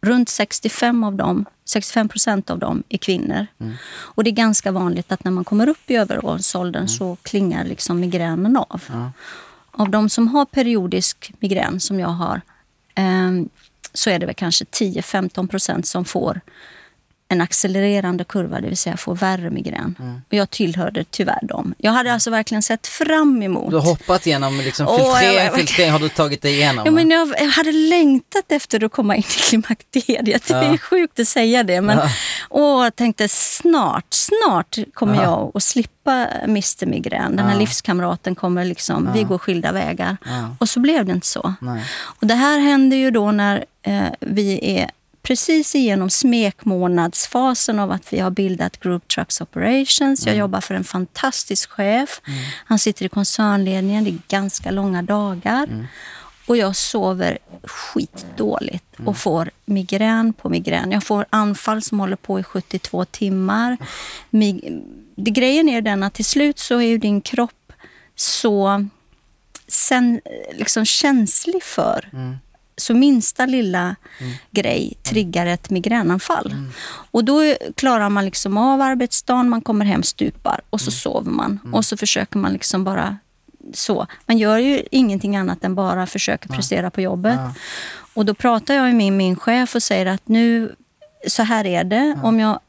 Runt 0.00 0.28
65 0.28 1.04
av 1.04 1.14
dem, 1.16 1.44
65 1.64 2.08
procent 2.08 2.50
av 2.50 2.58
dem 2.58 2.82
är 2.88 2.98
kvinnor. 2.98 3.46
Och 3.92 4.24
det 4.24 4.30
är 4.30 4.32
ganska 4.32 4.72
vanligt 4.72 5.12
att 5.12 5.24
när 5.24 5.32
man 5.32 5.44
kommer 5.44 5.68
upp 5.68 5.90
i 5.90 5.96
övergångsåldern 5.96 6.88
så 6.88 7.16
klingar 7.22 7.64
liksom 7.64 8.00
migränen 8.00 8.56
av. 8.56 8.82
Av 9.70 9.90
de 9.90 10.08
som 10.08 10.28
har 10.28 10.44
periodisk 10.44 11.32
migrän, 11.40 11.80
som 11.80 12.00
jag 12.00 12.08
har, 12.08 12.40
ehm, 12.94 13.48
så 13.94 14.10
är 14.10 14.18
det 14.18 14.26
väl 14.26 14.34
kanske 14.34 14.64
10-15 14.64 15.48
procent 15.48 15.86
som 15.86 16.04
får 16.04 16.40
en 17.32 17.40
accelererande 17.40 18.24
kurva, 18.24 18.60
det 18.60 18.68
vill 18.68 18.76
säga 18.76 18.96
får 18.96 19.14
värre 19.14 19.50
migrän. 19.50 19.94
Och 20.28 20.34
jag 20.34 20.50
tillhörde 20.50 21.04
tyvärr 21.10 21.38
dem. 21.42 21.74
Jag 21.78 21.92
hade 21.92 22.12
alltså 22.12 22.30
verkligen 22.30 22.62
sett 22.62 22.86
fram 22.86 23.42
emot... 23.42 23.70
Du 23.70 23.76
har 23.76 23.84
hoppat 23.84 24.26
igenom 24.26 24.58
liksom 24.60 24.86
filtrering, 24.86 25.36
jag- 25.44 25.54
filtrering 25.54 25.90
har 25.90 25.98
du 25.98 26.08
tagit 26.08 26.42
dig 26.42 26.52
igenom. 26.54 26.82
Ja, 26.86 26.90
men 26.92 27.10
jag, 27.10 27.28
jag 27.38 27.48
hade 27.48 27.72
längtat 27.72 28.44
efter 28.52 28.84
att 28.84 28.92
komma 28.92 29.16
in 29.16 29.20
i 29.20 29.22
klimakteriet. 29.22 30.46
Det 30.46 30.54
är 30.54 30.62
Ja. 30.72 30.78
sjukt 30.78 31.20
att 31.20 31.28
säga 31.28 31.62
det. 31.62 31.80
Men 31.80 31.98
Ja. 31.98 32.08
åh, 32.50 32.84
jag 32.84 32.96
tänkte 32.96 33.28
snart, 33.28 34.06
snart 34.10 34.78
kommer 34.94 35.14
Ja. 35.14 35.22
jag 35.22 35.52
att 35.54 35.62
slippa 35.62 36.26
Mr 36.44 36.86
Migrän. 36.86 37.36
Den 37.36 37.46
här 37.46 37.52
Ja. 37.54 37.58
livskamraten 37.60 38.34
kommer 38.34 38.64
liksom, 38.64 39.10
vi 39.14 39.22
går 39.22 39.38
skilda 39.38 39.72
vägar. 39.72 40.16
Ja. 40.24 40.56
Och 40.58 40.68
så 40.68 40.80
blev 40.80 41.04
det 41.06 41.12
inte 41.12 41.26
så. 41.26 41.54
Nej. 41.60 41.84
Och 42.02 42.26
det 42.26 42.34
här 42.34 42.58
händer 42.58 42.96
ju 42.96 43.10
då 43.10 43.32
när 43.32 43.64
eh, 43.82 44.02
vi 44.20 44.76
är 44.78 44.90
precis 45.22 45.74
igenom 45.74 46.10
smekmånadsfasen 46.10 47.78
av 47.78 47.90
att 47.90 48.12
vi 48.12 48.18
har 48.18 48.30
bildat 48.30 48.80
Group 48.80 49.08
Trucks 49.08 49.40
Operations. 49.40 50.26
Jag 50.26 50.36
jobbar 50.36 50.60
för 50.60 50.74
en 50.74 50.84
fantastisk 50.84 51.70
chef. 51.70 52.20
Han 52.64 52.78
sitter 52.78 53.06
i 53.06 53.08
koncernledningen. 53.08 54.04
Det 54.04 54.10
är 54.10 54.18
ganska 54.28 54.70
långa 54.70 55.02
dagar. 55.02 55.68
Och 56.46 56.56
jag 56.56 56.76
sover 56.76 57.38
skitdåligt 57.64 58.84
och 59.06 59.16
får 59.16 59.50
migrän 59.64 60.32
på 60.32 60.48
migrän. 60.48 60.90
Jag 60.90 61.04
får 61.04 61.26
anfall 61.30 61.82
som 61.82 62.00
håller 62.00 62.16
på 62.16 62.40
i 62.40 62.42
72 62.42 63.04
timmar. 63.04 63.76
Mig- 64.30 64.82
det, 65.16 65.30
grejen 65.30 65.68
är 65.68 65.80
den 65.80 66.02
att 66.02 66.14
till 66.14 66.24
slut 66.24 66.58
så 66.58 66.74
är 66.78 66.86
ju 66.86 66.98
din 66.98 67.20
kropp 67.20 67.72
så 68.16 68.86
sen, 69.68 70.20
liksom 70.52 70.84
känslig 70.84 71.62
för 71.62 72.08
så 72.76 72.94
minsta 72.94 73.46
lilla 73.46 73.96
grej 74.50 74.94
triggar 75.02 75.46
ett 75.46 75.70
migränanfall. 75.70 76.54
Och 77.10 77.24
då 77.24 77.54
klarar 77.74 78.08
man 78.08 78.24
liksom 78.24 78.56
av 78.56 78.80
arbetsdagen, 78.80 79.48
man 79.48 79.60
kommer 79.62 79.84
hem, 79.84 80.02
stupar 80.02 80.60
och 80.70 80.80
så 80.80 80.90
sover 80.90 81.30
man. 81.30 81.58
Och 81.72 81.84
så 81.84 81.96
försöker 81.96 82.38
man 82.38 82.52
liksom 82.52 82.84
bara 82.84 83.16
så. 83.74 84.06
Man 84.26 84.38
gör 84.38 84.58
ju 84.58 84.82
ingenting 84.90 85.36
annat 85.36 85.64
än 85.64 85.74
bara 85.74 86.06
försöker 86.06 86.48
prestera 86.48 86.90
på 86.90 87.00
jobbet. 87.00 87.38
Och 88.14 88.24
då 88.26 88.34
pratar 88.34 88.74
jag 88.74 88.94
med 88.94 89.12
min 89.12 89.36
chef 89.36 89.74
och 89.74 89.82
säger 89.82 90.06
att 90.06 90.28
nu, 90.28 90.74
så 91.28 91.42
här 91.42 91.66
är 91.66 91.84
det. 91.84 92.18
Om 92.22 92.40
jag 92.40 92.60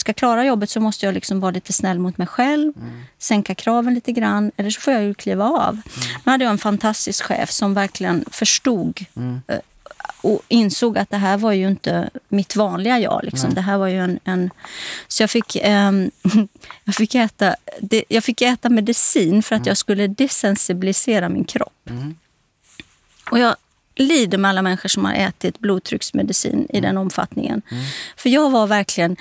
ska 0.00 0.12
klara 0.12 0.44
jobbet 0.44 0.70
så 0.70 0.80
måste 0.80 1.06
jag 1.06 1.14
liksom 1.14 1.40
vara 1.40 1.50
lite 1.50 1.72
snäll 1.72 1.98
mot 1.98 2.18
mig 2.18 2.26
själv, 2.26 2.72
sänka 3.18 3.54
kraven 3.54 3.94
lite 3.94 4.12
grann, 4.12 4.52
eller 4.56 4.70
så 4.70 4.80
får 4.80 4.92
jag 4.92 5.02
ju 5.02 5.14
kliva 5.14 5.44
av. 5.44 5.80
Nu 6.24 6.32
hade 6.32 6.44
jag 6.44 6.50
en 6.50 6.58
fantastisk 6.58 7.24
chef 7.24 7.50
som 7.50 7.74
verkligen 7.74 8.24
förstod 8.30 9.04
eh, 9.48 9.58
och 10.20 10.42
insåg 10.48 10.98
att 10.98 11.10
det 11.10 11.16
här 11.16 11.36
var 11.36 11.52
ju 11.52 11.68
inte 11.68 12.10
mitt 12.28 12.56
vanliga 12.56 12.98
jag. 12.98 13.20
Liksom. 13.24 13.54
Det 13.54 13.60
här 13.60 13.78
var 13.78 13.86
ju 13.86 13.98
en... 13.98 14.20
en 14.24 14.50
så 15.08 15.22
jag 15.22 15.30
fick, 15.30 15.56
ehm, 15.62 16.10
jag, 16.84 16.94
fick 16.94 17.14
äta, 17.14 17.56
det, 17.80 18.04
jag 18.08 18.24
fick 18.24 18.42
äta 18.42 18.68
medicin 18.68 19.42
för 19.42 19.56
att 19.56 19.66
jag 19.66 19.76
skulle 19.76 20.06
desensibilisera 20.06 21.28
min 21.28 21.44
kropp. 21.44 21.90
Och 23.30 23.38
jag 23.38 23.56
lider 23.96 24.38
med 24.38 24.48
alla 24.48 24.62
människor 24.62 24.88
som 24.88 25.04
har 25.04 25.12
ätit 25.12 25.58
blodtrycksmedicin 25.58 26.66
i 26.70 26.80
den 26.80 26.96
omfattningen. 26.96 27.62
För 28.16 28.28
jag 28.28 28.50
var 28.50 28.66
verkligen 28.66 29.16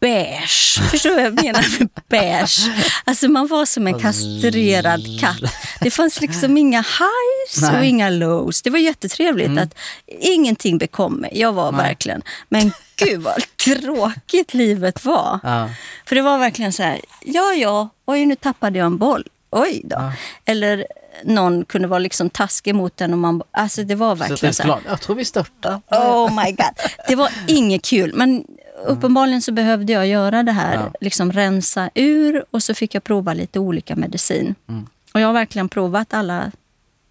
beige. 0.00 0.80
Förstår 0.90 1.10
du 1.10 1.16
vad 1.16 1.24
jag 1.24 1.44
menar 1.44 1.78
med 1.78 1.88
beige? 2.08 2.70
Alltså 3.04 3.28
man 3.28 3.46
var 3.46 3.64
som 3.64 3.86
en 3.86 3.98
kastrerad 3.98 5.20
katt. 5.20 5.54
Det 5.80 5.90
fanns 5.90 6.20
liksom 6.20 6.56
inga 6.56 6.80
highs 6.80 7.70
och 7.78 7.84
inga 7.84 8.10
lows. 8.10 8.62
Det 8.62 8.70
var 8.70 8.78
jättetrevligt 8.78 9.58
att 9.58 9.74
ingenting 10.20 10.78
bekom 10.78 11.14
mig. 11.14 11.30
Jag 11.34 11.52
var 11.52 11.72
Nej. 11.72 11.86
verkligen, 11.86 12.22
men 12.48 12.72
gud 12.96 13.22
vad 13.22 13.42
tråkigt 13.64 14.54
livet 14.54 15.04
var. 15.04 15.38
Ja. 15.42 15.70
För 16.06 16.16
det 16.16 16.22
var 16.22 16.38
verkligen 16.38 16.72
så 16.72 16.82
här, 16.82 17.00
ja 17.24 17.52
ja, 17.52 17.88
oj 18.06 18.26
nu 18.26 18.36
tappade 18.36 18.78
jag 18.78 18.86
en 18.86 18.98
boll. 18.98 19.26
Oj 19.50 19.80
då. 19.84 19.96
Ja. 19.96 20.12
Eller 20.44 20.86
någon 21.24 21.64
kunde 21.64 21.88
vara 21.88 21.98
liksom 21.98 22.30
taskig 22.30 22.74
mot 22.74 23.00
en 23.00 23.12
och 23.12 23.18
man, 23.18 23.42
alltså 23.50 23.82
det 23.82 23.94
var 23.94 24.16
Så 24.16 24.20
verkligen 24.20 24.48
är 24.48 24.52
så 24.52 24.62
här. 24.62 24.80
Jag 24.88 25.00
tror 25.00 25.16
vi 25.16 25.24
störtar. 25.24 25.80
Oh 25.90 26.44
my 26.44 26.50
god. 26.50 26.90
Det 27.08 27.14
var 27.14 27.30
inget 27.46 27.84
kul. 27.84 28.12
Men 28.14 28.44
uppenbarligen 28.86 29.42
så 29.42 29.52
behövde 29.52 29.92
jag 29.92 30.06
göra 30.06 30.42
det 30.42 30.52
här, 30.52 30.74
Ja. 30.74 30.92
liksom 31.00 31.32
rensa 31.32 31.90
ur 31.94 32.44
och 32.50 32.62
så 32.62 32.74
fick 32.74 32.94
jag 32.94 33.04
prova 33.04 33.34
lite 33.34 33.58
olika 33.58 33.96
medicin. 33.96 34.54
Mm. 34.68 34.86
Och 35.14 35.20
jag 35.20 35.26
har 35.26 35.32
verkligen 35.34 35.68
provat 35.68 36.14
alla, 36.14 36.52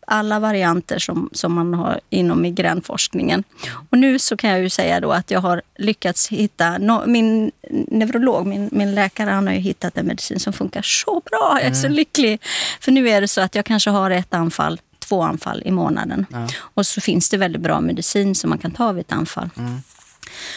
alla 0.07 0.39
varianter 0.39 0.99
som, 0.99 1.29
som 1.33 1.53
man 1.53 1.73
har 1.73 1.99
inom 2.09 2.41
migränforskningen. 2.41 3.43
Och 3.89 3.97
nu 3.97 4.19
så 4.19 4.37
kan 4.37 4.49
jag 4.49 4.59
ju 4.59 4.69
säga 4.69 4.99
då 4.99 5.11
att 5.11 5.31
jag 5.31 5.39
har 5.41 5.61
lyckats 5.77 6.27
hitta, 6.27 6.77
no, 6.77 7.03
min 7.05 7.51
neurolog, 7.87 8.47
min, 8.47 8.69
min 8.71 8.95
läkare, 8.95 9.29
han 9.29 9.47
har 9.47 9.53
ju 9.53 9.59
hittat 9.59 9.97
en 9.97 10.05
medicin 10.07 10.39
som 10.39 10.53
funkar 10.53 10.81
så 10.81 11.21
bra. 11.31 11.49
Jag 11.51 11.61
är 11.61 11.65
Mm. 11.65 11.75
så 11.75 11.87
lycklig. 11.87 12.41
För 12.79 12.91
nu 12.91 13.09
är 13.09 13.21
det 13.21 13.27
så 13.27 13.41
att 13.41 13.55
jag 13.55 13.65
kanske 13.65 13.89
har 13.89 14.11
ett 14.11 14.33
anfall, 14.33 14.79
två 14.99 15.21
anfall 15.23 15.61
i 15.65 15.71
månaden. 15.71 16.25
Ja. 16.31 16.47
Och 16.57 16.85
så 16.85 17.01
finns 17.01 17.29
det 17.29 17.37
väldigt 17.37 17.61
bra 17.61 17.81
medicin 17.81 18.35
som 18.35 18.49
man 18.49 18.59
kan 18.59 18.71
ta 18.71 18.91
vid 18.91 19.01
ett 19.01 19.11
anfall. 19.11 19.49
Mm. 19.57 19.81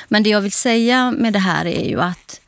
Men 0.08 0.22
det 0.22 0.30
jag 0.30 0.40
vill 0.40 0.52
säga 0.52 1.10
med 1.10 1.32
det 1.32 1.38
här 1.38 1.66
är 1.66 1.88
ju 1.88 2.00
att 2.00 2.40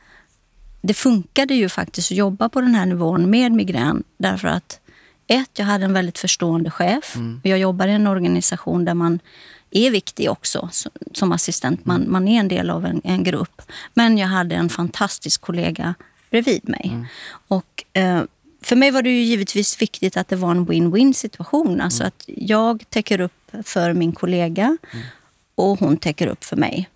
det 0.82 0.94
funkade 0.94 1.54
ju 1.54 1.68
faktiskt 1.68 2.10
att 2.12 2.16
jobba 2.16 2.48
på 2.48 2.60
den 2.60 2.74
här 2.74 2.86
nivån 2.86 3.30
med 3.30 3.52
migrän. 3.52 4.02
Därför 4.16 4.48
att 4.48 4.80
ett, 5.26 5.58
jag 5.58 5.66
hade 5.66 5.84
en 5.84 5.92
väldigt 5.92 6.18
förstående 6.18 6.70
chef. 6.70 7.16
Och 7.42 7.46
jag 7.46 7.58
jobbar 7.58 7.88
i 7.88 7.92
en 7.92 8.06
organisation 8.06 8.84
där 8.84 8.94
man 8.94 9.20
är 9.70 9.90
viktig 9.90 10.30
också 10.30 10.68
som, 11.12 11.32
assistent. 11.32 11.86
Man, 11.86 12.10
man 12.10 12.28
är 12.28 12.40
en 12.40 12.48
del 12.48 12.70
av 12.70 12.86
en, 12.86 13.00
en 13.04 13.24
grupp. 13.24 13.62
Men 13.94 14.18
jag 14.18 14.28
hade 14.28 14.54
en 14.54 14.68
fantastisk 14.68 15.40
kollega 15.40 15.94
bredvid 16.30 16.68
mig. 16.68 16.90
Och 17.48 17.84
eh, 17.92 18.22
för 18.62 18.76
mig 18.76 18.90
var 18.90 19.02
det 19.02 19.10
ju 19.10 19.22
givetvis 19.22 19.82
viktigt 19.82 20.16
att 20.16 20.28
det 20.28 20.36
var 20.36 20.50
en 20.50 20.66
win-win 20.66 21.12
situation. 21.12 21.80
Alltså 21.80 22.04
att 22.04 22.24
jag 22.26 22.84
täcker 22.90 23.20
upp 23.20 23.52
för 23.64 23.92
min 23.92 24.12
kollega 24.12 24.78
och 25.54 25.78
hon 25.78 25.96
täcker 25.96 26.26
upp 26.26 26.44
för 26.44 26.56
mig. 26.56 26.88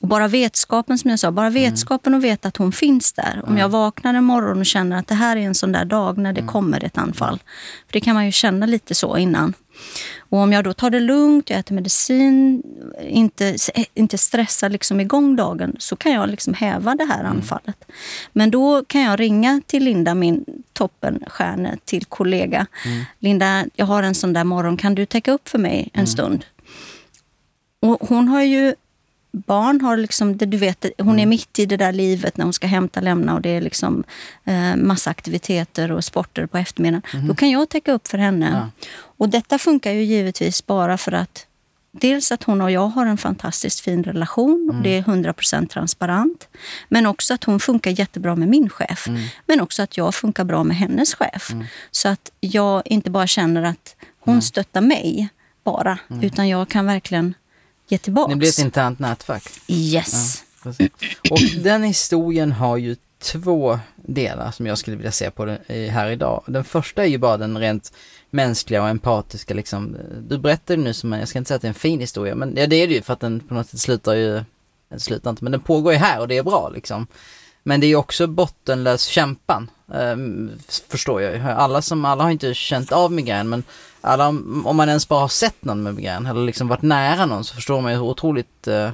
Och 0.00 0.08
bara 0.08 0.28
vetskapen, 0.28 0.98
som 0.98 1.10
jag 1.10 1.18
sa, 1.18 1.30
bara 1.30 1.50
vetskapen 1.50 2.14
och 2.14 2.24
veta 2.24 2.48
att 2.48 2.56
hon 2.56 2.72
finns 2.72 3.12
där. 3.12 3.42
Om 3.46 3.58
jag 3.58 3.68
vaknar 3.68 4.14
en 4.14 4.24
morgon 4.24 4.58
och 4.58 4.66
känner 4.66 4.98
att 4.98 5.08
det 5.08 5.14
här 5.14 5.36
är 5.36 5.40
en 5.40 5.54
sån 5.54 5.72
där 5.72 5.84
dag 5.84 6.18
när 6.18 6.32
det 6.32 6.42
kommer 6.42 6.84
ett 6.84 6.98
anfall. 6.98 7.38
För 7.86 7.92
det 7.92 8.00
kan 8.00 8.14
man 8.14 8.26
ju 8.26 8.32
känna 8.32 8.66
lite 8.66 8.94
så 8.94 9.16
innan. 9.16 9.54
Och 10.18 10.38
om 10.38 10.52
jag 10.52 10.64
då 10.64 10.72
tar 10.72 10.90
det 10.90 11.00
lugnt, 11.00 11.50
jag 11.50 11.58
äter 11.58 11.74
medicin, 11.74 12.62
inte, 13.00 13.56
inte 13.94 14.18
stressar 14.18 14.68
liksom 14.68 15.00
igång 15.00 15.36
dagen, 15.36 15.76
så 15.78 15.96
kan 15.96 16.12
jag 16.12 16.28
liksom 16.28 16.54
häva 16.54 16.94
det 16.94 17.04
här 17.04 17.24
anfallet. 17.24 17.84
Men 18.32 18.50
då 18.50 18.84
kan 18.84 19.00
jag 19.00 19.20
ringa 19.20 19.60
till 19.66 19.84
Linda, 19.84 20.14
min 20.14 20.44
toppenstjärna, 20.72 21.70
till 21.84 22.04
kollega. 22.04 22.66
Linda, 23.18 23.64
jag 23.74 23.86
har 23.86 24.02
en 24.02 24.14
sån 24.14 24.32
där 24.32 24.44
morgon, 24.44 24.76
kan 24.76 24.94
du 24.94 25.06
täcka 25.06 25.32
upp 25.32 25.48
för 25.48 25.58
mig 25.58 25.90
en 25.92 26.06
stund? 26.06 26.44
Och 27.80 28.08
hon 28.08 28.28
har 28.28 28.42
ju 28.42 28.74
barn 29.46 29.80
har 29.80 29.96
liksom, 29.96 30.36
det- 30.36 30.46
du 30.46 30.56
vet, 30.56 30.86
hon 30.98 31.08
Mm. 31.08 31.18
är 31.18 31.26
mitt 31.26 31.58
i 31.58 31.66
det 31.66 31.76
där 31.76 31.92
livet 31.92 32.36
när 32.36 32.44
hon 32.44 32.52
ska 32.52 32.66
hämta, 32.66 33.00
lämna 33.00 33.34
och 33.34 33.40
det 33.40 33.48
är 33.50 33.60
liksom 33.60 34.04
eh, 34.44 34.76
massa 34.76 35.10
aktiviteter 35.10 35.92
och 35.92 36.04
sporter 36.04 36.46
på 36.46 36.58
eftermiddagen. 36.58 37.26
Då 37.28 37.34
kan 37.34 37.50
jag 37.50 37.68
täcka 37.68 37.92
upp 37.92 38.08
för 38.08 38.18
henne. 38.18 38.46
Mhm. 38.50 38.56
Ja. 38.58 38.70
Och 39.18 39.28
detta 39.28 39.58
funkar 39.58 39.92
ju 39.92 40.02
givetvis 40.04 40.66
bara 40.66 40.98
för 40.98 41.12
att 41.12 41.46
dels 41.92 42.32
att 42.32 42.42
hon 42.42 42.60
och 42.60 42.70
jag 42.70 42.86
har 42.88 43.06
en 43.06 43.16
fantastiskt 43.18 43.80
fin 43.80 44.04
relation 44.04 44.62
Mm. 44.62 44.76
och 44.76 44.82
det 44.82 44.98
är 44.98 45.02
100% 45.02 45.70
transparent. 45.70 46.48
Men 46.88 47.06
också 47.06 47.34
att 47.34 47.44
hon 47.44 47.60
funkar 47.60 47.90
jättebra 47.90 48.36
med 48.36 48.48
min 48.48 48.68
chef. 48.68 49.08
Mm. 49.08 49.22
Men 49.46 49.60
också 49.60 49.82
att 49.82 49.96
jag 49.96 50.14
funkar 50.14 50.44
bra 50.44 50.64
med 50.64 50.76
hennes 50.76 51.14
chef. 51.14 51.50
Så 51.90 52.08
att 52.08 52.30
jag 52.40 52.82
inte 52.84 53.10
bara 53.10 53.26
känner 53.26 53.62
att 53.62 53.96
hon 54.20 54.34
Mm. 54.34 54.42
stöttar 54.42 54.80
mig 54.80 55.28
bara, 55.64 55.98
utan 56.22 56.48
jag 56.48 56.68
kan 56.68 56.86
verkligen 56.86 57.34
ge 57.88 57.98
tillbaks. 57.98 58.30
Det 58.30 58.36
blir 58.36 58.48
ett 58.48 58.58
internt 58.58 58.98
nätverk. 58.98 59.42
Yes. 59.68 60.42
Precis. 60.62 60.90
Och 61.30 61.38
den 61.62 61.82
historien 61.82 62.52
har 62.52 62.76
ju 62.76 62.96
två 63.22 63.78
delar 63.96 64.50
som 64.50 64.66
jag 64.66 64.78
skulle 64.78 64.96
vilja 64.96 65.12
se 65.12 65.30
på 65.30 65.44
det, 65.44 65.60
i- 65.68 65.88
här 65.88 66.10
idag. 66.10 66.42
Den 66.46 66.64
första 66.64 67.02
är 67.04 67.08
ju 67.08 67.18
bara 67.18 67.36
den 67.36 67.58
rent 67.58 67.92
mänskliga 68.30 68.82
och 68.82 68.88
empatiska 68.88 69.54
liksom. 69.54 69.96
Du 70.28 70.38
berättade 70.38 70.82
nu 70.82 70.94
som 70.94 71.12
en, 71.12 71.18
jag 71.18 71.28
ska 71.28 71.38
inte 71.38 71.48
säga 71.48 71.56
att 71.56 71.62
det 71.62 71.66
är 71.66 71.70
en 71.70 71.74
fin 71.74 72.00
historia, 72.00 72.34
men 72.34 72.56
ja, 72.56 72.66
det 72.66 72.76
är 72.76 72.88
det 72.88 72.94
ju 72.94 73.02
för 73.02 73.12
att 73.12 73.20
den 73.20 73.40
på 73.40 73.54
något 73.54 73.68
sätt 73.68 73.80
slutar 73.80 74.14
ju, 74.14 74.44
den 74.88 75.00
slutar 75.00 75.30
inte, 75.30 75.44
men 75.44 75.52
den 75.52 75.60
pågår 75.60 75.92
ju 75.92 75.98
här 75.98 76.20
och 76.20 76.28
det 76.28 76.36
är 76.38 76.42
bra 76.42 76.68
liksom. 76.74 77.06
Men 77.62 77.80
det 77.80 77.86
är 77.86 77.88
ju 77.88 77.96
också 77.96 78.26
bottenlös 78.26 79.02
kämpan, 79.04 79.70
ehm, 79.94 80.50
förstår 80.88 81.22
jag 81.22 81.34
ju. 81.34 81.40
Alla 81.42 81.82
som, 81.82 82.04
alla 82.04 82.22
har 82.22 82.30
inte 82.30 82.54
känt 82.54 82.92
av 82.92 83.12
migrän, 83.12 83.48
men 83.48 83.62
alla, 84.06 84.28
om 84.28 84.76
man 84.76 84.88
ens 84.88 85.08
bara 85.08 85.20
har 85.20 85.28
sett 85.28 85.64
någon 85.64 85.82
med 85.82 85.94
migrän 85.94 86.26
eller 86.26 86.44
liksom 86.44 86.68
varit 86.68 86.82
nära 86.82 87.26
någon 87.26 87.44
så 87.44 87.54
förstår 87.54 87.80
man 87.80 87.92
ju 87.92 87.98
hur 87.98 88.04
otroligt 88.04 88.66
eh, 88.66 88.90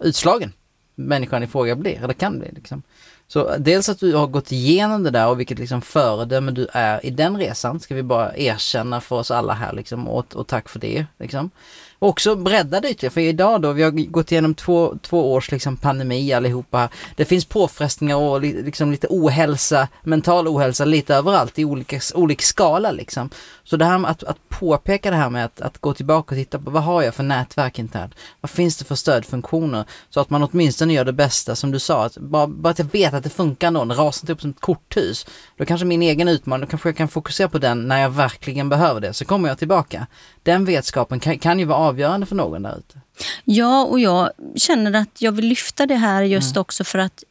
utslagen 0.00 0.52
människan 0.94 1.42
i 1.42 1.46
fråga 1.46 1.76
blir, 1.76 2.02
eller 2.02 2.14
kan 2.14 2.38
bli 2.38 2.48
liksom. 2.54 2.82
Så 3.28 3.56
dels 3.58 3.88
att 3.88 4.00
du 4.00 4.14
har 4.14 4.26
gått 4.26 4.52
igenom 4.52 5.02
det 5.02 5.10
där 5.10 5.28
och 5.28 5.40
vilket 5.40 5.58
liksom 5.58 5.82
föredöme 5.82 6.52
du 6.52 6.68
är 6.72 7.06
i 7.06 7.10
den 7.10 7.36
resan 7.36 7.80
ska 7.80 7.94
vi 7.94 8.02
bara 8.02 8.36
erkänna 8.36 9.00
för 9.00 9.16
oss 9.16 9.30
alla 9.30 9.52
här 9.52 9.72
liksom 9.72 10.08
och, 10.08 10.36
och 10.36 10.46
tack 10.46 10.68
för 10.68 10.78
det 10.78 11.06
liksom. 11.18 11.50
Och 11.98 12.08
också 12.08 12.36
bredda 12.36 12.80
det 12.80 12.90
ytterligare, 12.90 13.12
för 13.12 13.20
idag 13.20 13.62
då, 13.62 13.72
vi 13.72 13.82
har 13.82 13.90
gått 13.90 14.32
igenom 14.32 14.54
två, 14.54 14.94
två 15.02 15.32
års 15.32 15.50
liksom 15.50 15.76
pandemi 15.76 16.32
allihopa. 16.32 16.88
Det 17.16 17.24
finns 17.24 17.44
påfrestningar 17.44 18.16
och 18.16 18.40
li, 18.40 18.62
liksom 18.62 18.90
lite 18.90 19.06
ohälsa, 19.10 19.88
mental 20.02 20.48
ohälsa 20.48 20.84
lite 20.84 21.14
överallt 21.14 21.58
i 21.58 21.64
olika, 21.64 22.00
olika 22.14 22.42
skala 22.42 22.90
liksom. 22.90 23.30
Så 23.64 23.76
det 23.76 23.84
här 23.84 23.98
med 23.98 24.10
att, 24.10 24.22
att 24.22 24.48
påpeka 24.48 25.10
det 25.10 25.16
här 25.16 25.30
med 25.30 25.44
att, 25.44 25.60
att 25.60 25.78
gå 25.78 25.94
tillbaka 25.94 26.34
och 26.34 26.38
titta 26.38 26.58
på 26.58 26.70
vad 26.70 26.82
har 26.82 27.02
jag 27.02 27.14
för 27.14 27.22
nätverk 27.22 27.78
internt? 27.78 28.14
Vad 28.40 28.50
finns 28.50 28.76
det 28.76 28.84
för 28.84 28.94
stödfunktioner? 28.94 29.84
Så 30.10 30.20
att 30.20 30.30
man 30.30 30.42
åtminstone 30.42 30.92
gör 30.92 31.04
det 31.04 31.12
bästa 31.12 31.54
som 31.54 31.70
du 31.70 31.78
sa, 31.78 32.04
att 32.04 32.18
bara, 32.18 32.46
bara 32.46 32.70
att 32.70 32.78
jag 32.78 32.92
vet 32.92 33.14
att 33.14 33.24
det 33.24 33.30
funkar 33.30 33.68
ändå, 33.68 33.84
det 33.84 33.94
rasar 33.94 34.22
inte 34.22 34.32
upp 34.32 34.40
som 34.40 34.50
ett 34.50 34.60
korthus. 34.60 35.26
Då 35.56 35.64
kanske 35.64 35.84
min 35.84 36.02
egen 36.02 36.28
utmaning, 36.28 36.60
då 36.60 36.70
kanske 36.70 36.88
jag 36.88 36.96
kan 36.96 37.08
fokusera 37.08 37.48
på 37.48 37.58
den 37.58 37.88
när 37.88 38.00
jag 38.00 38.10
verkligen 38.10 38.68
behöver 38.68 39.00
det, 39.00 39.12
så 39.12 39.24
kommer 39.24 39.48
jag 39.48 39.58
tillbaka. 39.58 40.06
Den 40.46 40.64
vetskapen 40.64 41.20
kan, 41.20 41.38
kan 41.38 41.58
ju 41.58 41.64
vara 41.64 41.78
avgörande 41.78 42.26
för 42.26 42.36
någon 42.36 42.62
där 42.62 42.78
ute. 42.78 43.00
Ja, 43.44 43.84
och 43.84 44.00
jag 44.00 44.30
känner 44.54 45.00
att 45.00 45.22
jag 45.22 45.32
vill 45.32 45.46
lyfta 45.46 45.86
det 45.86 45.94
här 45.94 46.22
just 46.22 46.56
också 46.56 46.84
för 46.84 46.98
att 46.98 47.24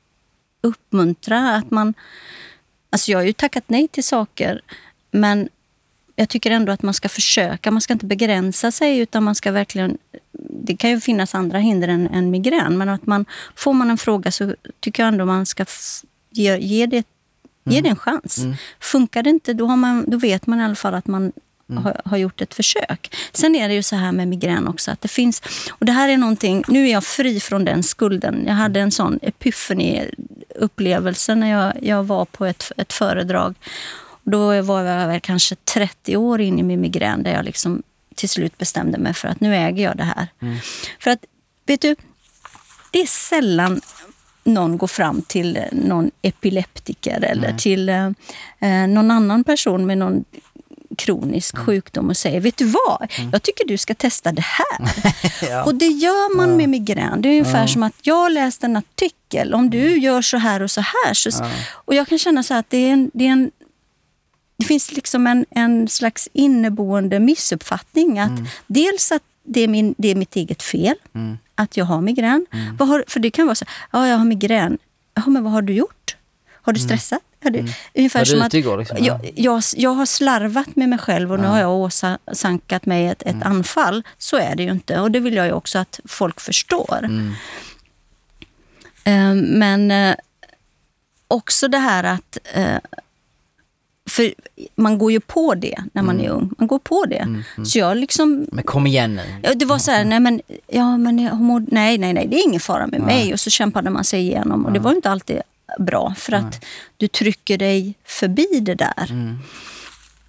uppmuntra 0.61 1.55
att 1.55 1.71
man... 1.71 1.93
Alltså 2.89 3.11
jag 3.11 3.19
har 3.19 3.23
ju 3.23 3.33
tackat 3.33 3.63
nej 3.67 3.87
till 3.87 4.03
saker, 4.03 4.61
men 5.11 5.49
jag 6.15 6.29
tycker 6.29 6.51
ändå 6.51 6.71
att 6.71 6.81
man 6.81 6.93
ska 6.93 7.09
försöka. 7.09 7.71
Man 7.71 7.81
ska 7.81 7.93
inte 7.93 8.05
begränsa 8.05 8.71
sig, 8.71 8.97
utan 8.97 9.23
man 9.23 9.35
ska 9.35 9.51
verkligen... 9.51 9.97
Det 10.65 10.75
kan 10.77 10.89
ju 10.89 10.99
finnas 10.99 11.35
andra 11.35 11.59
hinder 11.59 11.87
än, 11.87 12.07
än 12.07 12.31
migrän, 12.31 12.77
men 12.77 12.89
att 12.89 13.05
man, 13.05 13.25
får 13.55 13.73
man 13.73 13.89
en 13.89 13.97
fråga 13.97 14.31
så 14.31 14.55
tycker 14.79 15.03
jag 15.03 15.07
ändå 15.07 15.25
man 15.25 15.45
ska 15.45 15.65
ge, 16.29 16.57
ge, 16.57 16.85
det, 16.85 17.07
ge 17.63 17.81
det 17.81 17.89
en 17.89 17.95
chans. 17.95 18.39
Funkar 18.79 19.23
det 19.23 19.29
inte, 19.29 19.53
då, 19.53 19.75
man, 19.75 20.05
då 20.07 20.17
vet 20.17 20.47
man 20.47 20.59
i 20.59 20.63
alla 20.63 20.75
fall 20.75 20.93
att 20.93 21.07
man 21.07 21.31
har, 21.73 22.01
har 22.05 22.17
gjort 22.17 22.41
ett 22.41 22.53
försök. 22.53 23.15
Sen 23.31 23.55
är 23.55 23.67
det 23.67 23.75
ju 23.75 23.83
så 23.83 23.95
här 23.95 24.11
med 24.11 24.27
migrän 24.27 24.67
också, 24.67 24.91
att 24.91 25.01
det 25.01 25.07
finns... 25.07 25.41
Och 25.69 25.85
det 25.85 25.91
här 25.91 26.09
är 26.09 26.17
någonting... 26.17 26.63
Nu 26.67 26.87
är 26.87 26.91
jag 26.91 27.03
fri 27.03 27.39
från 27.39 27.65
den 27.65 27.83
skulden. 27.83 28.43
Jag 28.47 28.53
hade 28.53 28.79
en 28.79 28.91
sån 28.91 29.19
epiphany-upplevelse 29.21 31.35
när 31.35 31.51
jag, 31.51 31.83
jag 31.83 32.03
var 32.03 32.25
på 32.25 32.45
ett, 32.45 32.71
ett 32.77 32.93
föredrag. 32.93 33.55
Då 34.23 34.61
var 34.61 34.81
jag 34.81 35.07
väl 35.07 35.19
kanske 35.19 35.55
30 35.55 36.17
år 36.17 36.41
in 36.41 36.59
i 36.59 36.63
min 36.63 36.81
migrän 36.81 37.23
där 37.23 37.33
jag 37.33 37.45
liksom 37.45 37.83
till 38.15 38.29
slut 38.29 38.57
bestämde 38.57 38.97
mig 38.97 39.13
för 39.13 39.27
att 39.27 39.39
nu 39.39 39.55
äger 39.55 39.83
jag 39.83 39.97
det 39.97 40.03
här. 40.03 40.27
För 40.99 41.11
att, 41.11 41.25
vet 41.65 41.81
du, 41.81 41.95
det 42.91 43.01
är 43.01 43.07
sällan 43.07 43.81
någon 44.43 44.77
går 44.77 44.87
fram 44.87 45.21
till 45.21 45.59
någon 45.71 46.11
epileptiker 46.21 47.23
eller 47.23 47.57
till 47.57 47.89
eh, 47.89 48.09
eh, 48.59 48.87
någon 48.87 49.11
annan 49.11 49.43
person 49.43 49.85
med 49.85 49.97
någon 49.97 50.25
kronisk 50.95 51.57
sjukdom 51.57 52.09
och 52.09 52.17
säger, 52.17 52.41
vet 52.41 52.57
du 52.57 52.65
vad? 52.65 53.11
Jag 53.31 53.41
tycker 53.43 53.65
du 53.67 53.77
ska 53.77 53.93
testa 53.93 54.31
det 54.31 54.41
här. 54.45 54.89
Ja. 55.49 55.63
Och 55.63 55.75
det 55.75 55.85
gör 55.87 56.35
man 56.37 56.57
med 56.57 56.69
migrän. 56.69 57.21
Det 57.21 57.29
är 57.29 57.31
ungefär 57.41 57.67
som 57.67 57.83
att 57.83 57.93
jag 58.01 58.15
har 58.15 58.29
läst 58.29 58.63
en 58.63 58.75
artikel. 58.75 59.53
Om 59.53 59.69
du 59.69 59.97
gör 59.97 60.21
så 60.21 60.37
här 60.37 60.61
och 60.61 60.71
så 60.71 60.81
här. 60.81 61.13
Så, 61.13 61.29
Och 61.71 61.95
jag 61.95 62.07
kan 62.07 62.19
känna 62.19 62.43
så 62.43 62.53
att 62.53 62.69
det 62.69 62.77
är 62.77 62.93
en, 62.93 63.11
det 63.13 63.27
är 63.27 63.31
en 63.31 63.51
det 64.57 64.65
finns 64.65 64.91
liksom 64.91 65.27
en, 65.27 65.45
en 65.49 65.87
slags 65.87 66.29
inneboende 66.33 67.19
missuppfattning. 67.19 68.19
Att 68.19 68.31
Dels 68.67 69.11
att 69.11 69.23
det 69.43 69.61
är, 69.61 69.67
min, 69.67 69.95
det 69.97 70.07
är 70.07 70.15
mitt 70.15 70.35
eget 70.35 70.63
fel 70.63 70.95
att 71.55 71.77
jag 71.77 71.85
har 71.85 72.01
migrän. 72.01 72.45
Vad 72.77 72.87
har, 72.87 73.03
för 73.07 73.19
det 73.19 73.31
kan 73.31 73.45
vara 73.47 73.55
så 73.55 73.65
ja, 73.91 74.07
jag 74.07 74.17
har 74.17 74.25
migrän. 74.25 74.77
Jaha, 75.13 75.29
men 75.29 75.43
vad 75.43 75.53
har 75.53 75.61
du 75.61 75.73
gjort? 75.73 76.15
Har 76.61 76.73
du 76.73 76.79
stressat? 76.79 77.21
Har 77.45 77.51
du, 77.51 77.59
Ungefär 77.95 77.99
Mm. 77.99 78.09
Var 78.13 78.25
som 78.25 78.41
att 78.41 78.53
igår, 78.53 78.77
liksom? 78.77 78.97
Ja. 78.99 79.19
jag, 79.23 79.31
jag, 79.35 79.63
jag 79.75 79.89
har 79.89 80.05
slarvat 80.05 80.75
med 80.75 80.89
mig 80.89 80.99
själv 80.99 81.31
och 81.31 81.39
nu 81.39 81.47
har 81.47 81.59
jag 81.59 81.71
åsamkat 81.75 82.85
mig 82.85 83.07
ett, 83.07 83.23
Mm. 83.25 83.37
ett 83.37 83.45
anfall. 83.47 84.03
Så 84.17 84.37
är 84.37 84.55
det 84.55 84.63
ju 84.63 84.71
inte 84.71 84.99
och 84.99 85.11
det 85.11 85.19
vill 85.19 85.33
jag 85.35 85.45
ju 85.45 85.51
också 85.51 85.79
att 85.79 85.99
folk 86.05 86.39
förstår. 86.41 86.99
Mm. 87.03 87.33
Eh, 89.03 89.33
Men 89.57 89.91
eh, 89.91 90.15
också 91.27 91.67
det 91.67 91.77
här 91.77 92.03
att... 92.03 92.37
eh, 92.53 92.77
För 94.09 94.33
man 94.75 94.97
går 94.97 95.11
ju 95.11 95.19
på 95.19 95.55
det 95.55 95.77
när 95.93 96.01
man 96.03 96.15
Mm. 96.15 96.25
är 96.25 96.29
ung. 96.35 96.49
Man 96.57 96.67
går 96.67 96.79
på 96.79 97.05
det. 97.05 97.43
Så 97.65 97.79
jag 97.79 97.97
liksom... 97.97 98.47
Men 98.51 98.63
kom 98.63 98.87
igen 98.87 99.15
nu. 99.15 99.21
Ja, 99.43 99.53
det 99.55 99.65
var 99.65 99.77
så 99.77 99.91
här, 99.91 100.05
nej 100.05 100.19
men, 100.19 100.41
ja, 100.67 100.97
men 100.97 101.15
mår, 101.37 101.63
nej, 101.71 101.97
nej, 101.97 102.13
nej, 102.13 102.27
det 102.27 102.35
är 102.37 102.43
ingen 102.47 102.59
fara 102.59 102.87
med 102.87 103.01
mig. 103.01 103.33
Och 103.33 103.39
så 103.39 103.49
kämpade 103.49 103.89
man 103.89 104.03
sig 104.03 104.19
igenom. 104.21 104.65
Och 104.65 104.71
det 104.73 104.79
var 104.79 104.91
inte 104.91 105.09
alltid 105.09 105.41
bra 105.79 106.15
för 106.17 106.33
att 106.33 106.65
du 106.97 107.07
trycker 107.07 107.57
dig 107.57 107.95
förbi 108.03 108.59
det 108.61 108.75
där. 108.75 109.07
Mm. 109.11 109.37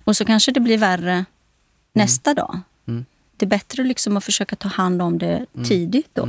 Och 0.04 0.16
så 0.16 0.24
kanske 0.24 0.52
det 0.52 0.60
blir 0.60 0.78
värre 0.78 1.24
nästa 1.92 2.34
dag. 2.34 2.60
Mm. 2.88 3.04
Det 3.36 3.44
är 3.44 3.48
bättre 3.48 3.84
liksom 3.84 4.16
att 4.16 4.24
försöka 4.24 4.56
ta 4.56 4.68
hand 4.68 5.02
om 5.02 5.18
det 5.18 5.46
tidigt 5.68 6.10
då. 6.12 6.28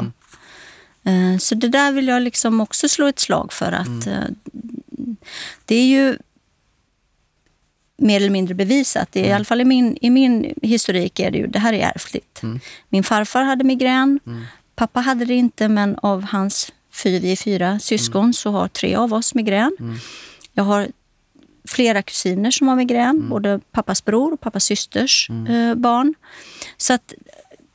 Eh, 1.03 1.37
Så 1.39 1.55
det 1.55 1.67
där 1.67 1.91
vill 1.91 2.07
jag 2.07 2.21
liksom 2.21 2.61
också 2.61 2.89
slå 2.89 3.07
ett 3.07 3.19
slag 3.19 3.53
för 3.53 3.71
att 3.71 4.07
eh, 4.07 4.23
det 5.65 5.75
är 5.75 5.85
ju 5.85 6.17
mer 7.97 8.15
eller 8.15 8.29
mindre 8.29 8.55
bevisat. 8.55 9.11
Det 9.11 9.25
är, 9.25 9.29
I 9.29 9.31
alla 9.31 9.45
fall 9.45 9.61
i 9.61 9.65
min, 9.65 9.97
i 10.01 10.09
min 10.09 10.53
historik 10.61 11.19
är 11.19 11.31
det 11.31 11.37
ju, 11.37 11.47
det 11.47 11.59
här 11.59 11.73
är 11.73 11.91
ärftligt. 11.95 12.41
Min 12.89 13.03
farfar 13.03 13.43
hade 13.43 13.63
migrän. 13.63 14.19
Pappa 14.75 14.99
hade 14.99 15.25
det 15.25 15.33
inte, 15.33 15.67
men 15.67 15.95
av 15.95 16.23
hans 16.23 16.71
fyra, 17.03 17.19
vi 17.19 17.31
är 17.31 17.35
fyra 17.35 17.79
syskon 17.79 18.33
så 18.33 18.51
har 18.51 18.67
tre 18.67 18.95
av 18.95 19.13
oss 19.13 19.35
migrän. 19.35 19.99
Jag 20.53 20.63
har 20.63 20.87
flera 21.67 22.01
kusiner 22.01 22.51
som 22.51 22.67
har 22.67 22.75
migrän, 22.75 23.29
både 23.29 23.59
pappas 23.71 24.05
bror 24.05 24.33
och 24.33 24.39
pappas 24.39 24.63
systers 24.63 25.29
eh, 25.49 25.75
barn. 25.75 26.13
Så 26.77 26.93
att 26.93 27.13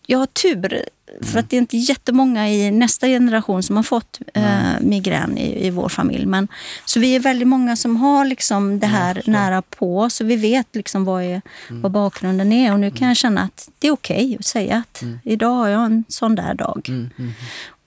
jag 0.06 0.18
har 0.18 0.26
tur, 0.26 0.84
för 1.22 1.38
att 1.38 1.50
det 1.50 1.56
är 1.56 1.58
inte 1.58 1.76
jättemånga 1.76 2.50
i 2.50 2.70
nästa 2.70 3.06
generation 3.06 3.62
som 3.62 3.76
har 3.76 3.82
fått 3.82 4.20
eh, 4.34 4.80
migrän 4.80 5.38
i, 5.38 5.66
i 5.66 5.70
vår 5.70 5.88
familj. 5.88 6.26
Men, 6.26 6.48
så 6.84 7.00
vi 7.00 7.16
är 7.16 7.20
väldigt 7.20 7.48
många 7.48 7.76
som 7.76 7.96
har 7.96 8.24
liksom 8.24 8.78
det 8.78 8.86
här 8.86 9.22
nära 9.26 9.62
på, 9.62 10.10
så 10.10 10.24
vi 10.24 10.36
vet 10.36 10.76
liksom 10.76 11.04
vad, 11.04 11.22
är, 11.22 11.42
vad 11.68 11.92
bakgrunden 11.92 12.52
är. 12.52 12.72
Och 12.72 12.80
nu 12.80 12.90
kan 12.90 13.08
jag 13.08 13.16
känna 13.16 13.40
att 13.40 13.68
det 13.78 13.88
är 13.88 13.92
okej 13.92 14.36
att 14.38 14.46
säga 14.46 14.76
att 14.76 15.02
idag 15.24 15.54
har 15.54 15.68
jag 15.68 15.84
en 15.84 16.04
sån 16.08 16.34
där 16.34 16.54
dag. 16.54 16.88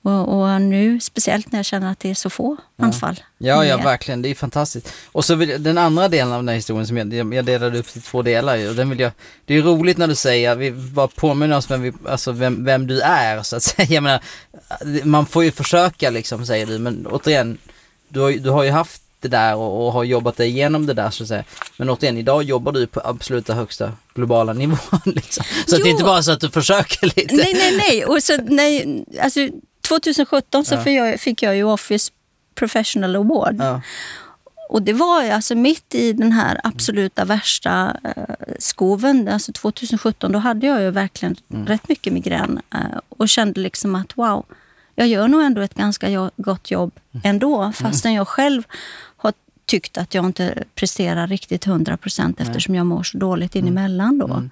Och, 0.06 0.42
och 0.42 0.62
nu, 0.62 1.00
speciellt 1.00 1.52
när 1.52 1.60
jag 1.60 1.66
känner 1.66 1.92
att 1.92 2.00
det 2.00 2.10
är 2.10 2.14
så 2.14 2.30
få 2.30 2.58
anfall. 2.78 3.20
Ja, 3.38 3.66
ja 3.66 3.78
verkligen. 3.78 4.22
Det 4.22 4.30
är 4.30 4.36
fantastiskt. 4.36 4.94
Och 5.12 5.26
så 5.26 5.36
vill 5.36 5.64
den 5.64 5.78
andra 5.78 6.08
delen 6.08 6.34
av 6.34 6.40
den 6.40 6.48
här 6.48 6.56
historien 6.56 6.88
som 6.88 6.98
jag, 6.98 7.34
jag 7.34 7.46
delade 7.46 7.80
upp 7.80 7.98
i 7.98 8.00
två 8.00 8.22
delar 8.22 8.70
och 8.70 8.76
den 8.76 8.90
vill 8.90 9.00
jag, 9.00 9.12
det 9.46 9.58
är 9.58 9.62
roligt 9.62 9.98
när 9.98 10.08
du 10.08 10.16
säger, 10.16 10.56
vi 10.56 10.72
bara 10.72 11.08
påminner 11.08 11.58
oss 11.58 11.72
vem, 11.72 11.82
vi, 11.82 11.94
alltså 12.08 12.32
vem, 12.32 12.66
vem 12.66 12.88
du 12.88 13.02
är 13.02 13.44
så 13.44 13.56
att 13.56 13.64
säga. 13.74 13.88
Jag 13.90 14.04
menar, 14.04 14.22
man 15.04 15.26
får 15.26 15.44
ju 15.44 15.52
försöka 15.52 16.10
liksom 16.10 16.46
säger 16.46 16.66
du, 16.66 16.80
men 16.80 17.08
återigen, 17.08 17.58
du 18.10 18.20
har, 18.20 18.32
du 18.32 18.50
har 18.50 18.64
ju 18.64 18.72
haft 18.72 19.02
det 19.20 19.28
där 19.28 19.56
och, 19.56 19.86
och 19.86 19.94
har 19.94 20.04
jobbat 20.04 20.38
dig 20.38 20.50
igenom 20.50 20.86
det 20.86 20.94
där 20.94 21.10
så 21.10 21.24
att 21.24 21.30
säga. 21.30 21.44
Men 21.78 21.90
återigen, 21.90 22.18
idag 22.18 22.44
jobbar 22.44 22.72
du 22.72 22.88
på 22.88 23.02
absoluta 23.04 23.54
högsta 23.54 23.92
globala 24.14 24.54
nivån 24.64 25.02
liksom. 25.06 25.46
Så 25.68 25.78
det 25.78 25.90
är 25.90 25.92
inte 25.92 26.04
bara 26.04 26.24
så 26.24 26.32
att 26.32 26.42
du 26.42 26.50
försöker 26.50 27.06
lite. 27.06 27.36
Nej, 27.36 27.54
nej, 27.54 27.78
nej. 27.78 28.06
Och 28.06 28.24
så, 28.24 28.38
nej 28.38 29.06
alltså, 29.22 29.40
2017 29.88 30.66
så 30.66 30.78
fick, 30.78 30.94
jag, 30.94 31.20
fick 31.20 31.44
jag 31.44 31.56
ju 31.56 31.64
Office 31.64 32.12
Professional 32.56 33.16
Award. 33.16 33.56
Ja. 33.60 33.82
Och 34.70 34.82
det 34.82 34.94
var 34.94 35.24
ju 35.24 35.30
alltså 35.30 35.56
mitt 35.56 35.96
i 35.96 36.14
den 36.14 36.32
här 36.32 36.60
absoluta 36.64 37.26
värsta 37.26 37.98
eh, 38.04 38.36
skoven. 38.60 39.28
Alltså 39.28 39.52
2017 39.52 40.32
då 40.32 40.40
hade 40.40 40.68
jag 40.68 40.82
ju 40.82 40.92
verkligen 40.92 41.36
rätt 41.66 41.90
mycket 41.90 42.14
migrän. 42.14 42.62
Eh, 42.74 42.80
och 43.10 43.30
kände 43.30 43.62
liksom 43.62 43.96
att 43.96 44.18
wow, 44.18 44.46
jag 44.96 45.08
gör 45.08 45.28
nog 45.28 45.42
ändå 45.42 45.62
ett 45.62 45.74
ganska 45.74 46.32
gott 46.38 46.72
jobb 46.72 46.92
ändå. 47.24 47.72
Fastän 47.72 48.14
jag 48.14 48.28
själv 48.28 48.64
har 49.18 49.34
tyckt 49.66 49.98
att 49.98 50.14
jag 50.14 50.26
inte 50.26 50.64
presterar 50.76 51.28
riktigt 51.28 51.68
100 51.68 51.98
procent 51.98 52.42
eftersom 52.42 52.76
jag 52.76 52.86
mår 52.86 53.04
så 53.04 53.18
dåligt 53.18 53.56
inemellan 53.56 54.18
då. 54.18 54.50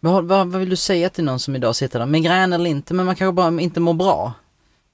Vad, 0.00 0.24
vad, 0.24 0.46
vad 0.48 0.60
vill 0.60 0.70
du 0.70 0.76
säga 0.76 1.10
till 1.10 1.24
någon 1.24 1.40
som 1.40 1.56
idag 1.56 1.76
sitter 1.76 1.98
där, 1.98 2.06
migrän 2.06 2.52
eller 2.52 2.70
inte, 2.70 2.94
men 2.94 3.06
man 3.06 3.16
kanske 3.16 3.32
bara 3.32 3.60
inte 3.60 3.80
mår 3.80 3.94
bra? 3.94 4.32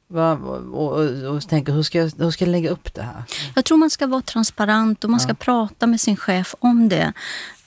Va, 0.07 0.33
och, 0.33 0.93
och, 0.93 1.35
och 1.35 1.49
tänker, 1.49 1.73
hur 1.73 1.83
ska, 1.83 1.99
jag, 1.99 2.13
hur 2.19 2.31
ska 2.31 2.45
jag 2.45 2.53
lägga 2.53 2.71
upp 2.71 2.95
det 2.95 3.03
här? 3.03 3.23
Jag 3.55 3.65
tror 3.65 3.79
man 3.79 3.91
ska 3.91 4.07
vara 4.07 4.23
transparent 4.23 5.05
och 5.05 5.11
man 5.11 5.21
ska 5.21 5.35
prata 5.35 5.87
med 5.87 6.01
sin 6.01 6.17
chef 6.17 6.55
om 6.59 6.89
det. 6.89 7.13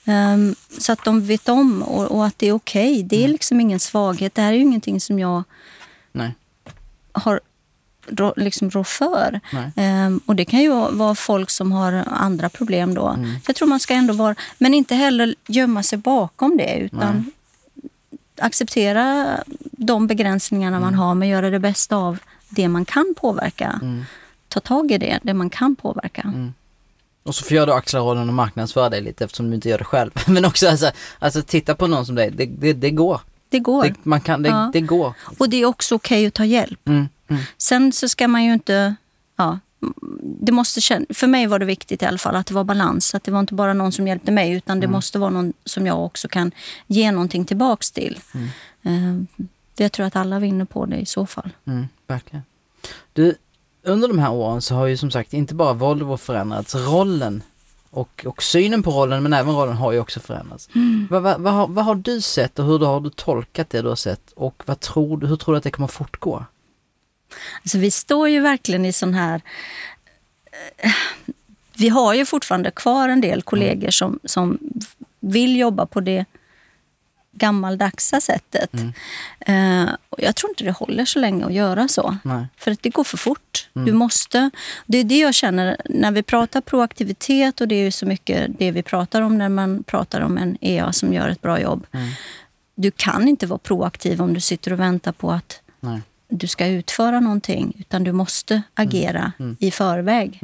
Ehm, 0.05 0.55
så 0.79 0.91
att 0.91 1.05
de 1.05 1.25
vet 1.25 1.49
om 1.49 1.83
och, 1.83 2.05
och 2.05 2.25
att 2.25 2.39
det 2.39 2.47
är 2.47 2.53
okej. 2.53 3.03
Det 3.03 3.23
är 3.23 3.27
liksom 3.27 3.59
ingen 3.59 3.79
svaghet. 3.79 4.35
Det 4.35 4.41
här 4.41 4.49
är 4.49 4.55
ju 4.55 4.61
ingenting 4.61 5.01
som 5.01 5.19
jag 5.19 5.43
Nej. 6.11 6.35
har 7.11 7.39
rå, 8.07 8.33
liksom 8.37 8.69
rå 8.69 8.83
för. 8.83 9.39
Nej. 9.53 9.71
Ehm, 9.75 10.19
och 10.25 10.35
det 10.35 10.45
kan 10.45 10.59
ju 10.61 10.69
vara 10.91 11.15
folk 11.15 11.49
som 11.49 11.71
har 11.71 12.03
andra 12.07 12.49
problem 12.49 12.93
då. 12.93 13.15
Så 13.43 13.49
jag 13.49 13.55
tror 13.55 13.67
man 13.67 13.79
ska 13.79 13.93
ändå 13.93 14.13
vara, 14.13 14.35
men 14.57 14.73
inte 14.73 14.95
heller 14.95 15.35
gömma 15.47 15.83
sig 15.83 15.97
bakom 15.97 16.57
det 16.57 16.77
utan 16.79 17.31
acceptera 18.41 19.27
de 19.61 20.07
begränsningarna 20.07 20.79
man 20.79 20.93
har 20.93 21.15
men 21.15 21.27
göra 21.27 21.49
det 21.49 21.59
bästa 21.59 21.95
av 21.95 22.17
det 22.49 22.67
man 22.67 22.85
kan 22.85 23.13
påverka. 23.17 23.79
Ta 24.47 24.59
tag 24.59 24.91
i 24.91 24.97
det, 24.97 25.19
det 25.23 25.33
man 25.33 25.49
kan 25.49 25.75
påverka. 25.75 26.33
Och 27.23 27.35
så 27.35 27.43
får 27.43 27.57
jag 27.57 27.67
då 27.67 27.73
axla 27.73 27.99
rollen 27.99 28.27
och 28.27 28.33
marknadsföra 28.35 28.89
dig 28.89 29.01
lite 29.01 29.23
eftersom 29.23 29.49
du 29.49 29.55
inte 29.55 29.69
gör 29.69 29.77
det 29.77 29.83
själv. 29.83 30.11
Men 30.27 30.45
också 30.45 30.69
alltså, 30.69 30.91
alltså 31.19 31.41
titta 31.41 31.75
på 31.75 31.87
någon 31.87 32.05
som 32.05 32.15
dig, 32.15 32.31
det, 32.31 32.45
det, 32.45 32.73
det 32.73 32.91
går. 32.91 33.21
Det 33.49 33.59
går. 33.59 33.83
Det, 33.83 33.93
man 34.03 34.21
kan, 34.21 34.41
det, 34.43 34.49
Ja. 34.49 34.69
det 34.73 34.81
går. 34.81 35.13
Och 35.37 35.49
det 35.49 35.61
är 35.61 35.65
också 35.65 35.95
okej 35.95 36.27
att 36.27 36.33
ta 36.33 36.45
hjälp. 36.45 36.87
Mm, 36.87 37.09
mm. 37.27 37.41
Sen 37.57 37.91
så 37.91 38.09
ska 38.09 38.27
man 38.27 38.43
ju 38.43 38.53
inte... 38.53 38.95
Ja, 39.35 39.59
det 40.21 40.51
måste 40.51 40.81
för 41.09 41.27
mig 41.27 41.47
var 41.47 41.59
det 41.59 41.65
viktigt 41.65 42.01
i 42.01 42.05
alla 42.05 42.17
fall 42.17 42.35
att 42.35 42.47
det 42.47 42.53
var 42.53 42.63
balans. 42.63 43.15
Att 43.15 43.23
det 43.23 43.31
var 43.31 43.39
inte 43.39 43.53
bara 43.53 43.73
någon 43.73 43.91
som 43.91 44.07
hjälpte 44.07 44.31
mig 44.31 44.51
utan 44.51 44.79
det 44.79 44.87
måste 44.87 45.19
vara 45.19 45.29
någon 45.29 45.53
som 45.65 45.87
jag 45.87 46.05
också 46.05 46.27
kan 46.27 46.51
ge 46.87 47.11
någonting 47.11 47.45
tillbaks 47.45 47.91
till. 47.91 48.19
Eh, 48.83 49.41
jag 49.77 49.91
tror 49.91 50.05
att 50.05 50.15
alla 50.15 50.39
vinner 50.39 50.65
på 50.65 50.85
det 50.85 50.97
i 50.97 51.05
så 51.05 51.25
fall. 51.25 51.49
Mm, 51.65 51.87
verkligen. 52.07 52.43
Du, 53.13 53.35
under 53.83 54.07
de 54.07 54.19
här 54.19 54.31
åren 54.31 54.61
så 54.61 54.75
har 54.75 54.85
ju 54.85 54.97
som 54.97 55.11
sagt 55.11 55.33
inte 55.33 55.55
bara 55.55 55.73
Volvo 55.73 56.17
förändrats, 56.17 56.75
rollen 56.75 57.43
och, 57.89 58.25
och 58.27 58.43
synen 58.43 58.83
på 58.83 58.91
rollen 58.91 59.23
men 59.23 59.33
även 59.33 59.55
rollen 59.55 59.75
har 59.75 59.91
ju 59.91 59.99
också 59.99 60.19
förändrats. 60.19 60.69
Vad, 61.09 61.23
vad, 61.23 61.41
vad, 61.41 61.53
har, 61.53 61.67
vad 61.67 61.85
har 61.85 61.95
du 61.95 62.21
sett 62.21 62.59
och 62.59 62.65
hur 62.65 62.79
har 62.79 62.99
du 62.99 63.09
tolkat 63.09 63.69
det 63.69 63.81
du 63.81 63.87
har 63.87 63.95
sett 63.95 64.31
och 64.35 64.63
vad 64.65 64.79
tror 64.79 65.21
hur 65.21 65.35
tror 65.35 65.53
du 65.53 65.57
att 65.57 65.63
det 65.63 65.71
kommer 65.71 65.87
fortgå? 65.87 66.45
Alltså, 67.61 67.77
vi 67.77 67.91
står 67.91 68.29
ju 68.29 68.39
verkligen 68.39 68.85
i 68.85 68.93
sån 68.93 69.13
här... 69.13 69.41
eh, 70.77 70.91
Vi 71.73 71.89
har 71.89 72.13
ju 72.13 72.25
fortfarande 72.25 72.71
kvar 72.71 73.09
en 73.09 73.21
del 73.21 73.41
kollegor 73.41 73.89
som, 73.91 74.19
som 74.23 74.57
vill 75.19 75.57
jobba 75.57 75.85
på 75.85 75.99
det 75.99 76.25
gammaldagsa 77.31 78.21
sättet. 78.21 78.73
Eh, 79.39 79.85
och 80.09 80.19
jag 80.21 80.35
tror 80.35 80.49
inte 80.51 80.63
det 80.63 80.71
håller 80.71 81.05
så 81.05 81.19
länge 81.19 81.45
att 81.45 81.53
göra 81.53 81.87
så. 81.87 82.17
Nej. 82.23 82.45
För 82.57 82.71
att 82.71 82.83
det 82.83 82.89
går 82.89 83.03
för 83.03 83.17
fort. 83.17 83.69
Du 83.73 83.93
måste... 83.93 84.49
Det 84.85 84.97
är 84.97 85.03
det 85.03 85.17
jag 85.19 85.33
känner 85.33 85.77
när 85.85 86.11
vi 86.11 86.23
pratar 86.23 86.61
proaktivitet 86.61 87.61
och 87.61 87.67
det 87.67 87.75
är 87.75 87.83
ju 87.83 87.91
så 87.91 88.05
mycket 88.05 88.51
det 88.59 88.71
vi 88.71 88.83
pratar 88.83 89.21
om 89.21 89.37
när 89.37 89.49
man 89.49 89.83
pratar 89.83 90.21
om 90.21 90.37
en 90.37 90.57
EA 90.61 90.93
som 90.93 91.13
gör 91.13 91.29
ett 91.29 91.41
bra 91.41 91.59
jobb. 91.61 91.87
Du 92.75 92.91
kan 92.91 93.27
inte 93.27 93.47
vara 93.47 93.59
proaktiv 93.59 94.21
om 94.21 94.33
du 94.33 94.39
sitter 94.39 94.73
och 94.73 94.79
väntar 94.79 95.11
på 95.11 95.31
att 95.31 95.61
Nej. 95.79 96.01
Du 96.27 96.47
ska 96.47 96.67
utföra 96.67 97.19
någonting, 97.19 97.75
utan 97.79 98.03
du 98.03 98.11
måste 98.11 98.61
agera 98.73 99.31
i 99.59 99.71
förväg. 99.71 100.39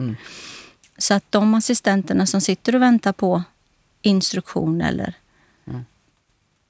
Så 0.98 1.14
att 1.14 1.24
de 1.30 1.54
assistenterna 1.54 2.26
som 2.26 2.42
sitter 2.42 2.76
och 2.76 2.82
väntar 2.82 3.14
på 3.14 3.44
instruktion 4.02 4.82
eller... 4.82 5.14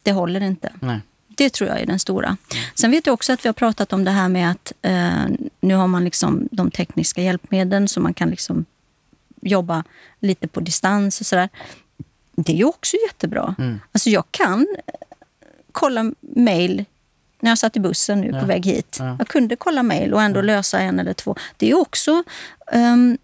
Det 0.03 0.11
håller 0.11 0.41
inte. 0.41 0.73
Nej. 0.79 0.99
Det 1.27 1.49
tror 1.49 1.69
jag 1.69 1.79
är 1.79 1.85
den 1.85 1.99
stora. 1.99 2.37
Sen 2.75 2.91
vet 2.91 3.05
jag 3.05 3.13
också 3.13 3.33
att 3.33 3.45
vi 3.45 3.49
har 3.49 3.53
pratat 3.53 3.93
om 3.93 4.03
det 4.03 4.11
här 4.11 4.29
med 4.29 4.51
att 4.51 4.73
eh, 4.81 5.25
nu 5.61 5.75
har 5.75 5.87
man 5.87 6.03
liksom 6.03 6.47
de 6.51 6.71
tekniska 6.71 7.21
hjälpmedlen 7.21 7.87
så 7.87 7.99
man 7.99 8.13
kan 8.13 8.29
liksom 8.29 8.65
jobba 9.41 9.83
lite 10.19 10.47
på 10.47 10.59
distans 10.59 11.19
och 11.19 11.25
sådär. 11.25 11.49
Det 12.35 12.51
är 12.51 12.57
ju 12.57 12.65
också 12.65 12.97
jättebra. 13.07 13.55
Alltså 13.91 14.09
jag 14.09 14.23
kan 14.31 14.67
kolla 15.71 16.11
mejl 16.19 16.85
när 17.43 17.51
jag 17.51 17.57
satt 17.57 17.75
i 17.75 17.79
bussen 17.79 18.21
nu 18.21 18.39
på 18.39 18.45
väg 18.45 18.65
hit. 18.65 18.97
Ja. 18.99 19.15
Jag 19.19 19.27
kunde 19.27 19.55
kolla 19.55 19.83
mejl 19.83 20.13
och 20.13 20.21
ändå 20.21 20.41
lösa 20.41 20.79
en 20.79 20.99
eller 20.99 21.13
två. 21.13 21.35
Det 21.57 21.69
är 21.71 21.79
också... 21.79 22.23
ehm, 22.71 23.17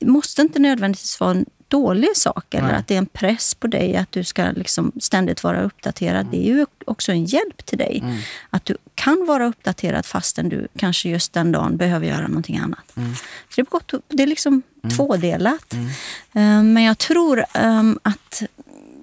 måste 0.00 0.42
inte 0.42 0.58
nödvändigtvis 0.58 1.20
vara 1.20 1.30
en 1.30 1.46
dålig 1.68 2.16
sak 2.16 2.54
eller 2.54 2.68
Nej. 2.68 2.76
att 2.76 2.86
det 2.86 2.94
är 2.94 2.98
en 2.98 3.06
press 3.06 3.54
på 3.54 3.66
dig 3.66 3.96
att 3.96 4.12
du 4.12 4.24
ska 4.24 4.50
liksom 4.50 4.92
ständigt 5.00 5.44
vara 5.44 5.62
uppdaterad. 5.62 6.26
Det 6.30 6.36
är 6.48 6.54
ju 6.54 6.66
också 6.86 7.12
en 7.12 7.24
hjälp 7.24 7.66
till 7.66 7.78
dig. 7.78 8.04
Att 8.50 8.64
du 8.64 8.76
kan 8.94 9.26
vara 9.28 9.46
uppdaterad 9.46 10.06
fastän 10.06 10.48
du 10.48 10.68
kanske 10.78 11.08
just 11.08 11.32
den 11.32 11.52
dagen 11.52 11.76
behöver 11.76 12.06
göra 12.06 12.28
någonting 12.28 12.58
annat. 12.58 12.96
Mm. 12.96 13.14
Så 13.14 13.22
det 13.56 13.62
är, 13.62 13.66
gott, 13.66 13.94
det 14.08 14.22
är 14.22 14.26
liksom 14.26 14.62
tvådelat. 14.96 15.74
Eh, 16.34 16.62
Men 16.62 16.82
jag 16.82 16.98
tror 16.98 17.44
ehm, 17.54 17.98
att 18.02 18.42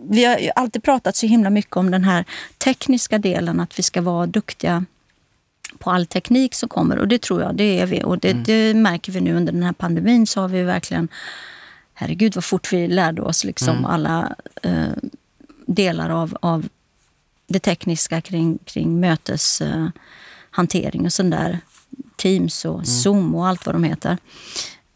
vi 0.10 0.26
har 0.26 0.38
ju 0.38 0.50
alltid 0.56 0.84
pratat 0.84 1.16
så 1.16 1.28
himla 1.28 1.50
mycket 1.50 1.78
om 1.78 1.92
den 1.92 2.04
här 2.04 2.26
tekniska 2.58 3.18
delen, 3.18 3.60
att 3.60 3.80
vi 3.80 3.84
ska 3.84 4.02
vara 4.02 4.26
duktiga 4.26 4.86
på 5.80 5.92
all 5.92 6.06
teknik 6.06 6.56
som 6.56 6.70
kommer. 6.70 6.98
Och 6.98 7.08
det 7.08 7.22
tror 7.22 7.42
jag, 7.42 7.56
det 7.56 7.80
är 7.80 7.86
vi. 7.86 8.04
Och 8.04 8.20
det, 8.20 8.34
det 8.34 8.74
märker 8.74 9.12
vi 9.12 9.22
nu 9.22 9.36
under 9.36 9.54
den 9.54 9.64
här 9.64 9.74
pandemin 9.74 10.28
så 10.28 10.42
har 10.42 10.48
vi 10.48 10.64
verkligen 10.64 11.08
herregud 11.94 12.36
vad 12.36 12.44
fort 12.44 12.74
vi 12.74 12.88
lärde 12.88 13.22
oss 13.22 13.44
liksom 13.44 13.86
alla 13.86 14.36
eh, 14.64 14.88
delar 15.66 16.10
av, 16.10 16.38
av 16.42 16.70
det 17.48 17.60
tekniska 17.60 18.22
kring, 18.22 18.60
kring 18.66 19.00
möteshantering 19.00 21.02
eh, 21.02 21.06
och 21.06 21.14
sån 21.14 21.30
där. 21.30 21.60
Teams 22.16 22.66
och 22.66 22.88
Zoom 22.88 23.36
och 23.36 23.48
allt 23.48 23.66
vad 23.66 23.76
de 23.76 23.84
heter. 23.84 24.18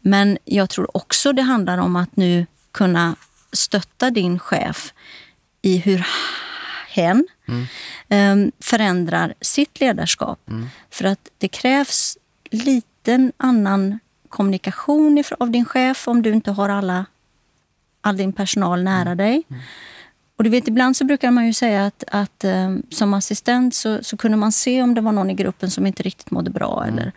Men 0.00 0.38
jag 0.44 0.70
tror 0.70 0.96
också 0.96 1.32
det 1.32 1.42
handlar 1.42 1.78
om 1.78 1.96
att 1.96 2.16
nu 2.16 2.46
kunna 2.72 3.16
stötta 3.52 4.10
din 4.10 4.38
chef 4.38 4.92
i 5.62 5.76
hur 5.76 6.06
hen 6.88 7.26
eh, 8.08 8.36
förändrar 8.60 9.34
sitt 9.40 9.80
ledarskap. 9.80 10.40
För 10.90 11.04
att 11.04 11.28
det 11.38 11.48
krävs 11.48 12.18
liten 12.50 13.32
annan 13.36 13.98
kommunikation 14.28 15.24
av 15.38 15.50
din 15.50 15.64
chef 15.64 16.08
om 16.08 16.22
du 16.22 16.32
inte 16.32 16.50
har 16.50 16.68
alla, 16.68 17.06
all 18.00 18.16
din 18.16 18.32
personal 18.32 18.82
nära 18.82 19.14
dig. 19.14 19.42
Och 20.36 20.44
du 20.44 20.50
vet, 20.50 20.68
ibland 20.68 20.96
så 20.96 21.04
brukar 21.04 21.30
man 21.30 21.46
ju 21.46 21.52
säga 21.52 21.86
att, 21.86 22.04
att 22.08 22.44
eh, 22.44 22.76
som 22.90 23.14
assistent 23.14 23.74
så, 23.74 24.04
så 24.04 24.16
kunde 24.16 24.36
man 24.36 24.52
se 24.52 24.82
om 24.82 24.94
det 24.94 25.00
var 25.00 25.12
någon 25.12 25.30
i 25.30 25.34
gruppen 25.34 25.70
som 25.70 25.86
inte 25.86 26.02
riktigt 26.02 26.30
mådde 26.30 26.50
bra. 26.50 26.84
Eller 26.88 27.12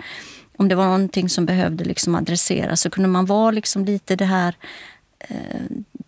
om 0.57 0.67
det 0.67 0.75
var 0.75 0.85
någonting 0.85 1.29
som 1.29 1.45
behövde 1.45 1.83
liksom 1.83 2.15
adresseras. 2.15 2.81
Så 2.81 2.89
kunde 2.89 3.09
man 3.09 3.25
vara 3.25 3.51
liksom 3.51 3.85
lite 3.85 4.15
det 4.15 4.25
här 4.25 4.55
eh, 5.19 5.61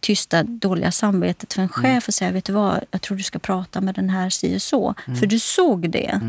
tysta, 0.03 0.43
dåliga 0.43 0.91
samvetet 0.91 1.53
för 1.53 1.61
en 1.61 1.69
chef 1.69 2.07
och 2.07 2.13
säga, 2.13 2.31
vet 2.31 2.45
du 2.45 2.53
vad, 2.53 2.83
jag 2.91 3.01
tror 3.01 3.17
du 3.17 3.23
ska 3.23 3.39
prata 3.39 3.81
med 3.81 3.95
den 3.95 4.09
här 4.09 4.29
si 4.29 4.57
och 4.57 4.61
så. 4.61 4.95
För 5.19 5.25
du 5.25 5.39
såg 5.39 5.89
det. 5.89 6.19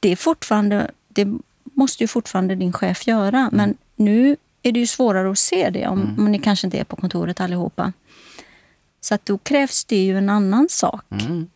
Det 0.00 0.08
är 0.08 0.16
fortfarande, 0.16 0.90
det 1.08 1.28
måste 1.64 2.04
ju 2.04 2.08
fortfarande 2.08 2.54
din 2.54 2.72
chef 2.72 3.06
göra. 3.06 3.50
Men 3.52 3.76
nu 3.96 4.36
är 4.62 4.72
det 4.72 4.80
ju 4.80 4.86
svårare 4.86 5.30
att 5.30 5.38
se 5.38 5.70
det 5.70 5.86
om, 5.86 6.16
om 6.18 6.32
ni 6.32 6.38
kanske 6.38 6.66
inte 6.66 6.78
är 6.78 6.84
på 6.84 6.96
kontoret 6.96 7.40
allihopa. 7.40 7.92
Så 9.00 9.14
att 9.14 9.26
då 9.26 9.38
krävs 9.38 9.84
det 9.84 10.04
ju 10.04 10.18
en 10.18 10.28
annan 10.28 10.68
sak. 10.68 11.04
Mm. 11.10 11.48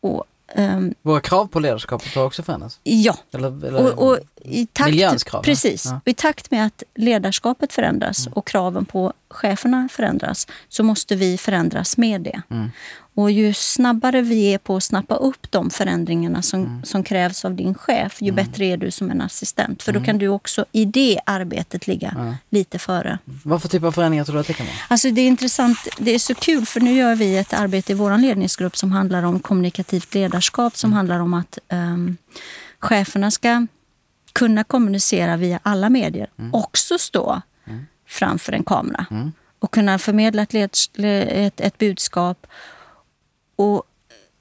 Och, 0.00 0.24
ehm, 0.54 0.94
Våra 1.02 1.20
krav 1.20 1.46
på 1.46 1.60
ledarskapet 1.60 2.14
har 2.14 2.24
också 2.24 2.42
förändrats. 2.42 2.80
ja, 2.82 3.16
Eller, 3.32 3.64
eller, 3.66 3.98
och, 3.98 4.08
och 4.10 4.18
i 4.44 4.66
takt? 4.66 4.90
Precis. 5.44 5.86
Ja. 5.86 6.00
I 6.04 6.14
takt 6.14 6.50
med 6.50 6.66
att 6.66 6.82
ledarskapet 6.94 7.72
förändras 7.72 8.26
Mm. 8.26 8.32
och 8.32 8.46
kraven 8.46 8.84
på 8.84 9.12
cheferna 9.30 9.88
förändras 9.92 10.46
så 10.68 10.82
måste 10.82 11.16
vi 11.16 11.38
förändras 11.38 11.96
med 11.96 12.20
det. 12.20 12.42
Mm. 12.50 12.70
Och 13.14 13.30
ju 13.30 13.54
snabbare 13.54 14.22
vi 14.22 14.54
är 14.54 14.58
på 14.58 14.76
att 14.76 14.84
snappa 14.84 15.14
upp 15.14 15.50
de 15.50 15.70
förändringarna 15.70 16.42
som, 16.42 16.60
Mm. 16.64 16.84
som 16.84 17.02
krävs 17.04 17.44
av 17.44 17.54
din 17.54 17.74
chef, 17.74 18.22
ju 18.22 18.32
bättre 18.32 18.64
är 18.66 18.76
du 18.76 18.90
som 18.90 19.10
en 19.10 19.20
assistent. 19.20 19.82
För 19.82 19.92
Mm. 19.92 20.02
då 20.02 20.06
kan 20.06 20.18
du 20.18 20.28
också 20.28 20.64
i 20.72 20.84
det 20.84 21.20
arbetet 21.26 21.86
ligga 21.86 22.36
lite 22.50 22.78
före. 22.78 23.18
Vad 23.24 23.62
för 23.62 23.68
typ 23.68 23.82
av 23.82 23.92
förändringar 23.92 24.24
tror 24.24 24.34
du 24.34 24.40
att 24.40 24.46
det 24.46 24.52
kan 24.52 24.66
vara? 24.66 24.76
Alltså 24.88 25.10
det 25.10 25.20
är 25.20 25.26
intressant, 25.28 25.78
det 25.98 26.14
är 26.14 26.18
så 26.18 26.34
kul 26.34 26.66
för 26.66 26.80
nu 26.80 26.92
gör 26.94 27.14
vi 27.16 27.36
ett 27.38 27.52
arbete 27.52 27.92
i 27.92 27.94
vår 27.94 28.18
ledningsgrupp 28.18 28.76
som 28.76 28.92
handlar 28.92 29.22
om 29.22 29.40
kommunikativt 29.40 30.14
ledarskap 30.14 30.76
som 30.76 30.92
handlar 30.92 31.20
om 31.20 31.34
att 31.34 31.58
ehm, 31.68 32.16
cheferna 32.78 33.30
ska 33.30 33.66
kunna 34.32 34.64
kommunicera 34.64 35.36
via 35.36 35.60
alla 35.62 35.88
medier, 35.90 36.30
också 36.52 36.98
stå 36.98 37.42
framför 38.08 38.52
en 38.52 38.64
kamera 38.64 39.06
och 39.58 39.70
kunna 39.70 39.98
förmedla 39.98 40.42
ett, 40.42 40.54
ett, 40.98 41.60
ett 41.60 41.78
budskap 41.78 42.46
och 43.60 43.82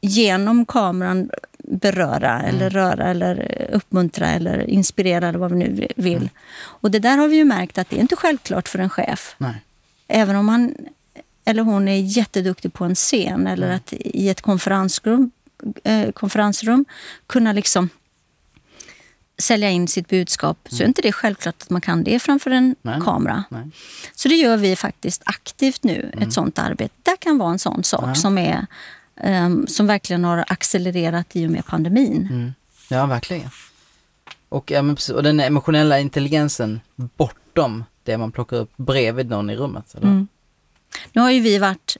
genom 0.02 0.66
kameran 0.66 1.30
beröra 1.58 2.42
eller 2.42 2.70
röra 2.70 3.10
eller 3.10 3.68
uppmuntra 3.74 4.28
eller 4.28 4.70
inspirera 4.70 5.28
eller 5.28 5.40
vad 5.40 5.52
vi 5.52 5.58
nu 5.58 5.88
vill. 5.96 6.30
Och 6.60 6.92
det 6.92 7.00
där 7.00 7.18
har 7.18 7.28
vi 7.28 7.36
ju 7.36 7.46
märkt 7.46 7.78
att 7.78 7.90
det 7.90 7.96
är 7.96 8.02
inte 8.02 8.16
självklart 8.16 8.68
för 8.68 8.80
en 8.80 8.90
chef 8.90 9.36
Nej. 9.38 9.62
även 10.08 10.36
om 10.36 10.50
han 10.50 10.76
eller 11.46 11.64
hon 11.64 11.88
är 11.88 11.98
jätteduktig 11.98 12.74
på 12.74 12.86
en 12.86 12.96
scen 12.96 13.48
eller 13.48 13.72
att 13.72 13.94
i 13.94 14.30
ett 14.30 14.42
konferensrum, 14.42 15.32
eh, 15.84 16.12
konferensrum 16.12 16.86
kunna 17.28 17.54
liksom 17.54 17.90
sälja 19.38 19.70
in 19.70 19.88
sitt 19.88 20.08
budskap 20.08 20.68
så 20.70 20.84
är 20.84 20.88
inte 20.88 21.02
det 21.02 21.12
självklart 21.12 21.62
att 21.62 21.70
man 21.70 21.82
kan 21.82 22.04
det 22.04 22.20
framför 22.20 22.52
en 22.52 22.76
Nej. 22.82 23.02
kamera. 23.02 23.44
Nej. 23.50 23.64
Så 24.16 24.28
det 24.28 24.36
gör 24.36 24.58
vi 24.58 24.76
faktiskt 24.76 25.22
aktivt 25.26 25.84
nu, 25.84 26.12
ett 26.22 26.34
sånt 26.34 26.60
arbete. 26.60 26.94
Det 27.04 27.18
kan 27.20 27.38
vara 27.38 27.52
en 27.52 27.60
sån 27.60 27.84
sak 27.84 28.18
som, 28.18 28.38
är, 28.38 28.66
ehm, 29.20 29.68
som 29.68 29.88
verkligen 29.88 30.24
har 30.24 30.46
accelererat 30.48 31.36
i 31.36 31.48
och 31.48 31.52
med 31.52 31.66
pandemin. 31.66 32.28
Mm. 32.32 32.54
Ja, 32.90 33.06
verkligen. 33.06 33.50
Och, 34.50 34.72
ja, 34.72 34.82
men 34.82 34.96
precis, 34.96 35.16
och 35.16 35.24
den 35.24 35.40
emotionella 35.40 36.00
intelligensen 36.00 36.80
bortom 36.96 37.84
det 38.04 38.18
man 38.18 38.32
plockar 38.32 38.58
upp 38.58 38.72
bredvid 38.78 39.30
någon 39.30 39.50
i 39.50 39.56
rummet. 39.56 39.96
Eller? 39.96 40.08
Mm. 40.08 40.28
Nu 41.14 41.22
har 41.22 41.32
ju 41.32 41.40
vi 41.40 41.58
varit, 41.58 41.98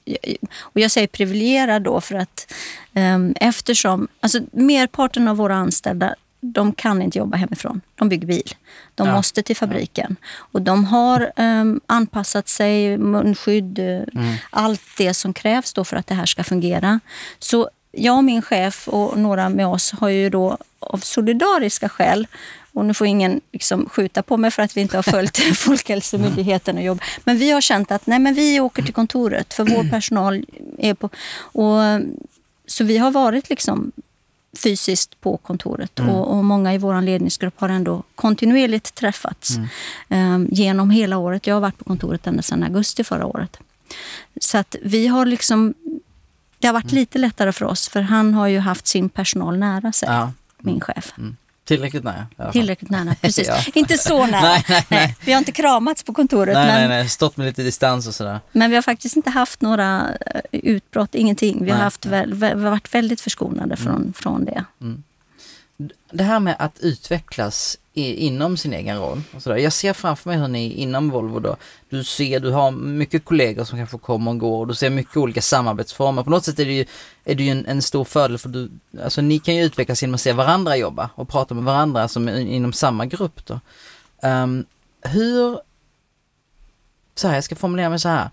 och 0.60 0.80
jag 0.80 0.92
säger 0.92 1.08
privilegierad 1.08 1.84
då 1.84 2.02
för 2.02 2.16
att 2.16 2.54
um, 2.96 3.36
eftersom, 3.40 4.08
alltså 4.20 4.40
merparten 4.52 5.28
av 5.28 5.38
våra 5.38 5.56
anställda 5.56 6.16
de 6.42 6.74
kan 6.74 7.02
inte 7.02 7.18
jobba 7.18 7.38
hemifrån. 7.38 7.82
De 7.96 8.10
bygger 8.10 8.28
bil. 8.28 8.56
De 8.96 9.08
Ja. 9.08 9.14
måste 9.16 9.44
till 9.44 9.56
fabriken. 9.56 10.16
Och 10.36 10.62
de 10.62 10.86
har 10.86 11.32
ehm, 11.36 11.82
anpassat 11.86 12.48
sig, 12.48 12.98
munskydd, 12.98 13.80
eh, 13.80 14.02
allt 14.50 14.82
det 14.98 15.14
som 15.14 15.34
krävs 15.34 15.74
för 15.74 15.96
att 15.96 16.08
det 16.08 16.16
här 16.16 16.26
ska 16.26 16.44
fungera. 16.44 17.00
Så 17.40 17.70
jag 17.92 18.18
och 18.18 18.24
min 18.24 18.42
chef 18.42 18.88
och 18.88 19.20
några 19.20 19.50
med 19.50 19.68
oss 19.68 19.92
har 19.92 20.10
ju 20.10 20.30
då 20.30 20.58
av 20.80 20.98
solidariska 20.98 21.90
skäl 21.90 22.28
och 22.74 22.86
nu 22.86 22.94
får 22.94 23.08
ingen 23.08 23.42
liksom 23.52 23.90
skjuta 23.90 24.24
på 24.24 24.38
mig 24.38 24.52
för 24.52 24.64
att 24.64 24.78
vi 24.78 24.82
inte 24.82 24.98
har 24.98 25.04
följt 25.12 25.38
Folkhälsomyndigheten 25.58 26.78
och 26.78 26.84
jobb. 26.84 27.02
Men 27.24 27.38
vi 27.38 27.52
har 27.52 27.62
känt 27.62 27.92
att 27.92 28.08
nej, 28.08 28.20
men 28.20 28.34
vi 28.34 28.60
åker 28.60 28.84
till 28.84 28.94
kontoret 28.94 29.54
för 29.54 29.64
vår 29.64 29.90
personal 29.92 30.46
är 30.78 30.94
på... 30.94 31.10
Och, 31.38 31.80
så 32.68 32.84
vi 32.84 32.98
har 32.98 33.12
varit 33.12 33.50
liksom 33.50 33.92
fysiskt 34.58 35.22
på 35.22 35.38
kontoret. 35.38 36.00
Och, 36.00 36.38
och 36.38 36.44
många 36.46 36.74
i 36.74 36.78
vår 36.78 37.02
ledningsgrupp 37.02 37.60
har 37.60 37.70
ändå 37.70 38.04
kontinuerligt 38.16 38.96
träffats 38.96 39.58
eh, 40.10 40.40
genom 40.50 40.90
hela 40.90 41.18
året. 41.18 41.48
Jag 41.48 41.56
har 41.56 41.62
varit 41.62 41.78
på 41.78 41.84
kontoret 41.84 42.28
ända 42.28 42.42
sedan 42.42 42.64
augusti 42.64 43.04
förra 43.04 43.26
året. 43.26 43.58
Så 44.42 44.58
att 44.58 44.76
vi 44.84 45.08
har 45.08 45.26
liksom... 45.26 45.74
Det 46.60 46.68
har 46.68 46.74
varit 46.74 46.92
lite 46.92 47.18
lättare 47.20 47.52
för 47.52 47.66
oss, 47.66 47.90
för 47.90 48.02
han 48.02 48.34
har 48.34 48.48
ju 48.48 48.60
haft 48.60 48.88
sin 48.88 49.10
personal 49.10 49.58
nära 49.58 49.92
sig, 49.92 50.10
Ja. 50.10 50.32
min 50.58 50.82
chef. 50.82 51.14
Mm. 51.72 51.78
Tillräckligt 51.92 52.04
nära. 52.38 52.52
Tillräckligt 52.52 52.92
nära, 52.92 53.16
precis. 53.22 53.48
Ja. 53.48 53.58
Inte 53.74 53.98
så 53.98 54.26
nära. 54.26 54.42
Nej, 54.42 54.66
nej, 54.70 54.86
nej. 54.90 55.16
Vi 55.22 55.32
har 55.32 55.40
inte 55.40 55.52
kramats 55.52 56.04
på 56.04 56.14
kontoret, 56.14 56.54
Nej, 56.54 56.66
men, 56.68 56.76
nej, 56.76 56.88
nej, 56.88 57.10
stått 57.10 57.38
med 57.38 57.48
lite 57.48 57.62
distans 57.64 58.08
och 58.08 58.16
sådär. 58.16 58.40
men 58.52 58.70
vi 58.70 58.76
har 58.76 58.82
faktiskt 58.82 59.16
inte 59.16 59.30
haft 59.30 59.62
några 59.62 60.08
eh, 60.26 60.42
utbrott, 60.52 61.16
ingenting. 61.16 61.66
Vi 61.66 61.72
har, 61.72 61.78
haft 61.78 62.06
väl, 62.06 62.34
vi 62.34 62.48
har 62.48 62.56
varit 62.56 62.94
väldigt 62.96 63.22
förskonade 63.22 63.78
från, 63.78 64.14
från 64.16 64.46
det. 64.46 64.66
Det 66.12 66.24
här 66.24 66.40
med 66.40 66.56
att 66.60 66.80
utvecklas 66.80 67.78
i, 68.00 68.16
inom 68.16 68.58
sin 68.58 68.74
egen 68.74 68.98
roll. 69.00 69.22
Och 69.36 69.42
sådär. 69.42 69.58
Jag 69.58 69.74
ser 69.74 69.94
framför 69.94 70.30
mig 70.30 70.40
hur 70.40 70.48
ni 70.48 70.74
inom 70.74 71.10
Volvo 71.10 71.40
då, 71.40 71.56
du 71.90 72.04
ser, 72.04 72.40
du 72.40 72.52
har 72.52 72.72
mycket 72.72 73.26
kollegor 73.26 73.64
som 73.64 73.78
kanske 73.78 73.98
kommer 73.98 74.32
och 74.32 74.38
går 74.38 74.60
och 74.60 74.68
du 74.68 74.76
ser 74.76 74.90
mycket 74.90 75.18
olika 75.18 75.42
samarbetsformer. 75.42 76.24
På 76.24 76.30
något 76.30 76.46
sätt 76.46 76.60
är 76.60 76.66
det 76.66 76.74
ju, 76.74 76.86
är 77.26 77.36
det 77.36 77.44
ju 77.44 77.50
en, 77.50 77.66
en 77.66 77.82
stor 77.82 78.04
fördel 78.04 78.38
för 78.38 78.50
du, 78.50 78.70
alltså 79.04 79.22
ni 79.22 79.40
kan 79.40 79.56
ju 79.56 79.64
utvecklas 79.64 80.02
genom 80.02 80.16
att 80.16 80.22
se 80.22 80.34
varandra 80.34 80.78
jobba 80.78 81.10
och 81.16 81.30
prata 81.30 81.54
med 81.54 81.64
varandra 81.64 82.08
som 82.08 82.28
är 82.28 82.40
inom 82.40 82.74
samma 82.74 83.06
grupp 83.06 83.46
då. 83.46 83.60
Um, 84.24 84.66
hur, 85.02 85.60
så 87.16 87.28
här, 87.28 87.36
jag 87.36 87.44
ska 87.44 87.56
formulera 87.56 87.90
mig 87.90 88.00
så 88.00 88.10
här. 88.10 88.30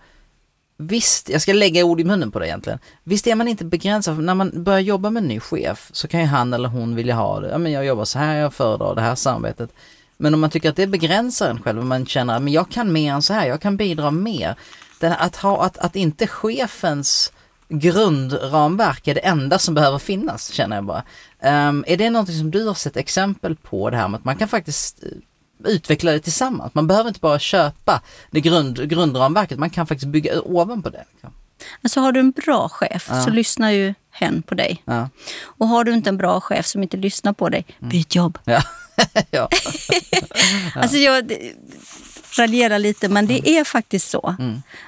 Visst, 0.76 1.28
jag 1.28 1.42
ska 1.42 1.52
lägga 1.52 1.84
ord 1.84 2.00
i 2.00 2.04
munnen 2.04 2.30
på 2.30 2.38
det 2.38 2.46
egentligen. 2.46 2.78
Visst 3.04 3.26
är 3.26 3.34
man 3.34 3.48
inte 3.48 3.64
begränsad, 3.64 4.16
för 4.16 4.22
när 4.22 4.34
man 4.34 4.64
börjar 4.64 4.80
jobba 4.80 5.10
med 5.10 5.22
en 5.22 5.28
ny 5.28 5.40
chef 5.40 5.90
så 5.92 6.08
kan 6.08 6.20
ju 6.20 6.26
han 6.26 6.52
eller 6.52 6.68
hon 6.68 6.94
vilja 6.94 7.14
ha 7.14 7.40
det. 7.40 7.48
Ja 7.48 7.58
men 7.58 7.72
jag 7.72 7.86
jobbar 7.86 8.04
så 8.04 8.18
här, 8.18 8.36
jag 8.36 8.54
föredrar 8.54 8.94
det 8.94 9.00
här 9.00 9.14
samarbetet. 9.14 9.70
Men 10.16 10.34
om 10.34 10.40
man 10.40 10.50
tycker 10.50 10.70
att 10.70 10.76
det 10.76 10.86
begränsar 10.86 11.50
en 11.50 11.62
själv 11.62 11.78
och 11.78 11.86
man 11.86 12.06
känner 12.06 12.36
att 12.36 12.50
jag 12.50 12.70
kan 12.70 12.92
mer 12.92 13.12
än 13.12 13.22
så 13.22 13.32
här, 13.32 13.46
jag 13.46 13.60
kan 13.60 13.76
bidra 13.76 14.10
mer. 14.10 14.56
Den, 15.00 15.12
att, 15.12 15.36
ha, 15.36 15.64
att, 15.64 15.78
att 15.78 15.96
inte 15.96 16.26
chefens 16.26 17.32
grundramverk 17.68 19.08
är 19.08 19.14
det 19.14 19.20
enda 19.20 19.58
som 19.58 19.74
behöver 19.74 19.98
finnas, 19.98 20.48
känner 20.50 20.76
jag 20.76 20.84
bara. 20.84 21.02
Um, 21.68 21.84
är 21.86 21.96
det 21.96 22.10
någonting 22.10 22.38
som 22.38 22.50
du 22.50 22.66
har 22.66 22.74
sett 22.74 22.96
exempel 22.96 23.56
på 23.56 23.90
det 23.90 23.96
här 23.96 24.08
med 24.08 24.18
att 24.18 24.24
man 24.24 24.36
kan 24.36 24.48
faktiskt 24.48 25.04
eh, 25.04 25.08
utveckla 25.64 26.12
det 26.12 26.20
tillsammans? 26.20 26.74
Man 26.74 26.86
behöver 26.86 27.08
inte 27.08 27.20
bara 27.20 27.38
köpa 27.38 28.02
det 28.30 28.40
grund, 28.40 28.88
grundramverket, 28.90 29.58
man 29.58 29.70
kan 29.70 29.86
faktiskt 29.86 30.08
bygga 30.08 30.40
ovanpå 30.40 30.88
det. 30.90 31.04
Liksom. 31.12 31.30
Alltså 31.82 32.00
har 32.00 32.12
du 32.12 32.20
en 32.20 32.30
bra 32.30 32.68
chef 32.68 33.06
Ja. 33.10 33.22
så 33.24 33.30
lyssnar 33.30 33.70
ju 33.70 33.94
hen 34.10 34.42
på 34.42 34.54
dig. 34.54 34.82
Ja. 34.84 35.08
Och 35.42 35.68
har 35.68 35.84
du 35.84 35.92
inte 35.92 36.10
en 36.10 36.16
bra 36.16 36.40
chef 36.40 36.66
som 36.66 36.82
inte 36.82 36.96
lyssnar 36.96 37.32
på 37.32 37.48
dig, 37.48 37.66
byt 37.78 38.14
jobb. 38.14 38.38
Ja. 38.44 38.62
ja. 39.30 39.48
Alltså 40.74 40.96
jag 40.96 41.32
raljerar 42.38 42.78
lite, 42.78 43.08
men 43.08 43.26
det 43.26 43.48
är 43.48 43.64
faktiskt 43.64 44.10
så. 44.10 44.20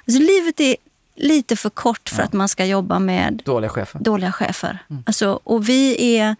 Alltså 0.06 0.22
livet 0.22 0.60
är 0.60 0.76
lite 1.16 1.56
för 1.56 1.70
kort 1.70 2.08
för 2.08 2.22
att 2.22 2.32
man 2.32 2.48
ska 2.48 2.64
jobba 2.64 2.98
med 2.98 3.42
Dåliga 3.44 3.70
chefer. 3.70 3.98
dåliga 4.00 4.32
chefer. 4.32 4.78
Alltså, 5.06 5.40
och 5.44 5.68
vi 5.68 6.16
är... 6.16 6.36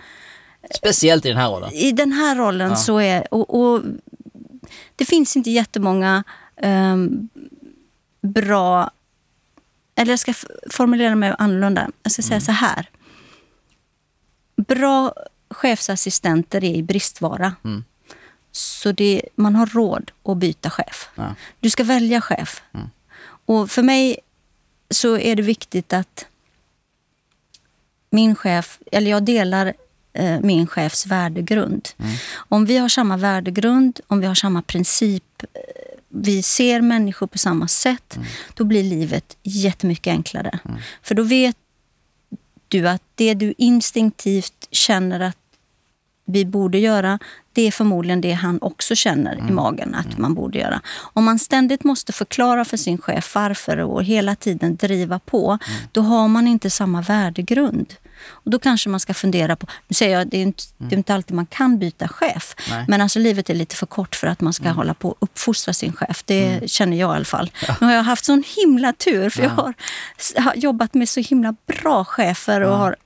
Speciellt 0.74 1.24
i 1.24 1.29
den 1.29 1.37
här 1.39 1.49
rollen. 1.51 1.72
I 1.72 1.93
den 1.93 2.12
här 2.12 2.37
rollen 2.37 2.76
så 2.76 2.99
är... 3.01 3.35
Och, 3.35 3.61
och 3.61 3.83
det 4.97 5.05
finns 5.05 5.37
inte 5.37 5.51
jättemånga 5.51 6.25
um, 6.62 7.29
bra... 8.21 8.91
Eller 9.95 10.12
jag 10.12 10.19
ska 10.19 10.35
formulera 10.71 11.14
mig 11.14 11.35
annorlunda. 11.39 11.91
Jag 12.03 12.12
ska 12.12 12.23
säga 12.23 12.41
så 12.41 12.53
här. 12.53 12.91
Bra 14.57 15.12
chefsassistenter 15.51 16.64
är 16.64 16.75
i 16.75 16.83
bristvara. 16.83 17.55
Så 18.53 18.93
det, 18.93 19.23
man 19.35 19.55
har 19.55 19.66
råd 19.66 20.11
att 20.23 20.37
byta 20.37 20.71
chef. 20.71 21.09
Ja. 21.14 21.35
Du 21.61 21.71
ska 21.71 21.85
välja 21.85 22.21
chef. 22.21 22.62
Och 23.47 23.71
för 23.71 23.83
mig 23.83 24.19
så 24.91 25.19
är 25.19 25.37
det 25.37 25.43
viktigt 25.43 25.93
att 25.93 26.27
min 28.11 28.35
chef, 28.35 28.79
eller 28.93 29.11
jag 29.11 29.23
delar 29.23 29.66
eh, 29.66 29.73
min 30.43 30.67
chefs 30.67 31.07
värdegrund. 31.07 31.89
Om 32.35 32.65
vi 32.65 32.79
har 32.79 32.89
samma 32.89 33.17
värdegrund, 33.17 34.01
om 34.07 34.21
vi 34.21 34.27
har 34.27 34.35
samma 34.35 34.63
princip, 34.63 35.43
eh, 35.43 35.49
vi 36.09 36.43
ser 36.43 36.81
människor 36.81 37.27
på 37.27 37.39
samma 37.39 37.69
sätt, 37.69 38.19
då 38.55 38.65
blir 38.65 38.83
livet 38.83 39.37
jättemycket 39.43 40.11
enklare. 40.11 40.59
För 41.03 41.15
då 41.15 41.23
vet 41.23 41.57
du 42.69 42.89
att 42.89 43.03
det 43.15 43.35
du 43.35 43.55
instinktivt 43.59 44.69
känner 44.71 45.21
att 45.21 45.37
vi 46.25 46.45
borde 46.45 46.79
göra, 46.79 47.19
det 47.53 47.63
är 47.63 47.71
förmodligen 47.71 48.21
det 48.21 48.33
han 48.33 48.59
också 48.63 48.95
känner 48.95 49.37
i 49.49 49.53
magen 49.53 49.95
att 49.95 50.19
man 50.19 50.35
borde 50.35 50.59
göra. 50.59 50.81
Om 51.13 51.25
man 51.25 51.39
ständigt 51.39 51.85
måste 51.85 52.13
förklara 52.13 52.65
för 52.65 52.77
sin 52.77 52.99
chef 52.99 53.35
varför 53.35 53.79
och 53.79 54.05
hela 54.05 54.35
tiden 54.35 54.77
driva 54.77 55.19
på, 55.19 55.59
då 55.93 56.01
har 56.01 56.29
man 56.29 56.47
inte 56.47 56.71
samma 56.71 57.03
värdegrund. 57.03 57.95
Och 58.27 58.51
då 58.51 58.59
kanske 58.59 58.89
man 58.89 59.01
ska 59.01 59.14
fundera 59.14 59.57
på, 59.57 59.66
nu 59.89 59.95
säger 59.95 60.19
jag, 60.19 60.29
det 60.29 60.37
är 60.37 60.43
inte, 60.43 60.62
det 60.79 60.95
är 60.95 60.99
inte 60.99 61.14
alltid 61.14 61.37
man 61.37 61.47
kan 61.47 61.79
byta 61.79 62.09
chef, 62.09 62.55
Nej. 62.71 62.85
men 62.89 63.01
alltså 63.01 63.19
livet 63.19 63.51
är 63.51 63.55
lite 63.55 63.77
för 63.77 63.87
kort 63.87 64.16
för 64.16 64.27
att 64.27 64.41
man 64.41 64.53
ska 64.53 64.71
hålla 64.71 64.95
på 64.95 65.09
och 65.09 65.16
uppfostra 65.21 65.73
sin 65.75 65.93
chef. 65.93 66.23
Det 66.25 66.71
känner 66.71 66.97
jag 66.97 67.14
i 67.14 67.16
alla 67.16 67.25
fall. 67.25 67.51
Nu 67.81 67.87
har 67.87 67.95
jag 67.95 68.03
haft 68.03 68.25
sån 68.25 68.45
himla 68.57 68.93
tur, 68.93 69.31
för 69.31 69.43
jag 69.43 69.51
har, 69.51 69.75
har 70.37 70.55
jobbat 70.55 70.95
med 70.95 71.09
så 71.09 71.21
himla 71.21 71.55
bra 71.66 72.05
chefer 72.05 72.61
och 72.61 72.79
har 72.79 72.97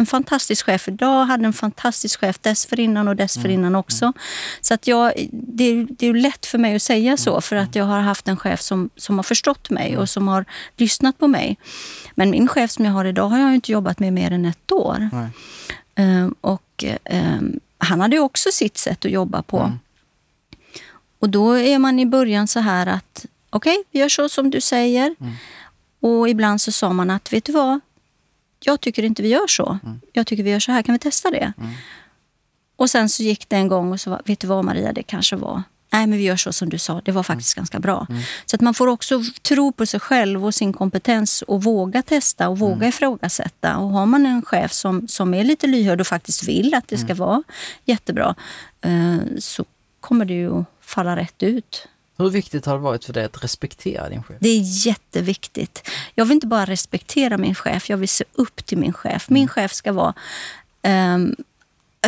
en 0.00 0.06
fantastisk 0.06 0.66
chef 0.66 0.88
idag, 0.88 1.24
hade 1.24 1.46
en 1.46 1.52
fantastisk 1.52 2.20
chef 2.20 2.38
dessförinnan 2.38 3.08
och 3.08 3.16
dessförinnan 3.16 3.74
också. 3.74 4.12
Så 4.60 4.74
att 4.74 4.86
jag, 4.86 5.12
det, 5.32 5.64
är- 5.64 5.86
det 5.90 6.06
är 6.06 6.14
lätt 6.14 6.46
för 6.46 6.58
mig 6.58 6.76
att 6.76 6.82
säga 6.82 7.16
så 7.16 7.40
för 7.40 7.56
att 7.56 7.74
jag 7.74 7.84
har 7.84 8.00
haft 8.00 8.28
en 8.28 8.36
chef 8.36 8.60
som, 8.60 8.90
som 8.96 9.18
har 9.18 9.22
förstått 9.22 9.70
mig 9.70 9.96
och 9.98 10.08
som 10.08 10.28
har 10.28 10.44
lyssnat 10.76 11.18
på 11.18 11.28
mig. 11.28 11.56
Men 12.14 12.30
min 12.30 12.48
chef 12.48 12.70
som 12.70 12.84
jag 12.84 12.92
har 12.92 13.04
idag 13.04 13.28
har 13.28 13.38
jag 13.38 13.54
inte 13.54 13.72
jobbat 13.72 13.98
med 13.98 14.12
mer 14.12 14.30
än 14.30 14.44
ett 14.44 14.72
år. 14.72 15.08
Ehm, 15.94 16.34
och 16.40 16.84
ehm, 17.04 17.60
han 17.78 18.00
hade 18.00 18.18
också 18.18 18.48
sitt 18.52 18.78
sätt 18.78 19.04
att 19.04 19.10
jobba 19.10 19.42
på. 19.42 19.72
Och 21.18 21.30
då 21.30 21.52
är 21.58 21.78
man 21.78 21.98
i 21.98 22.06
början 22.06 22.48
så 22.48 22.60
här 22.60 22.86
att 22.86 23.26
okej, 23.50 23.84
vi 23.90 23.98
gör 24.00 24.08
så 24.08 24.28
som 24.28 24.50
du 24.50 24.60
säger. 24.60 25.14
Och 26.02 26.28
ibland 26.28 26.60
så 26.60 26.72
sa 26.72 26.92
man 26.92 27.10
att 27.10 27.32
vet 27.32 27.44
du 27.44 27.52
vad, 27.52 27.80
jag 28.60 28.80
tycker 28.80 29.02
inte 29.02 29.22
vi 29.22 29.28
gör 29.28 29.46
så. 29.46 29.78
Jag 30.12 30.26
tycker 30.26 30.42
vi 30.42 30.50
gör 30.50 30.60
så 30.60 30.72
här, 30.72 30.82
kan 30.82 30.92
vi 30.92 30.98
testa 30.98 31.30
det? 31.30 31.52
Och 32.76 32.90
sen 32.90 33.08
så 33.08 33.22
gick 33.22 33.48
det 33.48 33.56
en 33.56 33.68
gång 33.68 33.92
och 33.92 34.00
så 34.00 34.10
var, 34.10 34.22
vet 34.24 34.40
du 34.40 34.46
vad 34.46 34.64
Maria, 34.64 34.92
det 34.92 35.02
kanske 35.02 35.36
var 35.36 35.62
Nej, 35.92 36.06
men 36.06 36.18
vi 36.18 36.24
gör 36.24 36.36
så 36.36 36.52
som 36.52 36.68
du 36.68 36.78
sa. 36.78 37.00
Det 37.04 37.12
var 37.12 37.22
faktiskt 37.22 37.54
ganska 37.54 37.78
bra. 37.78 38.06
Så 38.46 38.56
att 38.56 38.60
man 38.60 38.74
får 38.74 38.86
också 38.86 39.22
tro 39.42 39.72
på 39.72 39.86
sig 39.86 40.00
själv 40.00 40.44
och 40.44 40.54
sin 40.54 40.72
kompetens 40.72 41.42
och 41.42 41.62
våga 41.62 42.02
testa 42.02 42.48
och 42.48 42.58
våga 42.58 42.88
ifrågasätta. 42.88 43.76
Och 43.76 43.88
har 43.88 44.06
man 44.06 44.26
en 44.26 44.42
chef 44.42 44.72
som, 44.72 45.08
som 45.08 45.34
är 45.34 45.44
lite 45.44 45.66
lyhörd 45.66 46.00
och 46.00 46.06
faktiskt 46.06 46.48
vill 46.48 46.74
att 46.74 46.88
det 46.88 46.98
ska 46.98 47.14
vara 47.14 47.42
jättebra 47.84 48.34
eh, 48.80 49.16
så 49.38 49.64
kommer 50.00 50.24
det 50.24 50.34
ju 50.34 50.58
att 50.60 50.66
falla 50.80 51.16
rätt 51.16 51.42
ut. 51.42 51.88
Hur 52.20 52.30
viktigt 52.30 52.66
har 52.66 52.72
det 52.74 52.80
varit 52.80 53.04
för 53.04 53.12
dig 53.12 53.24
att 53.24 53.44
respektera 53.44 54.08
din 54.08 54.22
chef? 54.22 54.36
Det 54.40 54.48
är 54.48 54.86
jätteviktigt. 54.86 55.88
Jag 56.14 56.24
vill 56.24 56.34
inte 56.34 56.46
bara 56.46 56.64
respektera 56.64 57.38
min 57.38 57.54
chef, 57.54 57.90
jag 57.90 57.96
vill 57.96 58.08
se 58.08 58.24
upp 58.32 58.66
till 58.66 58.78
min 58.78 58.92
chef. 58.92 59.28
Min 59.30 59.48
chef 59.48 59.72
ska 59.72 59.92
vara... 59.92 60.14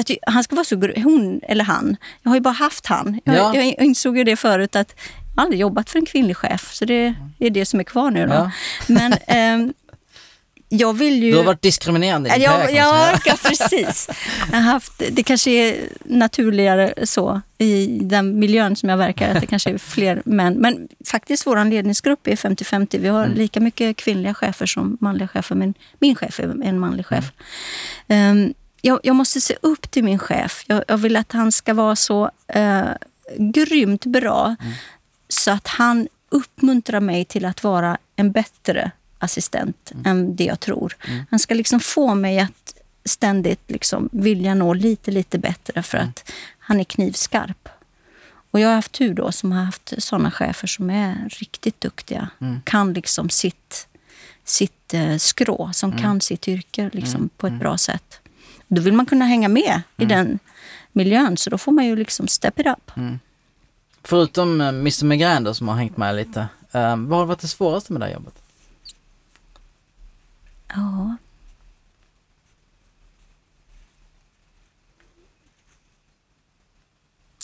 ty- 0.07 0.17
han 0.23 0.45
ska 0.45 0.55
vara 0.57 0.65
så... 0.65 0.77
Hon 0.97 1.41
eller 1.43 1.65
han. 1.65 1.97
Jag 2.23 2.31
har 2.31 2.37
ju 2.37 2.41
bara 2.41 2.51
haft 2.55 2.87
han. 2.87 3.21
Jag, 3.25 3.37
Ja. 3.37 3.55
jag 3.55 3.65
insåg 3.65 4.19
ju 4.19 4.25
det 4.25 4.37
förut 4.37 4.77
att 4.77 4.95
jag 5.35 5.37
har 5.37 5.43
aldrig 5.45 5.61
jobbat 5.61 5.91
för 5.91 5.99
en 5.99 6.07
kvinnlig 6.07 6.37
chef. 6.37 6.73
Så 6.75 6.85
det 6.85 7.15
är 7.39 7.51
det 7.51 7.67
som 7.67 7.81
är 7.81 7.85
kvar 7.85 8.11
nu. 8.11 8.27
Då. 8.27 8.33
Ja. 8.35 8.51
Men 8.87 9.15
ehm, 9.27 9.73
jag 10.75 10.93
vill 10.93 11.23
ju... 11.23 11.31
Du 11.31 11.37
har 11.37 11.45
varit 11.45 11.63
diskriminerande 11.63 12.29
i 12.29 12.33
din 12.33 12.43
Ja, 12.43 12.71
ja, 12.71 13.19
ja, 13.25 13.37
precis. 13.43 14.09
Jag 14.53 14.59
har 14.59 14.73
haft, 14.73 15.03
det 15.11 15.23
kanske 15.23 15.51
är 15.51 15.89
naturligare 16.05 17.07
så 17.07 17.41
i 17.59 17.99
den 18.03 18.39
miljön 18.39 18.77
som 18.77 18.89
jag 18.89 18.97
verkar, 18.97 19.35
att 19.35 19.41
det 19.41 19.47
kanske 19.47 19.71
är 19.71 19.79
fler 19.79 20.23
män. 20.25 20.55
Men 20.55 20.89
faktiskt 21.07 21.47
vår 21.47 21.65
ledningsgrupp 21.71 22.27
är 22.27 22.37
50-50. 22.37 22.99
Vi 22.99 23.09
har 23.09 23.27
lika 23.27 23.61
mycket 23.61 23.97
kvinnliga 23.97 24.35
chefer 24.35 24.67
som 24.67 24.97
manliga 25.01 25.29
chefer, 25.29 25.55
men 25.55 25.75
min 25.99 26.15
chef 26.15 26.41
är 26.41 26.63
en 26.65 26.79
manlig 26.79 27.07
chef. 27.07 27.33
Ehm, 28.09 28.55
jag, 28.81 29.01
jag 29.03 29.17
måste 29.17 29.41
se 29.41 29.57
upp 29.61 29.91
till 29.91 30.05
min 30.05 30.19
chef. 30.19 30.65
Jag, 30.67 30.85
jag 30.89 30.99
vill 30.99 31.17
att 31.17 31.33
han 31.33 31.53
ska 31.53 31.75
vara 31.75 31.97
så 31.97 32.31
uh, 32.57 32.91
grymt 33.39 34.07
bra 34.07 34.57
så 35.29 35.51
att 35.51 35.67
han 35.67 36.09
uppmuntrar 36.29 37.01
mig 37.01 37.25
till 37.25 37.45
att 37.45 37.65
vara 37.65 37.99
en 38.17 38.33
bättre 38.33 38.91
assistent 39.23 39.93
än 40.05 40.37
det 40.37 40.45
jag 40.45 40.61
tror. 40.61 40.97
Han 41.31 41.39
ska 41.39 41.55
liksom 41.55 41.81
få 41.81 42.15
mig 42.15 42.39
att 42.41 42.75
ständigt 43.05 43.71
liksom 43.71 44.09
vilja 44.13 44.55
nå 44.55 44.75
lite, 44.75 45.11
lite 45.11 45.39
bättre 45.39 45.83
för 45.83 45.99
att 45.99 46.31
han 46.59 46.81
är 46.81 46.85
knivskarp. 46.85 47.69
Och 48.51 48.61
jag 48.61 48.69
har 48.69 48.75
haft 48.75 48.93
tur 48.93 49.15
då 49.15 49.33
som 49.33 49.53
har 49.53 49.65
haft 49.65 49.93
såna 49.99 50.31
chefer 50.31 50.67
som 50.67 50.91
är 50.91 51.29
riktigt 51.29 51.81
duktiga. 51.81 52.29
Kan 52.65 52.93
liksom 52.93 53.29
sitt, 53.31 53.87
sitt 54.45 54.95
eh, 54.95 55.17
skrå, 55.17 55.71
som 55.73 55.93
kan 56.03 56.21
sitt 56.21 56.49
yrke 56.49 56.91
liksom 56.93 57.31
på 57.37 57.47
ett 57.47 57.53
bra 57.59 57.79
sätt. 57.79 58.21
Då 58.69 58.83
vill 58.83 58.93
man 58.93 59.07
kunna 59.07 59.25
hänga 59.25 59.49
med 59.49 59.83
i 59.97 60.05
den 60.05 60.39
miljön, 60.93 61.37
så 61.37 61.51
då 61.51 61.59
får 61.59 61.73
man 61.73 61.87
ju 61.87 61.97
liksom 61.97 62.29
step 62.29 62.59
it 62.61 62.67
up. 62.67 62.91
Förutom 64.05 64.61
eh, 64.61 64.69
Mr 64.69 65.05
Migrän 65.05 65.45
då, 65.45 65.55
som 65.55 65.69
har 65.69 65.77
hängt 65.77 65.97
med 65.97 66.17
lite, 66.17 66.41
eh, 66.73 66.97
vad 66.97 67.19
har 67.19 67.27
varit 67.27 67.41
det 67.41 67.49
svåraste 67.49 67.93
med 67.93 68.03
det 68.03 68.07
här 68.07 68.13
jobbet? 68.13 68.35
Ja. 70.75 71.17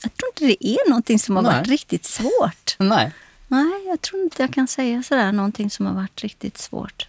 Jag 0.02 0.14
tror 0.16 0.28
inte 0.30 0.44
det 0.44 0.66
är 0.68 0.88
någonting 0.88 1.18
som 1.18 1.36
har 1.36 1.42
Nej. 1.42 1.52
varit 1.58 1.68
riktigt 1.68 2.04
svårt. 2.04 2.76
Nej. 2.78 3.12
Nej, 3.48 3.86
jag 3.86 4.00
tror 4.00 4.22
inte 4.22 4.42
jag 4.42 4.52
kan 4.54 4.68
säga 4.68 5.02
sådär 5.02 5.32
någonting 5.32 5.70
som 5.70 5.86
har 5.86 5.94
varit 5.94 6.22
riktigt 6.22 6.58
svårt. 6.58 7.08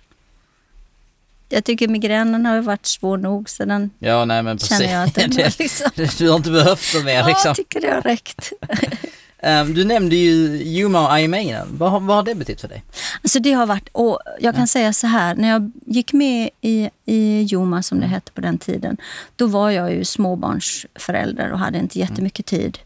Jag 1.49 1.63
tycker 1.65 1.87
migränen 1.87 2.45
har 2.45 2.61
varit 2.61 2.85
svår 2.85 3.17
nog 3.17 3.49
så 3.49 3.65
den 3.65 3.91
Ja, 3.99 4.25
nej 4.25 4.43
men 4.43 4.57
precis. 4.57 4.77
känner 4.77 4.93
jag 4.93 5.03
att 5.03 5.15
den 5.15 5.31
har 5.31 5.59
liksom... 5.59 5.89
Du 6.17 6.29
har 6.29 6.35
inte 6.37 6.51
behövt 6.51 6.93
det 6.93 7.03
mer 7.03 7.13
Ja, 7.13 7.27
liksom. 7.27 7.49
jag 7.49 7.55
tycker 7.55 7.81
det 7.81 7.91
har 7.93 8.01
räckt. 8.01 8.51
Eh, 9.43 9.65
Du 9.65 9.85
nämnde 9.85 10.15
ju 10.15 10.33
Yuma 10.63 11.07
och 11.11 11.19
IMA 11.19 11.39
innan. 11.39 11.77
Vad, 11.77 11.91
har- 11.91 11.99
vad 11.99 12.15
har 12.15 12.23
det 12.23 12.35
betytt 12.35 12.61
för 12.61 12.67
dig? 12.67 12.83
Alltså 13.23 13.39
det 13.39 13.51
har 13.53 13.65
varit, 13.65 13.89
och 13.91 14.19
jag 14.39 14.55
kan 14.55 14.67
säga 14.67 14.93
så 14.93 15.07
här, 15.07 15.35
när 15.35 15.49
jag 15.49 15.71
gick 15.85 16.13
med 16.13 16.49
i, 16.61 16.89
i 17.05 17.43
Joma 17.43 17.83
som 17.83 17.99
det 17.99 18.07
hette 18.07 18.31
på 18.31 18.41
den 18.41 18.57
tiden, 18.57 18.97
då 19.35 19.47
var 19.47 19.69
jag 19.69 19.93
ju 19.93 20.05
småbarnsförälder 20.05 21.51
och 21.51 21.59
hade 21.59 21.77
inte 21.79 21.99
jättemycket 21.99 22.45
tid. 22.45 22.77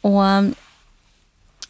Och 0.00 0.20
um, 0.22 0.54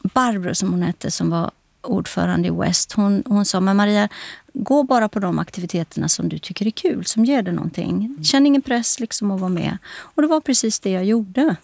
Barbro 0.02 0.54
som 0.54 0.70
hon 0.70 0.82
hette, 0.82 1.10
som 1.10 1.30
var 1.30 1.50
ordförande 1.82 2.48
i 2.48 2.50
West, 2.50 2.92
hon, 2.92 3.22
hon 3.26 3.44
sa, 3.44 3.60
men 3.60 3.76
Maria, 3.76 4.08
gå 4.52 4.82
bara 4.82 5.08
på 5.08 5.18
de 5.18 5.38
aktiviteterna 5.38 6.08
som 6.08 6.28
du 6.28 6.38
tycker 6.38 6.66
är 6.66 6.70
kul, 6.70 7.04
som 7.04 7.24
ger 7.24 7.42
dig 7.42 7.54
någonting. 7.54 8.16
Känn 8.24 8.46
ingen 8.46 8.62
press 8.62 9.00
liksom 9.00 9.30
att 9.30 9.40
vara 9.40 9.50
med. 9.50 9.78
Och 9.96 10.22
det 10.22 10.28
var 10.28 10.40
precis 10.40 10.80
det 10.80 10.90
jag 10.90 11.04
gjorde. 11.04 11.56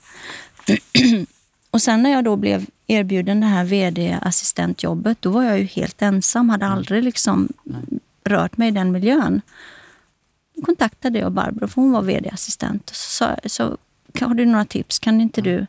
Och 1.71 1.83
sen 1.83 2.03
när 2.03 2.11
jag 2.11 2.25
då 2.25 2.37
blev 2.37 2.67
erbjuden 2.87 3.41
det 3.41 3.47
här 3.47 3.65
vd-assistentjobbet, 3.65 5.23
då 5.23 5.31
var 5.31 5.43
jag 5.43 5.59
ju 5.59 5.65
helt 5.65 6.03
ensam, 6.03 6.49
hade 6.51 6.67
aldrig 6.67 7.05
liksom 7.05 7.49
rört 8.25 8.57
mig 8.57 8.69
i 8.69 8.71
den 8.71 8.93
miljön. 8.93 9.41
Då 10.57 10.63
kontaktade 10.63 11.19
jag 11.19 11.33
Barbro, 11.33 11.69
för 11.69 11.83
hon 11.83 11.93
var 11.93 12.03
vd-assistent. 12.03 12.91
Så 12.95 13.37
så, 13.47 13.77
har 14.21 14.35
du 14.35 14.47
några 14.47 14.65
tips? 14.65 14.99
Kan 14.99 15.21
inte 15.21 15.41
du? 15.41 15.67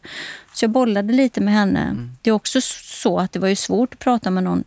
Så 0.53 0.63
jag 0.65 0.71
bollade 0.71 1.13
lite 1.13 1.41
med 1.41 1.53
henne. 1.53 2.09
Det 2.21 2.29
är 2.29 2.33
också 2.33 2.61
så 3.01 3.19
att 3.19 3.31
det 3.31 3.39
var 3.39 3.47
ju 3.47 3.55
svårt 3.55 3.93
att 3.93 3.99
prata 3.99 4.29
med 4.31 4.43
någon 4.43 4.63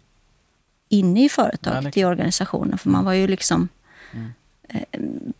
inne 0.88 1.24
i 1.24 1.28
företaget, 1.28 1.84
det- 1.94 2.00
i 2.00 2.04
organisationen. 2.04 2.78
För 2.78 2.90
man 2.90 3.04
var 3.04 3.12
ju 3.12 3.26
liksom 3.26 3.68
eh, 4.68 4.82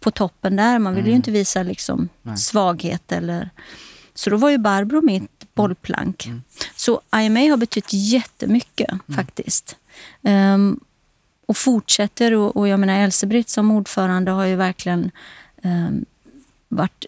på 0.01 0.11
toppen 0.11 0.57
där. 0.57 0.79
Man 0.79 0.95
vill 0.95 1.07
ju 1.07 1.13
inte 1.13 1.31
visa 1.31 1.63
liksom 1.63 2.09
svaghet 2.37 3.13
eller... 3.13 3.51
Så 4.15 4.31
då 4.31 4.37
var 4.37 4.51
ju 4.51 4.59
Barbro 4.59 5.01
mitt 5.03 5.44
bollplank. 5.55 6.29
Så 6.75 7.01
IMA 7.17 7.41
har 7.41 7.57
betytt 7.57 7.93
jättemycket 7.93 8.91
faktiskt. 9.15 9.77
Um, 10.23 10.81
och 11.47 11.57
fortsätter. 11.57 12.33
Och, 12.33 12.57
och 12.57 12.69
jag 12.69 12.81
menar 12.81 12.95
Elsebritt 12.95 13.49
som 13.49 13.71
ordförande 13.71 14.31
har 14.31 14.45
ju 14.45 14.57
verkligen 14.57 15.11
um, 15.63 16.05
varit 16.69 17.07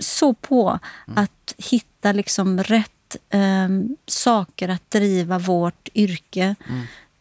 så 0.00 0.34
på 0.34 0.78
att 1.14 1.54
hitta 1.58 2.12
liksom 2.12 2.62
rätt 2.62 3.16
um, 3.32 3.96
saker 4.06 4.68
att 4.68 4.90
driva 4.90 5.38
vårt 5.38 5.88
yrke. 5.94 6.54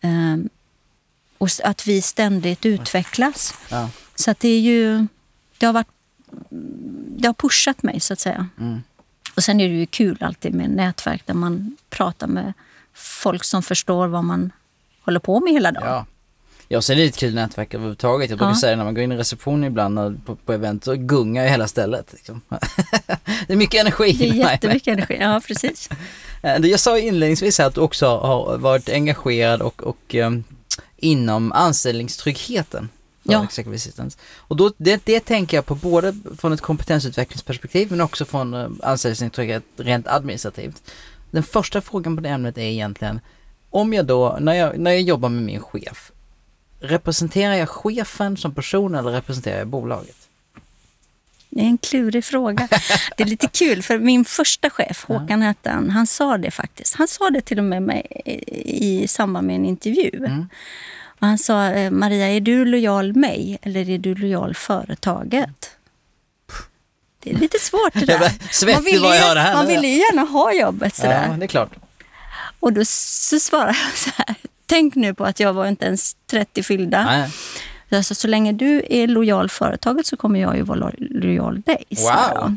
Um, 0.01 0.49
och 1.37 1.49
att 1.63 1.87
vi 1.87 2.01
ständigt 2.01 2.65
utvecklas. 2.65 3.53
Ja. 3.69 3.89
Så 4.15 4.35
det 4.39 4.49
är 4.49 4.59
ju... 4.59 5.07
Det 5.57 5.65
har 5.65 5.73
varit... 5.73 5.87
Det 7.17 7.27
har 7.27 7.33
pushat 7.33 7.83
mig, 7.83 7.99
så 7.99 8.13
att 8.13 8.19
säga. 8.19 8.47
Och 9.37 9.43
sen 9.43 9.59
är 9.59 9.67
det 9.69 9.75
ju 9.75 9.85
kul 9.85 10.17
alltid 10.21 10.53
med 10.53 10.69
nätverk 10.69 11.21
där 11.25 11.33
man 11.33 11.77
pratar 11.89 12.27
med 12.27 12.53
folk 12.93 13.43
som 13.43 13.63
förstår 13.63 14.07
vad 14.07 14.23
man 14.23 14.51
håller 15.05 15.19
på 15.19 15.39
med 15.39 15.53
hela 15.53 15.71
dagen. 15.71 15.87
Ja. 15.87 16.05
Jag 16.67 16.83
ser 16.83 16.95
lite 16.95 17.19
kul 17.19 17.33
nätverk 17.35 17.73
överhuvudtaget. 17.73 18.29
Jag 18.29 18.39
brukar 18.39 18.51
Ja. 18.51 18.55
säga 18.59 18.75
när 18.75 18.83
man 18.83 18.93
går 18.93 19.03
in 19.03 19.11
i 19.11 19.17
receptionen 19.17 19.63
ibland 19.63 20.25
på, 20.25 20.35
på 20.35 20.53
event 20.53 20.83
så 20.83 20.95
gungar 20.95 21.43
ju 21.43 21.49
hela 21.49 21.67
stället. 21.67 22.13
Liksom. 22.13 22.41
det 23.47 23.53
är 23.53 23.55
mycket 23.55 23.81
energi. 23.81 24.13
Det 24.13 24.29
är 24.29 24.33
jättemycket 24.51 24.87
energi. 24.93 25.17
Ja, 25.19 25.41
precis. 25.47 25.89
Eh, 26.41 26.55
Jag 26.65 26.79
sa 26.79 26.97
inledningsvis 26.99 27.59
att 27.59 27.75
du 27.75 27.81
också 27.81 28.05
har 28.17 28.57
varit 28.57 28.89
engagerad 28.89 29.61
och, 29.61 29.83
och 29.83 30.15
ehm, 30.15 30.43
inom 30.97 31.51
anställningstryggheten. 31.51 32.89
För 33.27 33.33
Ja. 33.33 33.43
Executive 33.43 33.75
Assistants. 33.75 34.17
Och 34.37 34.55
då, 34.55 34.71
det, 34.77 35.01
det 35.05 35.19
tänker 35.19 35.57
jag 35.57 35.65
på 35.65 35.75
både 35.75 36.15
från 36.37 36.53
ett 36.53 36.61
kompetensutvecklingsperspektiv 36.61 37.91
men 37.91 38.01
också 38.01 38.25
från 38.25 38.53
uh, 38.53 38.69
anställningstrygghet 38.83 39.63
rent 39.77 40.07
administrativt. 40.07 40.91
Den 41.31 41.43
första 41.43 41.81
frågan 41.81 42.15
på 42.15 42.21
det 42.21 42.29
ämnet 42.29 42.57
är 42.57 42.61
egentligen, 42.61 43.19
om 43.69 43.93
jag 43.93 44.05
då, 44.05 44.37
när 44.41 44.53
jag, 44.53 44.79
när 44.79 44.91
jag 44.91 45.01
jobbar 45.01 45.29
med 45.29 45.43
min 45.43 45.59
chef, 45.59 46.11
representerar 46.79 47.53
jag 47.53 47.69
chefen 47.69 48.37
som 48.37 48.53
person 48.53 48.95
eller 48.95 49.11
representerar 49.11 49.57
jag 49.57 49.67
bolaget? 49.67 50.15
Det 51.49 51.61
är 51.61 51.65
en 51.65 51.77
klurig 51.77 52.25
fråga. 52.25 52.67
Det 53.17 53.23
är 53.23 53.27
lite 53.27 53.47
kul, 53.47 53.83
för 53.83 53.99
min 53.99 54.25
första 54.25 54.69
chef, 54.69 55.05
Håkan 55.07 55.41
hette 55.41 55.69
han, 55.69 55.89
han 55.89 56.07
sa 56.07 56.37
det 56.37 56.51
faktiskt. 56.51 56.95
Han 56.95 57.07
sa 57.07 57.29
det 57.29 57.41
till 57.41 57.57
och 57.57 57.65
med 57.65 57.83
mig 57.83 58.07
i 58.47 59.03
i 59.03 59.07
samband 59.07 59.47
med 59.47 59.55
en 59.55 59.65
intervju. 59.65 60.11
Mm. 60.17 60.49
Och 61.19 61.27
han 61.27 61.37
sa, 61.37 61.65
eh, 61.65 61.91
Maria, 61.91 62.27
är 62.27 62.39
du 62.39 62.65
lojal 62.65 63.13
mig 63.15 63.57
eller 63.61 63.89
är 63.89 63.97
du 63.97 64.15
lojal 64.15 64.55
företaget? 64.55 65.71
Det 67.23 67.31
är 67.31 67.35
lite 67.37 67.59
svårt 67.59 67.93
det 67.93 68.05
där. 68.05 68.19
Man 68.73 68.83
jag 69.03 69.35
ju- 69.35 69.39
här 69.41 69.53
Man 69.53 69.65
nu. 69.65 69.71
ville 69.71 69.87
ju 69.87 69.97
gärna 69.97 70.21
ha 70.21 70.53
jobbet 70.53 70.95
sådär. 70.95 71.27
Ja, 71.31 71.37
det 71.37 71.45
är 71.45 71.47
klart. 71.47 71.71
Och 72.59 72.73
då 72.73 72.85
så 72.85 73.39
svarade 73.39 73.77
jag 73.89 73.97
så 73.97 74.09
här. 74.17 74.35
Tänk 74.65 74.95
nu 74.95 75.13
på 75.13 75.23
att 75.25 75.39
jag 75.39 75.53
var 75.53 75.67
inte 75.67 75.85
ens 75.85 76.15
30 76.31 76.63
fyllda. 76.63 77.05
Nej. 77.05 77.29
Alltså, 77.91 78.15
så 78.15 78.27
länge 78.27 78.51
du 78.51 78.81
är 78.89 79.07
lojal 79.07 79.49
företaget 79.49 80.05
så 80.07 80.17
kommer 80.17 80.39
jag 80.39 80.55
ju 80.55 80.61
vara 80.61 80.77
lo- 80.79 80.91
lojal 80.97 81.61
dig. 81.61 81.83
Wow. 81.89 82.55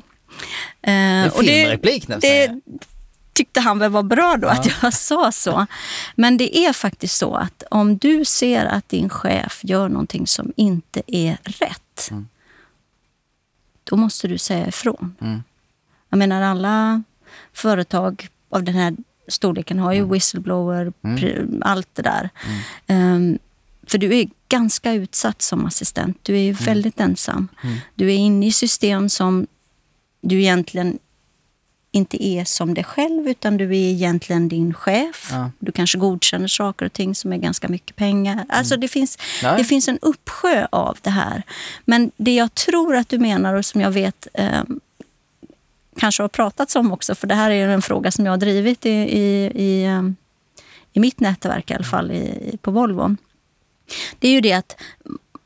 är 0.82 1.26
Eh, 1.26 1.32
filmreplik 1.32 2.08
nästan. 2.08 2.30
det 2.30 2.60
tyckte 3.32 3.60
han 3.60 3.78
väl 3.78 3.90
var 3.90 4.02
bra 4.02 4.36
då 4.36 4.48
att 4.48 4.82
jag 4.82 4.94
sa 4.94 5.32
så. 5.32 5.66
Men 6.14 6.36
det 6.36 6.56
är 6.58 6.72
faktiskt 6.72 7.16
så 7.16 7.34
att 7.34 7.62
om 7.70 7.96
du 7.98 8.24
ser 8.24 8.66
att 8.66 8.88
din 8.88 9.08
chef 9.08 9.60
gör 9.64 9.88
någonting 9.88 10.26
som 10.26 10.52
inte 10.56 11.02
är 11.06 11.38
rätt, 11.42 12.10
då 13.84 13.96
måste 13.96 14.28
du 14.28 14.38
säga 14.38 14.68
ifrån. 14.68 15.14
Mm. 15.20 15.42
Jag 16.08 16.18
menar 16.18 16.42
alla 16.42 17.02
företag 17.52 18.28
av 18.48 18.62
den 18.64 18.74
här 18.74 18.96
storleken 19.28 19.78
har 19.78 19.92
ju 19.92 20.04
whistleblower, 20.12 20.92
pr- 21.02 21.62
allt 21.64 21.88
det 21.94 22.02
där. 22.02 22.30
Ehm, 22.86 23.38
för 23.86 23.98
du 23.98 24.18
är 24.18 24.28
ganska 24.48 24.92
utsatt 24.92 25.42
som 25.42 25.66
assistent. 25.66 26.18
Du 26.22 26.34
är 26.34 26.42
ju 26.42 26.52
väldigt 26.52 27.00
ensam. 27.00 27.48
Du 27.94 28.12
är 28.12 28.16
inne 28.16 28.46
i 28.46 28.52
system 28.52 29.08
som 29.08 29.46
du 30.20 30.40
egentligen 30.40 30.98
inte 31.92 32.24
är 32.24 32.44
som 32.44 32.74
dig 32.74 32.84
själv, 32.84 33.28
utan 33.28 33.56
du 33.56 33.64
är 33.64 33.90
egentligen 33.90 34.48
din 34.48 34.74
chef. 34.74 35.28
Ja. 35.30 35.50
Du 35.58 35.72
kanske 35.72 35.98
godkänner 35.98 36.48
saker 36.48 36.86
och 36.86 36.92
ting 36.92 37.14
som 37.14 37.32
är 37.32 37.36
ganska 37.36 37.68
mycket 37.68 37.96
pengar. 37.96 38.44
Alltså 38.48 38.76
det, 38.76 38.88
finns, 38.88 39.18
det 39.40 39.64
finns 39.64 39.88
en 39.88 39.98
uppsjö 40.02 40.66
av 40.72 40.98
det 41.02 41.10
här. 41.10 41.42
Men 41.84 42.10
det 42.16 42.34
jag 42.34 42.54
tror 42.54 42.96
att 42.96 43.08
du 43.08 43.18
menar 43.18 43.54
och 43.54 43.66
som 43.66 43.80
jag 43.80 43.90
vet 43.90 44.28
eh, 44.34 44.62
kanske 45.96 46.22
har 46.22 46.28
pratats 46.28 46.76
om 46.76 46.92
också, 46.92 47.14
för 47.14 47.26
det 47.26 47.34
här 47.34 47.50
är 47.50 47.68
en 47.68 47.82
fråga 47.82 48.10
som 48.10 48.24
jag 48.24 48.32
har 48.32 48.38
drivit 48.38 48.86
i, 48.86 48.90
i, 48.90 49.52
i, 49.54 49.84
eh, 49.84 50.02
i 50.92 51.00
mitt 51.00 51.20
nätverk 51.20 51.70
i 51.70 51.74
alla 51.74 51.84
fall 51.84 52.10
i, 52.10 52.58
på 52.62 52.70
Volvo. 52.70 53.16
Det 54.18 54.28
är 54.28 54.32
ju 54.32 54.40
det 54.40 54.52
att 54.52 54.76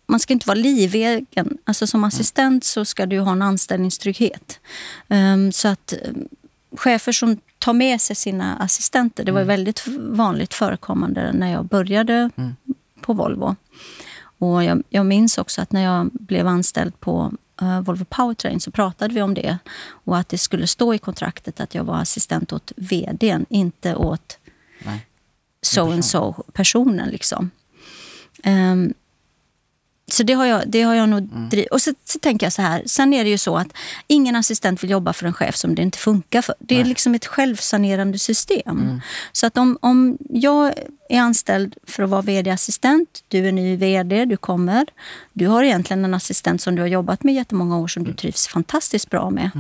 man 0.07 0.21
ska 0.21 0.33
inte 0.33 0.49
vara 0.49 0.59
livegen. 0.59 1.59
Alltså 1.65 1.87
som 1.87 2.05
assistent 2.05 2.65
så 2.65 2.85
ska 2.85 3.07
du 3.07 3.21
ha 3.21 3.33
en 3.33 3.43
anställningstrygghet. 3.43 4.61
Um, 5.09 5.53
så 5.53 5.69
att 5.69 5.95
um, 6.05 6.29
chefer 6.77 7.13
som 7.13 7.39
tar 7.59 7.73
med 7.73 8.01
sig 8.01 8.17
sina 8.17 8.57
assistenter, 8.57 9.25
det 9.25 9.33
var 9.33 9.41
ju 9.41 9.47
väldigt 9.47 9.87
vanligt 9.99 10.55
förekommande 10.55 11.33
när 11.33 11.53
jag 11.53 11.65
började 11.65 12.31
på 13.01 13.13
Volvo. 13.13 13.57
Och 14.39 14.65
jag, 14.65 14.83
jag 14.89 15.07
minns 15.07 15.39
också 15.39 15.63
att 15.63 15.73
när 15.73 15.83
jag 15.85 16.11
blev 16.13 16.47
anställd 16.47 17.01
på 17.01 17.33
eh, 17.61 17.81
Volvo 17.81 18.05
Powertrain 18.05 18.61
så 18.61 18.71
pratade 18.71 19.15
vi 19.15 19.23
om 19.23 19.35
det. 19.35 19.59
Och 19.87 20.19
att 20.19 20.29
det 20.29 20.39
skulle 20.39 20.67
stå 20.67 20.95
i 20.95 20.99
kontraktet 20.99 21.61
att 21.61 21.75
jag 21.75 21.85
var 21.85 21.97
assistent 21.97 22.53
åt 22.53 22.73
vdn, 22.77 23.47
inte 23.49 23.95
åt 23.95 24.39
Nej. 24.85 25.07
so 25.63 25.93
and 25.93 26.05
so 26.05 26.33
personen 26.53 27.09
liksom. 27.09 27.51
Ehm, 28.43 28.95
så 30.07 30.23
det 30.23 30.33
har 30.33 30.47
jag, 30.47 30.63
det 30.67 30.83
har 30.83 30.95
jag 30.95 31.09
nog 31.09 31.23
drivit. 31.23 31.71
Och 31.71 31.83
så, 31.83 31.93
så 32.05 32.19
tänker 32.19 32.47
jag 32.47 32.53
så 32.53 32.63
här, 32.63 32.83
sen 32.87 33.15
är 33.15 33.25
det 33.25 33.31
ju 33.31 33.39
så 33.39 33.57
att 33.57 33.69
ingen 34.07 34.37
assistent 34.37 34.83
vill 34.83 34.91
jobba 34.91 35.13
för 35.13 35.27
en 35.27 35.33
chef 35.33 35.57
som 35.57 35.75
det 35.75 35.83
inte 35.83 35.99
funkar 35.99 36.43
för. 36.43 36.55
Det 36.59 36.81
är 36.81 36.85
liksom 36.85 37.15
ett 37.15 37.27
självsanerande 37.27 38.19
system. 38.19 39.01
Så 39.33 39.47
att 39.47 39.59
om, 39.59 39.79
om 39.81 40.19
jag 40.31 40.73
är 41.09 41.21
anställd 41.21 41.77
för 41.87 42.03
att 42.03 42.11
vara 42.11 42.23
vd-assistent, 42.23 43.25
du 43.29 43.49
är 43.49 43.53
ny 43.53 43.77
vd, 43.77 44.25
du 44.25 44.37
kommer. 44.37 44.87
Du 45.33 45.47
har 45.47 45.63
egentligen 45.63 46.05
en 46.05 46.15
assistent 46.15 46.63
som 46.63 46.75
du 46.75 46.83
har 46.83 46.89
jobbat 46.89 47.23
med 47.23 47.35
jättemånga 47.35 47.79
år 47.79 47.89
som 47.89 48.05
du 48.05 48.13
trivs 48.13 48.49
fantastiskt 48.49 49.11
bra 49.11 49.31
med. 49.31 49.51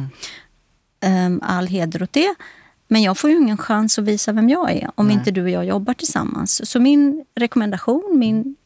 Ehm, 1.00 1.40
all 1.42 1.66
heder 1.66 2.02
åt 2.02 2.12
det. 2.12 2.34
Men 2.88 3.02
jag 3.02 3.18
får 3.18 3.30
ju 3.30 3.36
ingen 3.36 3.58
chans 3.58 3.98
att 3.98 4.04
visa 4.04 4.32
vem 4.32 4.48
jag 4.48 4.72
är 4.72 4.90
om 4.94 5.10
inte 5.10 5.30
du 5.30 5.42
och 5.42 5.50
jag 5.50 5.64
jobbar 5.64 5.94
tillsammans. 5.94 6.70
Så 6.70 6.80
min 6.80 7.24
rekommendation, 7.34 8.18
min 8.18 8.56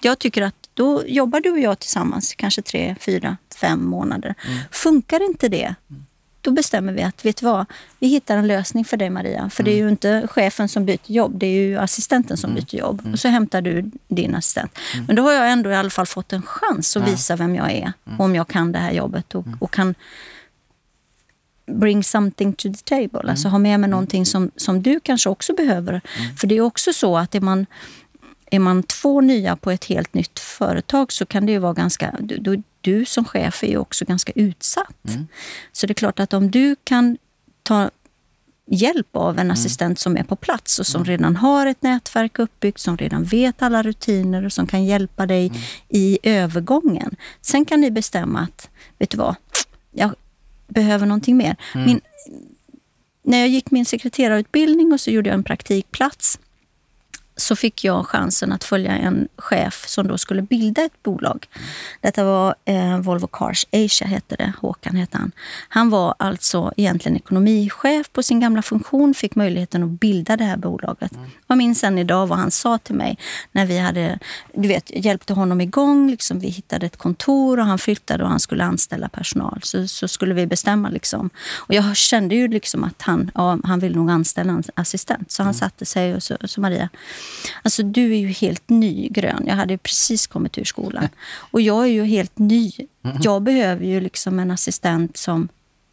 jag 0.00 0.18
tycker 0.18 0.42
att 0.42 0.54
då 0.74 1.06
jobbar 1.06 1.40
du 1.40 1.50
och 1.50 1.58
jag 1.58 1.78
tillsammans 1.78 2.34
kanske 2.34 2.62
tre, 2.62 2.96
fyra, 3.00 3.36
fem 3.60 3.84
månader. 3.84 4.34
Funkar 4.70 5.24
inte 5.24 5.48
det, 5.48 5.74
då 6.40 6.50
bestämmer 6.50 6.92
vi 6.92 7.02
att 7.02 7.24
vet 7.24 7.36
du 7.36 7.46
vad, 7.46 7.66
vi 7.98 8.08
hittar 8.08 8.36
en 8.36 8.46
lösning 8.46 8.84
för 8.84 8.96
dig 8.96 9.10
Maria. 9.10 9.50
För 9.50 9.62
det 9.62 9.70
är 9.70 9.76
ju 9.76 9.88
inte 9.88 10.26
chefen 10.30 10.68
som 10.68 10.84
byter 10.84 11.12
jobb, 11.12 11.38
det 11.38 11.46
är 11.46 11.60
ju 11.60 11.78
assistenten 11.78 12.36
som 12.36 12.54
byter 12.54 12.74
jobb. 12.74 13.08
Och 13.12 13.18
så 13.18 13.28
hämtar 13.28 13.62
du 13.62 13.90
din 14.08 14.34
assistent. 14.34 14.78
Men 15.06 15.16
då 15.16 15.22
har 15.22 15.32
jag 15.32 15.50
ändå 15.50 15.70
i 15.70 15.74
alla 15.74 15.90
fall 15.90 16.06
fått 16.06 16.32
en 16.32 16.42
chans 16.42 16.96
att 16.96 17.08
visa 17.08 17.36
vem 17.36 17.54
jag 17.54 17.72
är. 17.72 17.92
Och 18.18 18.24
om 18.24 18.34
jag 18.34 18.48
kan 18.48 18.72
det 18.72 18.78
här 18.78 18.92
jobbet 18.92 19.34
och, 19.34 19.46
och 19.60 19.72
kan 19.72 19.94
bring 21.66 22.04
something 22.04 22.52
to 22.52 22.68
the 22.68 22.84
table. 22.84 23.30
Alltså 23.30 23.48
ha 23.48 23.58
med 23.58 23.80
mig 23.80 23.90
någonting 23.90 24.26
som, 24.26 24.50
som 24.56 24.82
du 24.82 25.00
kanske 25.00 25.28
också 25.28 25.54
behöver. 25.54 26.00
För 26.40 26.46
det 26.46 26.56
är 26.56 26.60
också 26.60 26.92
så 26.92 27.16
att 27.16 27.34
är 27.34 27.40
man, 27.40 27.66
är 28.50 28.58
man 28.58 28.82
två 28.82 29.20
nya 29.20 29.56
på 29.56 29.70
ett 29.70 29.84
helt 29.84 30.14
nytt 30.14 30.38
företag 30.38 31.12
så 31.12 31.26
kan 31.26 31.46
det 31.46 31.52
ju 31.52 31.58
vara 31.58 31.72
ganska... 31.72 32.14
Du, 32.20 32.62
du, 32.80 33.04
som 33.04 33.24
chef 33.24 33.62
är 33.62 33.68
ju 33.68 33.78
också 33.78 34.04
ganska 34.04 34.32
utsatt. 34.34 34.96
Så 35.72 35.86
det 35.86 35.92
är 35.92 35.94
klart 35.94 36.20
att 36.20 36.32
om 36.32 36.50
du 36.50 36.76
kan 36.84 37.18
ta 37.62 37.90
hjälp 38.70 39.16
av 39.16 39.38
en 39.38 39.50
assistent 39.50 39.98
som 39.98 40.16
är 40.16 40.22
på 40.22 40.36
plats 40.36 40.78
och 40.78 40.86
som 40.86 41.04
redan 41.04 41.36
har 41.36 41.66
ett 41.66 41.82
nätverk 41.82 42.38
uppbyggt, 42.38 42.80
som 42.80 42.96
redan 42.96 43.24
vet 43.24 43.62
alla 43.62 43.82
rutiner 43.82 44.44
och 44.44 44.52
som 44.52 44.66
kan 44.66 44.84
hjälpa 44.84 45.26
dig 45.26 45.52
i 45.88 46.18
övergången. 46.22 47.16
Sen 47.40 47.64
kan 47.64 47.80
ni 47.80 47.90
bestämma 47.90 48.40
att, 48.40 48.70
vet 48.98 49.10
du 49.10 49.16
vad, 49.16 49.36
jag 49.92 50.14
behöver 50.68 51.06
någonting 51.06 51.36
mer. 51.36 51.56
Min, 51.74 52.00
när 53.22 53.38
jag 53.38 53.48
gick 53.48 53.70
min 53.70 53.86
sekreterarutbildning 53.86 54.92
och 54.92 55.00
så 55.00 55.10
gjorde 55.10 55.28
jag 55.28 55.34
en 55.34 55.44
praktikplats 55.44 56.38
så 57.40 57.56
fick 57.56 57.84
jag 57.84 58.06
chansen 58.06 58.52
att 58.52 58.64
följa 58.64 58.92
en 58.92 59.28
chef 59.36 59.84
som 59.88 60.08
då 60.08 60.18
skulle 60.18 60.42
bilda 60.42 60.82
ett 60.82 61.02
bolag. 61.02 61.46
Detta 62.00 62.24
var 62.24 62.54
eh, 62.64 62.98
Volvo 62.98 63.26
Cars 63.26 63.66
Asia, 63.72 64.06
hette 64.06 64.36
det. 64.36 64.52
Håkan 64.60 64.96
hette 64.96 65.18
han. 65.18 65.32
Han 65.68 65.90
var 65.90 66.14
alltså 66.18 66.72
egentligen 66.76 67.16
ekonomichef 67.16 68.12
på 68.12 68.22
sin 68.22 68.40
gamla 68.40 68.62
funktion, 68.62 69.14
fick 69.14 69.34
möjligheten 69.34 69.82
att 69.82 69.90
bilda 69.90 70.36
det 70.36 70.44
här 70.44 70.56
bolaget. 70.56 71.12
Mm. 71.12 71.30
Jag 71.46 71.58
minns 71.58 71.84
än 71.84 71.98
idag 71.98 72.26
vad 72.26 72.38
han 72.38 72.50
sa 72.50 72.78
till 72.78 72.94
mig 72.94 73.18
när 73.52 73.66
vi 73.66 73.78
hade, 73.78 74.18
du 74.54 74.68
vet, 74.68 74.90
hjälpte 75.04 75.32
honom 75.32 75.60
igång. 75.60 76.10
Liksom, 76.10 76.40
vi 76.40 76.48
hittade 76.48 76.86
ett 76.86 76.96
kontor 76.96 77.60
och 77.60 77.66
han 77.66 77.78
flyttade 77.78 78.24
och 78.24 78.30
han 78.30 78.40
skulle 78.40 78.64
anställa 78.64 79.08
personal. 79.08 79.60
Så, 79.62 79.88
så 79.88 80.08
skulle 80.08 80.34
vi 80.34 80.46
bestämma. 80.46 80.88
Liksom. 80.88 81.30
Och 81.56 81.74
jag 81.74 81.96
kände 81.96 82.34
ju 82.34 82.48
liksom 82.48 82.84
att 82.84 83.02
han, 83.02 83.30
ja, 83.34 83.58
han 83.64 83.78
ville 83.78 83.96
nog 83.96 84.10
anställa 84.10 84.52
en 84.52 84.62
assistent. 84.74 85.32
Så 85.32 85.42
han 85.42 85.50
mm. 85.50 85.58
satte 85.58 85.86
sig 85.86 86.14
och 86.14 86.22
så, 86.22 86.36
så 86.44 86.60
Maria, 86.60 86.88
Alltså 87.62 87.82
du 87.82 88.12
är 88.12 88.18
ju 88.18 88.28
helt 88.28 88.68
ny 88.68 89.08
grön. 89.08 89.44
Jag 89.46 89.54
hade 89.54 89.78
precis 89.78 90.26
kommit 90.26 90.58
ur 90.58 90.64
skolan. 90.64 91.08
Och 91.50 91.60
jag 91.60 91.82
är 91.84 91.88
ju 91.88 92.04
helt 92.04 92.38
ny. 92.38 92.72
Mm. 93.04 93.16
Jag 93.20 93.42
behöver 93.42 93.84
ju 93.84 94.00
liksom 94.00 94.38
en 94.38 94.50
assistent 94.50 95.16
som 95.16 95.48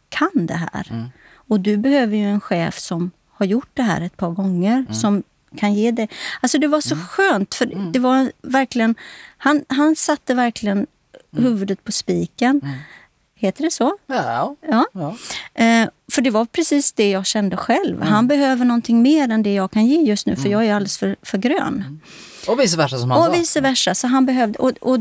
kan 0.08 0.46
det 0.46 0.54
här. 0.54 0.86
Mm. 0.90 1.06
Och 1.48 1.60
du 1.60 1.76
behöver 1.76 2.16
ju 2.16 2.24
en 2.24 2.40
chef 2.40 2.78
som 2.78 3.10
har 3.28 3.46
gjort 3.46 3.70
det 3.74 3.82
här 3.82 4.00
ett 4.00 4.16
par 4.16 4.30
gånger. 4.30 4.78
Mm. 4.78 4.94
Som 4.94 5.22
kan 5.56 5.74
ge 5.74 5.90
det. 5.90 6.08
Alltså 6.40 6.58
det 6.58 6.66
var 6.66 6.80
så 6.80 6.94
mm. 6.94 7.06
skönt. 7.06 7.54
För 7.54 7.64
mm. 7.64 7.92
det 7.92 7.98
var 7.98 8.32
verkligen... 8.42 8.94
Han, 9.36 9.64
han 9.68 9.96
satte 9.96 10.34
verkligen 10.34 10.76
mm. 10.76 11.44
huvudet 11.44 11.84
på 11.84 11.92
spiken. 11.92 12.60
Heter 13.46 13.64
det 13.64 13.70
så? 13.70 13.96
Ja. 14.06 14.56
ja. 14.68 14.86
ja. 14.92 15.16
Eh, 15.64 15.88
för 16.12 16.22
det 16.22 16.30
var 16.30 16.44
precis 16.44 16.92
det 16.92 17.10
jag 17.10 17.26
kände 17.26 17.56
själv. 17.56 17.96
Mm. 17.96 18.08
Han 18.08 18.28
behöver 18.28 18.64
någonting 18.64 19.02
mer 19.02 19.28
än 19.28 19.42
det 19.42 19.54
jag 19.54 19.70
kan 19.70 19.86
ge 19.86 20.00
just 20.00 20.26
nu 20.26 20.36
för 20.36 20.46
mm. 20.46 20.52
jag 20.52 20.66
är 20.66 20.74
alldeles 20.74 20.98
för, 20.98 21.16
för 21.22 21.38
grön. 21.38 21.84
Mm. 21.86 22.00
Och 22.48 22.60
vice 22.60 22.76
versa 22.76 22.98
som 22.98 23.10
han 23.10 23.28
Och 23.28 23.34
vice 23.34 23.60
versa. 23.60 23.94
Så 23.94 24.06
han 24.06 24.26
behövde, 24.26 24.58
och, 24.58 24.72
och 24.80 24.98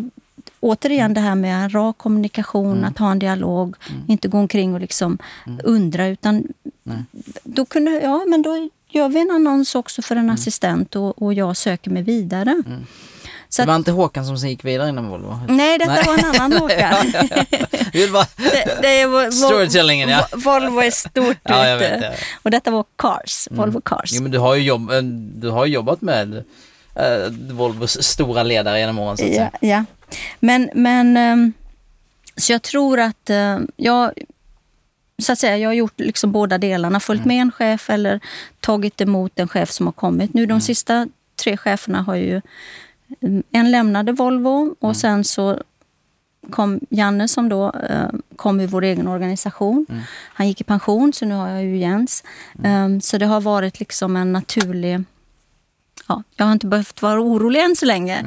återigen 0.60 1.14
det 1.14 1.22
här 1.22 1.36
med 1.36 1.76
rak 1.76 1.98
kommunikation, 1.98 2.78
mm. 2.78 2.84
att 2.84 2.98
ha 2.98 3.12
en 3.12 3.20
dialog, 3.20 3.76
mm. 3.90 4.02
inte 4.08 4.28
gå 4.28 4.38
omkring 4.38 4.74
och 4.74 4.80
liksom 4.80 5.18
mm. 5.48 5.60
undra 5.64 6.08
utan 6.08 6.44
då 7.44 7.66
kunde, 7.66 7.92
ja 7.92 8.26
men 8.28 8.42
då 8.42 8.70
gör 8.90 9.10
vi 9.10 9.22
en 9.22 9.32
annons 9.32 9.76
också 9.76 10.02
för 10.02 10.16
en 10.16 10.30
assistent 10.30 10.96
och, 10.96 11.22
och 11.22 11.34
jag 11.34 11.58
söker 11.58 11.92
mig 11.92 12.04
vidare. 12.04 12.64
Så 13.56 13.62
det 13.62 13.68
var 13.68 13.76
inte 13.76 13.92
Håkan 13.92 14.26
som 14.26 14.50
gick 14.50 14.66
vidare 14.66 14.90
inom 14.90 15.10
Volvo? 15.10 15.40
Nej, 15.48 15.78
detta 15.78 15.94
Nej. 15.94 16.04
var 16.06 16.18
en 16.18 16.26
annan 16.26 16.54
Håkan. 16.62 17.12
det, 17.92 18.82
det 18.82 19.02
är, 19.02 19.32
Storytellingen, 19.32 20.10
ja. 20.10 20.28
Volvo 20.32 20.80
är 20.80 20.92
stort 20.92 21.38
ja, 21.44 21.68
jag 21.68 21.78
vet, 21.78 22.02
ja. 22.02 22.12
Och 22.44 22.52
detta 22.52 22.72
var 22.72 22.86
Cars, 22.96 23.48
mm. 23.48 23.58
Volvo 23.58 23.82
Cars. 23.82 24.12
Jo, 24.14 24.22
men 24.22 24.32
du 24.32 24.38
har 24.38 24.56
ju 24.56 24.64
jobb, 24.64 24.92
du 25.36 25.50
har 25.50 25.66
jobbat 25.66 26.02
med 26.02 26.34
uh, 26.36 26.44
Volvos 27.52 28.04
stora 28.04 28.44
ledare 28.44 28.80
genom 28.80 29.00
åren 29.00 29.18
så 29.18 29.24
att 29.24 29.30
ja, 29.30 29.36
säga. 29.36 29.52
Ja, 29.60 29.86
men, 30.40 30.70
men 30.74 31.18
um, 31.18 31.54
så 32.38 32.52
jag 32.52 32.62
tror 32.62 33.00
att 33.00 33.30
uh, 33.30 33.60
jag 33.76 34.12
så 35.18 35.32
att 35.32 35.40
säga, 35.40 35.58
jag 35.58 35.70
har 35.70 35.74
gjort 35.74 36.00
liksom 36.00 36.32
båda 36.32 36.58
delarna. 36.58 37.00
Följt 37.00 37.26
mm. 37.26 37.36
med 37.36 37.42
en 37.42 37.52
chef 37.52 37.90
eller 37.90 38.20
tagit 38.60 39.02
emot 39.02 39.40
en 39.40 39.48
chef 39.48 39.72
som 39.72 39.86
har 39.86 39.94
kommit. 39.94 40.34
Nu 40.34 40.46
de 40.46 40.52
mm. 40.52 40.62
sista 40.62 41.08
tre 41.44 41.58
cheferna 41.58 42.02
har 42.02 42.16
ju 42.16 42.42
en 43.52 43.72
lämnade 43.72 44.12
Volvo 44.12 44.76
och 44.80 44.84
mm. 44.84 44.96
sen 44.96 45.24
så 45.24 45.60
kom 46.50 46.80
Janne 46.90 47.28
som 47.28 47.50
då 47.50 47.72
eh, 47.90 48.10
kom 48.36 48.60
ur 48.60 48.68
vår 48.68 48.84
egen 48.84 49.08
organisation. 49.08 49.86
Mm. 49.90 50.02
Han 50.34 50.48
gick 50.48 50.62
i 50.62 50.64
pension, 50.64 51.14
så 51.14 51.26
nu 51.26 51.36
har 51.36 51.50
jag 51.50 51.64
ju 51.64 51.78
Jens. 51.78 52.24
Um, 52.64 53.02
så 53.02 53.18
det 53.18 53.26
har 53.26 53.42
varit 53.42 53.80
liksom 53.80 54.16
en 54.16 54.34
naturlig... 54.34 55.04
Ja, 56.08 56.24
jag 56.36 56.46
har 56.46 56.54
inte 56.54 56.68
behövt 56.68 57.02
vara 57.02 57.22
orolig 57.22 57.64
än 57.64 57.76
så 57.76 57.86
länge. 57.86 58.20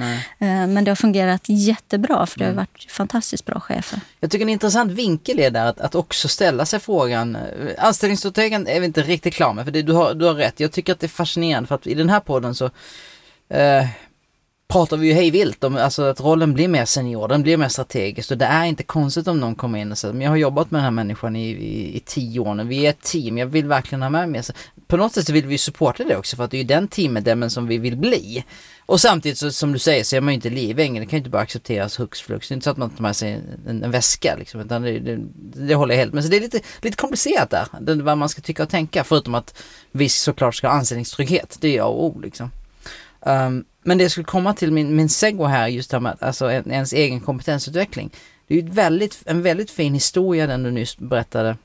Uh, 0.43 0.67
men 0.67 0.85
det 0.85 0.91
har 0.91 0.97
fungerat 0.97 1.43
jättebra, 1.47 2.27
för 2.27 2.39
det 2.39 2.45
har 2.45 2.53
mm. 2.53 2.65
varit 2.65 2.93
fantastiskt 2.93 3.45
bra 3.47 3.61
chefer. 3.61 4.01
Jag 4.21 4.31
tycker 4.31 4.45
en 4.45 4.49
intressant 4.49 4.93
vinkel 4.93 5.39
är 5.39 5.51
där 5.51 5.67
att, 5.67 5.81
att 5.81 5.95
också 5.95 6.29
ställa 6.29 6.67
sig 6.67 6.81
frågan, 6.81 7.37
eh, 7.37 7.43
anställningsstrategin 7.79 8.67
är 8.67 8.81
vi 8.81 8.87
inte 8.87 9.03
riktigt 9.03 9.35
klar 9.35 9.53
med, 9.53 9.65
för 9.65 9.73
det, 9.73 9.83
du, 9.83 9.93
har, 9.93 10.15
du 10.15 10.25
har 10.25 10.35
rätt. 10.35 10.61
Jag 10.61 10.73
tycker 10.73 10.93
att 10.93 11.01
det 11.01 11.07
är 11.07 11.09
fascinerande 11.09 11.67
för 11.67 11.75
att 11.75 11.87
i 11.87 11.95
den 11.95 12.11
här 12.11 12.21
podden 12.21 12.55
så 12.55 12.65
uh, 12.65 12.71
pratar 14.69 14.97
vi 14.97 15.07
ju 15.07 15.13
hej 15.13 15.31
vilt 15.31 15.65
om 15.65 15.77
alltså 15.77 16.03
att 16.03 16.21
rollen 16.21 16.55
blir 16.55 16.69
mer 16.69 16.85
senior, 16.85 17.29
den 17.29 17.43
blir 17.43 17.57
mer 17.57 17.69
strategisk 17.69 18.31
och 18.31 18.39
det 18.39 18.45
är 18.45 18.65
inte 18.65 18.83
konstigt 18.83 19.29
om 19.29 19.41
någon 19.41 19.55
kommer 19.55 19.79
in 19.79 19.93
och 19.93 19.99
säger 19.99 20.15
men 20.15 20.23
jag 20.23 20.31
har 20.31 20.37
jobbat 20.37 20.71
med 20.71 20.79
den 20.79 20.85
här 20.85 20.91
människan 20.91 21.37
i, 21.37 21.49
i, 21.49 21.97
i 21.97 22.01
tio 22.01 22.41
år 22.41 22.55
nu, 22.55 22.65
vi 22.65 22.87
är 22.87 22.91
ett 22.91 23.03
team, 23.03 23.39
jag 23.39 23.47
vill 23.47 23.67
verkligen 23.67 24.03
ha 24.03 24.11
med 24.11 24.29
mig. 24.29 24.43
Så 24.43 24.53
på 24.87 24.97
något 24.97 25.13
sätt 25.13 25.27
så 25.27 25.33
vill 25.33 25.47
vi 25.47 25.59
supporta 25.59 26.05
det 26.05 26.17
också 26.17 26.37
för 26.37 26.45
att 26.45 26.51
det 26.51 26.57
är 26.57 26.59
ju 26.59 26.65
den 26.65 26.89
teammedlemmen 26.89 27.51
som 27.51 27.67
vi 27.67 27.79
vill 27.79 27.97
bli. 27.97 28.45
Och 28.87 29.01
samtidigt 29.01 29.39
så, 29.39 29.53
som 29.53 29.73
du 29.73 29.79
säger 29.79 30.05
så 30.05 30.17
är 30.17 30.21
man 30.21 30.33
ju 30.33 30.35
inte 30.35 30.51
livängen, 30.51 31.01
det 31.01 31.07
kan 31.07 31.17
ju 31.17 31.19
inte 31.19 31.31
bara 31.31 31.43
accepteras 31.43 32.01
hux 32.01 32.21
flux. 32.21 32.49
Det 32.49 32.53
är 32.53 32.57
inte 32.57 32.65
så 32.65 32.71
att 32.71 32.77
man 32.77 32.91
tar 32.91 33.03
med 33.03 33.17
sig 33.17 33.43
en, 33.67 33.83
en 33.85 33.91
väska 33.91 34.37
liksom, 34.39 34.61
utan 34.61 34.83
det, 34.83 34.99
det, 34.99 35.19
det 35.67 35.75
håller 35.75 35.95
jag 35.95 36.01
helt 36.01 36.15
med. 36.15 36.25
Så 36.25 36.31
det 36.31 36.37
är 36.37 36.41
lite, 36.41 36.61
lite 36.81 36.97
komplicerat 36.97 37.51
där, 37.51 37.69
det, 37.81 37.95
vad 37.95 38.19
man 38.19 38.29
ska 38.29 38.43
tycka 38.43 38.63
och 38.63 38.69
tänka, 38.69 39.05
förutom 39.05 39.35
att 39.35 39.63
vi 39.93 40.09
såklart 40.09 40.55
ska 40.55 40.69
ha 40.69 40.75
anställningstrygghet, 40.75 41.57
det 41.61 41.77
är 41.77 41.83
A 41.83 41.87
och 41.87 42.05
O 42.05 42.21
liksom. 42.21 42.51
Um, 43.21 43.65
men 43.83 43.99
det 43.99 44.05
jag 44.05 44.11
skulle 44.11 44.25
komma 44.25 44.55
till 44.55 44.73
min, 44.73 44.97
min 44.97 45.09
segway 45.09 45.51
här, 45.51 45.69
just 45.69 45.91
det 45.91 45.97
här 45.97 46.01
med 46.01 46.17
alltså 46.21 46.51
ens 46.51 46.93
egen 46.93 47.21
kompetensutveckling. 47.21 48.11
Det 48.47 48.55
är 48.55 48.63
ju 48.63 48.71
väldigt, 48.71 49.23
en 49.27 49.43
väldigt 49.43 49.71
fin 49.71 49.95
historia 49.95 50.47
den 50.47 50.63
du 50.63 50.71
nyss 50.71 50.99
berättade 50.99 51.57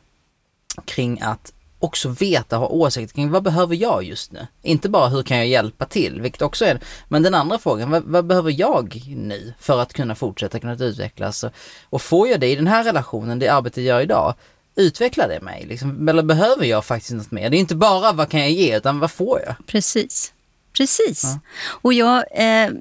kring 0.86 1.22
att 1.22 1.54
också 1.80 2.10
veta, 2.10 2.58
ha 2.58 2.68
åsikter 2.68 3.16
kring 3.16 3.32
vad 3.32 3.44
behöver 3.44 3.76
jag 3.76 4.04
just 4.04 4.32
nu? 4.32 4.48
Inte 4.62 4.90
bara 4.90 5.08
hur 5.08 5.24
kan 5.24 5.38
jag 5.38 5.48
hjälpa 5.48 5.86
till, 5.86 6.22
vilket 6.22 6.42
också 6.42 6.66
är 6.66 6.80
Men 7.08 7.24
den 7.24 7.34
andra 7.36 7.58
frågan, 7.58 7.92
vad, 7.92 8.04
vad 8.04 8.26
behöver 8.26 8.52
jag 8.60 9.02
nu 9.08 9.54
för 9.60 9.80
att 9.80 9.94
kunna 9.94 10.16
fortsätta 10.16 10.60
kunna 10.60 10.74
utvecklas? 10.74 11.44
Och, 11.44 11.52
och 11.90 12.02
får 12.02 12.28
jag 12.28 12.40
det 12.40 12.52
i 12.52 12.56
den 12.56 12.68
här 12.68 12.84
relationen, 12.84 13.40
det 13.40 13.48
arbete 13.48 13.82
jag 13.82 13.96
gör 13.96 14.02
idag, 14.02 14.34
utvecklar 14.76 15.28
det 15.28 15.42
mig? 15.42 15.66
Liksom, 15.66 16.10
eller 16.10 16.24
behöver 16.24 16.66
jag 16.66 16.86
faktiskt 16.86 17.14
något 17.14 17.32
mer? 17.32 17.50
Det 17.50 17.58
är 17.58 17.60
inte 17.60 17.76
bara 17.76 18.12
vad 18.12 18.30
kan 18.30 18.40
jag 18.40 18.52
ge, 18.52 18.78
utan 18.78 19.00
vad 19.00 19.12
får 19.12 19.40
jag? 19.46 19.56
Precis. 19.68 20.34
Precis. 20.74 21.24
Ja. 21.24 21.40
Och 21.66 21.94
jag, 21.94 22.24
eh, 22.32 22.72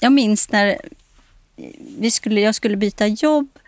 jag 0.00 0.12
minns 0.12 0.52
när 0.52 0.80
vi 1.98 2.10
skulle, 2.10 2.40
jag 2.40 2.54
skulle 2.54 2.76
byta 2.76 3.06
jobb 3.06 3.58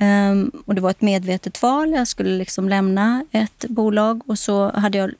um, 0.00 0.62
och 0.66 0.74
det 0.74 0.80
var 0.80 0.90
ett 0.90 1.00
medvetet 1.00 1.62
val. 1.62 1.90
Jag 1.92 2.08
skulle 2.08 2.30
liksom 2.30 2.68
lämna 2.68 3.24
ett 3.32 3.64
bolag 3.68 4.22
och 4.30 4.38
så 4.38 4.70
hade 4.70 4.98
jag 4.98 5.14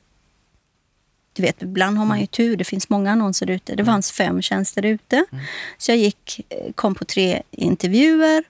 du 1.33 1.41
vet, 1.41 1.61
ibland 1.61 1.97
har 1.97 2.05
man 2.05 2.19
ju 2.19 2.25
tur. 2.25 2.57
Det 2.57 2.63
finns 2.63 2.89
många 2.89 3.11
annonser 3.11 3.49
ute. 3.49 3.75
Det 3.75 3.85
fanns 3.85 4.11
fem 4.11 4.41
tjänster 4.41 4.85
ute. 4.85 5.25
Mm. 5.31 5.45
Så 5.77 5.91
jag 5.91 5.97
gick, 5.97 6.41
eh, 6.49 6.73
kom 6.75 6.95
på 6.95 7.05
tre 7.05 7.41
intervjuer. 7.51 8.43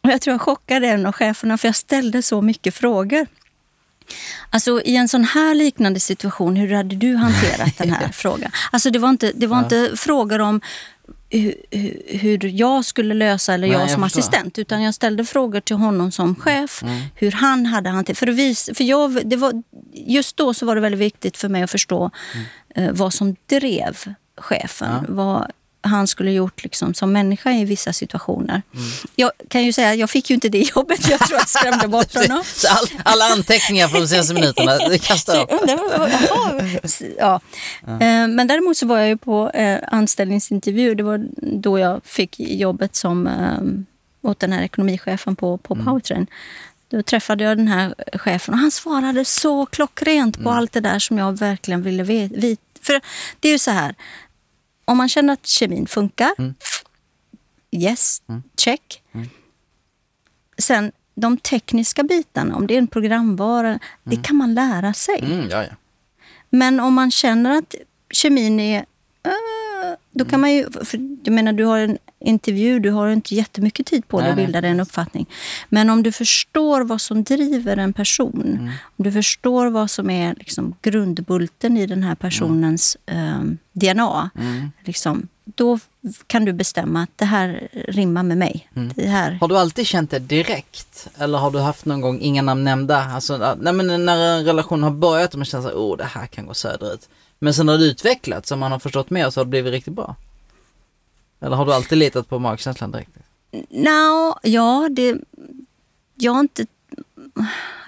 Och 0.00 0.10
jag 0.10 0.20
tror 0.20 0.32
jag 0.32 0.40
chockade 0.40 0.88
en 0.88 1.06
av 1.06 1.12
cheferna 1.12 1.58
för 1.58 1.68
jag 1.68 1.76
ställde 1.76 2.22
så 2.22 2.42
mycket 2.42 2.74
frågor. 2.74 3.26
Alltså 4.50 4.82
i 4.82 4.96
en 4.96 5.08
sån 5.08 5.24
här 5.24 5.54
liknande 5.54 6.00
situation, 6.00 6.56
hur 6.56 6.74
hade 6.74 6.96
du 6.96 7.16
hanterat 7.16 7.78
den 7.78 7.90
här 7.90 8.08
frågan? 8.12 8.50
Alltså 8.70 8.90
det 8.90 8.98
var 8.98 9.10
inte, 9.10 9.32
det 9.34 9.46
var 9.46 9.56
ja. 9.56 9.62
inte 9.62 9.96
frågor 9.96 10.38
om 10.40 10.60
hur, 11.30 11.54
hur, 12.18 12.44
jag 12.44 12.84
skulle 12.84 13.14
lösa 13.14 13.54
eller 13.54 13.68
Nej, 13.68 13.76
jag 13.76 13.90
som 13.90 14.00
jag 14.00 14.06
assistent. 14.06 14.58
Utan 14.58 14.82
jag 14.82 14.94
ställde 14.94 15.24
frågor 15.24 15.60
till 15.60 15.76
honom 15.76 16.12
som 16.12 16.34
chef. 16.34 16.82
Mm. 16.82 17.02
Hur 17.14 17.32
han 17.32 17.66
hade 17.66 17.90
hanterat... 17.90 18.18
För, 18.18 18.74
för 18.74 18.84
jag, 18.84 19.26
det 19.26 19.36
var, 19.36 19.62
just 19.92 20.36
då 20.36 20.54
så 20.54 20.66
var 20.66 20.74
det 20.74 20.80
väldigt 20.80 21.00
viktigt 21.00 21.36
för 21.36 21.48
mig 21.48 21.62
att 21.62 21.70
förstå 21.70 22.10
mm. 22.34 22.88
eh, 22.88 22.94
vad 22.94 23.14
som 23.14 23.36
drev 23.46 23.96
chefen. 24.36 25.04
Ja. 25.08 25.14
Vad, 25.14 25.50
han 25.82 26.06
skulle 26.06 26.30
gjort 26.32 26.62
liksom 26.62 26.94
som 26.94 27.12
människa 27.12 27.52
i 27.52 27.64
vissa 27.64 27.92
situationer. 27.92 28.62
Mm. 28.74 28.86
Jag 29.16 29.30
kan 29.48 29.64
ju 29.64 29.72
säga 29.72 29.90
att 29.90 29.98
jag 29.98 30.10
fick 30.10 30.30
ju 30.30 30.34
inte 30.34 30.48
det 30.48 30.70
jobbet. 30.76 31.08
Jag 31.10 31.20
tror 31.20 31.38
jag 31.38 31.48
skrämde 31.48 31.88
bort 31.88 32.14
honom. 32.28 32.42
Så 32.44 32.68
all, 32.68 32.86
alla 33.04 33.24
anteckningar 33.24 33.88
från 33.88 34.00
de 34.00 34.08
senaste 34.08 34.34
minuterna, 34.34 34.88
det 34.88 34.98
kastar 34.98 35.42
upp. 35.42 35.50
ja. 37.18 37.40
Eh, 37.86 38.28
men 38.28 38.46
däremot 38.46 38.76
så 38.76 38.86
var 38.86 38.98
jag 38.98 39.08
ju 39.08 39.16
på 39.16 39.50
eh, 39.50 39.78
anställningsintervju. 39.86 40.94
Det 40.94 41.02
var 41.02 41.26
då 41.36 41.78
jag 41.78 42.00
fick 42.04 42.40
jobbet 42.40 42.96
som 42.96 43.26
eh, 43.26 44.30
åt 44.30 44.40
den 44.40 44.52
här 44.52 44.62
ekonomichefen 44.62 45.36
på, 45.36 45.58
på 45.58 45.74
mm. 45.74 45.86
Powertrain. 45.86 46.26
Då 46.88 47.02
träffade 47.02 47.44
jag 47.44 47.56
den 47.56 47.68
här 47.68 47.94
chefen 48.12 48.54
och 48.54 48.60
han 48.60 48.70
svarade 48.70 49.24
så 49.24 49.66
klockrent 49.66 50.36
på 50.36 50.48
mm. 50.48 50.52
allt 50.52 50.72
det 50.72 50.80
där 50.80 50.98
som 50.98 51.18
jag 51.18 51.38
verkligen 51.38 51.82
ville 51.82 52.02
veta. 52.02 52.34
För 52.82 53.00
det 53.40 53.48
är 53.48 53.52
ju 53.52 53.58
så 53.58 53.70
här, 53.70 53.94
om 54.84 54.96
man 54.96 55.08
känner 55.08 55.32
att 55.32 55.46
kemin 55.46 55.86
funkar, 55.86 56.30
mm. 56.38 56.54
yes, 57.70 58.22
mm. 58.28 58.42
check. 58.56 59.02
Mm. 59.12 59.28
Sen 60.58 60.92
de 61.14 61.36
tekniska 61.36 62.02
bitarna, 62.02 62.56
om 62.56 62.66
det 62.66 62.74
är 62.74 62.78
en 62.78 62.86
programvara, 62.86 63.78
det 64.02 64.14
mm. 64.14 64.22
kan 64.22 64.36
man 64.36 64.54
lära 64.54 64.94
sig. 64.94 65.18
Mm, 65.18 65.48
ja, 65.50 65.62
ja. 65.62 65.70
Men 66.50 66.80
om 66.80 66.94
man 66.94 67.10
känner 67.10 67.50
att 67.50 67.74
kemin 68.10 68.60
är... 68.60 68.78
Uh, 69.26 69.61
Då 70.14 70.24
kan 70.24 70.40
man 70.40 70.52
ju, 70.52 70.66
jag 71.24 71.32
menar, 71.34 71.52
du 71.52 71.64
har 71.64 71.78
en 71.78 71.98
intervju, 72.20 72.78
du 72.78 72.90
har 72.90 73.08
inte 73.08 73.34
jättemycket 73.34 73.86
tid 73.86 74.08
på 74.08 74.20
dig 74.20 74.30
att 74.30 74.36
Nej, 74.36 74.46
bilda 74.46 74.60
dig 74.60 74.70
en 74.70 74.80
uppfattning. 74.80 75.26
Men 75.68 75.90
om 75.90 76.02
du 76.02 76.12
förstår 76.12 76.80
vad 76.84 77.00
som 77.00 77.22
driver 77.24 77.76
en 77.76 77.92
person, 77.92 78.42
Mm. 78.58 78.64
om 78.96 79.04
du 79.04 79.12
förstår 79.12 79.66
vad 79.66 79.90
som 79.90 80.10
är 80.10 80.34
liksom 80.38 80.74
grundbulten 80.82 81.76
i 81.76 81.86
den 81.86 82.02
här 82.02 82.14
personens 82.14 82.96
eh, 83.06 83.40
DNA, 83.72 84.30
Mm. 84.38 84.70
liksom, 84.84 85.28
då 85.44 85.78
kan 86.26 86.44
du 86.44 86.52
bestämma 86.52 87.02
att 87.02 87.10
det 87.16 87.24
här 87.24 87.68
rimmar 87.88 88.22
med 88.22 88.38
mig. 88.38 88.68
Mm. 88.76 88.92
Det 88.96 89.06
här. 89.06 89.32
Har 89.40 89.48
du 89.48 89.58
alltid 89.58 89.86
känt 89.86 90.10
det 90.10 90.18
direkt? 90.18 91.08
Eller 91.18 91.38
har 91.38 91.50
du 91.50 91.58
haft 91.58 91.84
någon 91.84 92.00
gång, 92.00 92.20
inga 92.20 92.42
namn 92.42 92.64
nämnda, 92.64 93.04
alltså 93.04 93.56
nej, 93.60 93.72
men 93.72 94.04
när 94.04 94.38
en 94.38 94.44
relation 94.44 94.82
har 94.82 94.90
börjat 94.90 95.32
och 95.34 95.38
man 95.38 95.44
känner 95.44 95.68
att 95.68 95.74
oh, 95.74 95.96
det 95.96 96.04
här 96.04 96.26
kan 96.26 96.46
gå 96.46 96.54
söderut. 96.54 97.08
Men 97.42 97.54
sen 97.54 97.68
har 97.68 97.78
det 97.78 97.84
utvecklats 97.84 98.52
och 98.52 98.58
man 98.58 98.72
har 98.72 98.78
förstått 98.78 99.10
mer 99.10 99.30
så 99.30 99.40
har 99.40 99.44
det 99.44 99.48
blivit 99.48 99.72
riktigt 99.72 99.94
bra. 99.94 100.16
Eller 101.40 101.56
har 101.56 101.66
du 101.66 101.74
alltid 101.74 101.98
litat 101.98 102.28
på 102.28 102.38
magkänslan 102.38 102.92
direkt? 102.92 103.10
No, 103.70 104.34
ja, 104.42 104.88
det... 104.90 105.16
Jag 106.14 106.32
har 106.32 106.40
inte... 106.40 106.66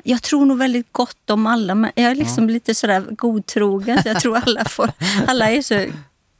Jag 0.03 0.23
tror 0.23 0.47
nog 0.47 0.59
väldigt 0.59 0.93
gott 0.93 1.31
om 1.31 1.47
alla. 1.47 1.75
Men 1.75 1.91
jag 1.95 2.11
är 2.11 2.15
liksom 2.15 2.51
lite 2.51 2.75
sådär 2.75 3.05
godtrogen. 3.11 4.03
Så 4.03 4.09
jag 4.09 4.21
tror 4.21 4.37
alla, 4.37 4.65
får, 4.65 4.93
alla 5.27 5.51
är 5.51 5.63
så 5.63 5.87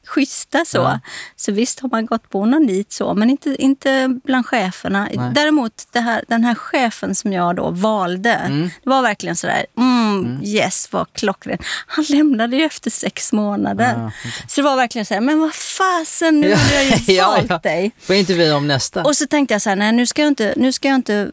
schyssta 0.07 0.65
så. 0.67 0.79
Ja. 0.79 1.01
Så 1.37 1.53
visst 1.53 1.81
har 1.81 1.89
man 1.89 2.07
gått 2.07 2.31
på 2.31 2.45
någon 2.47 2.67
nit 2.67 2.93
så, 2.93 3.15
men 3.15 3.31
inte, 3.31 3.57
inte 3.63 4.21
bland 4.25 4.47
cheferna. 4.47 5.09
Nej. 5.15 5.31
Däremot 5.35 5.73
här, 5.95 6.25
den 6.29 6.45
här 6.45 6.55
chefen 6.55 7.15
som 7.15 7.33
jag 7.33 7.57
då 7.57 7.71
valde, 7.71 8.31
Mm. 8.35 8.71
det 8.83 8.91
var 8.91 9.03
verkligen 9.03 9.37
sådär, 9.37 9.67
mm, 9.79 10.41
yes, 10.45 10.89
vad 10.93 11.13
klockren. 11.13 11.59
Han 11.87 12.05
lämnade 12.09 12.57
ju 12.57 12.63
efter 12.65 12.91
sex 12.91 13.33
månader. 13.33 13.95
Ja, 13.99 14.11
Så 14.49 14.61
det 14.61 14.65
var 14.65 14.77
verkligen 14.77 15.07
så 15.07 15.15
här, 15.15 15.21
men 15.21 15.41
vad 15.41 15.55
fasen, 15.55 16.41
nu 16.41 16.51
har 16.55 16.75
jag 16.75 16.85
ju 16.85 17.21
valt 17.21 17.51
ja. 17.51 17.59
dig. 17.59 17.93
Får 18.01 18.17
intervjua 18.17 18.57
om 18.57 18.67
nästa? 18.69 19.03
Och 19.03 19.17
så 19.17 19.27
tänkte 19.27 19.55
jag 19.55 19.63
så 19.63 19.69
här, 19.69 19.77
nej 19.77 19.93
nu 19.93 20.07
ska 20.07 20.23
jag 20.23 20.29
inte, 20.29 20.55
nu 20.57 20.73
ska 20.73 20.89
jag 20.89 20.95
inte 20.95 21.31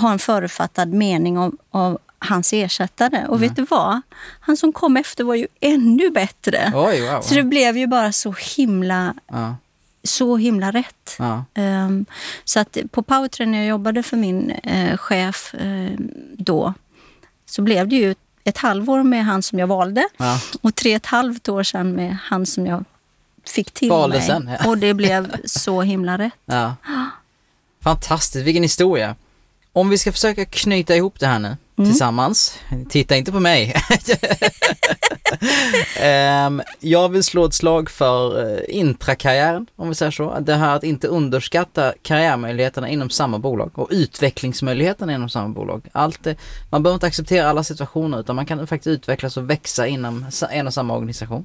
ha 0.00 0.12
en 0.12 0.18
förutfattad 0.18 0.92
mening 0.92 1.38
om, 1.38 1.58
av 1.70 1.98
hans 2.18 2.52
ersättare. 2.52 3.26
Och 3.28 3.42
vet 3.42 3.56
du 3.56 3.64
vad? 3.64 4.00
Han 4.40 4.56
som 4.56 4.72
kom 4.72 4.96
efter 4.96 5.24
var 5.24 5.34
ju 5.34 5.46
ännu 5.60 6.10
bättre. 6.10 6.72
Oj, 6.74 7.00
wow. 7.10 7.20
Så 7.20 7.34
det 7.34 7.42
blev 7.42 7.76
ju 7.76 7.86
bara 7.86 8.12
så 8.12 8.34
himla, 8.56 9.14
Ja, 9.28 9.56
så 10.04 10.36
himla 10.36 10.70
rätt. 10.70 11.16
ja. 11.18 11.44
Ehm, 11.54 12.06
så 12.44 12.60
att 12.60 12.76
på 12.90 13.02
Powertrain 13.02 13.50
när 13.50 13.58
jag 13.58 13.66
jobbade 13.66 14.02
för 14.02 14.16
min 14.16 14.50
eh, 14.50 14.96
chef 14.96 15.54
eh, 15.54 15.90
då, 16.38 16.74
så 17.46 17.62
blev 17.62 17.88
det 17.88 17.96
ju 17.96 18.14
ett 18.44 18.58
halvår 18.58 19.02
med 19.02 19.24
han 19.24 19.42
som 19.42 19.58
jag 19.58 19.66
valde 19.66 20.08
Ja. 20.16 20.40
och 20.62 20.74
tre 20.74 20.90
och 20.92 20.96
ett 20.96 21.06
halvt 21.06 21.48
år 21.48 21.62
sedan 21.62 21.92
med 21.92 22.16
han 22.22 22.46
som 22.46 22.66
jag 22.66 22.84
fick 23.46 23.70
till 23.70 23.88
Valde 23.90 24.16
mig. 24.18 24.26
sen. 24.26 24.50
Och 24.66 24.78
det 24.78 24.94
blev 24.94 25.36
så 25.44 25.82
himla 25.82 26.18
rätt. 26.18 26.32
Fantastiskt, 27.82 28.46
vilken 28.46 28.62
historia. 28.62 29.16
Om 29.72 29.90
vi 29.90 29.98
ska 29.98 30.12
försöka 30.12 30.44
knyta 30.44 30.96
ihop 30.96 31.20
det 31.20 31.26
här 31.26 31.38
nu 31.38 31.56
Mm. 31.78 31.90
tillsammans. 31.90 32.58
Titta 32.88 33.16
inte 33.16 33.32
på 33.32 33.40
mig. 33.40 33.74
Ehm, 36.00 36.62
jag 36.80 37.08
vill 37.08 37.24
slå 37.24 37.44
ett 37.44 37.54
slag 37.54 37.90
för 37.90 38.46
uh, 38.46 38.60
intrakarriären, 38.68 39.66
om 39.76 39.88
vi 39.88 39.94
säger 39.94 40.10
så. 40.12 40.38
Det 40.40 40.54
här 40.54 40.76
att 40.76 40.84
inte 40.84 41.08
underskatta 41.08 41.94
karriärmöjligheterna 42.02 42.88
inom 42.88 43.10
samma 43.10 43.38
bolag 43.38 43.78
och 43.78 43.88
utvecklingsmöjligheterna 43.90 45.14
inom 45.14 45.28
samma 45.28 45.48
bolag. 45.48 45.88
Allt 45.92 46.24
det, 46.24 46.36
man 46.70 46.82
behöver 46.82 46.94
inte 46.94 47.06
acceptera 47.06 47.48
alla 47.48 47.64
situationer 47.64 48.20
utan 48.20 48.36
man 48.36 48.46
kan 48.46 48.66
faktiskt 48.66 48.86
utvecklas 48.86 49.36
och 49.36 49.50
växa 49.50 49.86
inom 49.86 50.26
en 50.50 50.66
och 50.66 50.74
samma 50.74 50.94
organisation. 50.94 51.44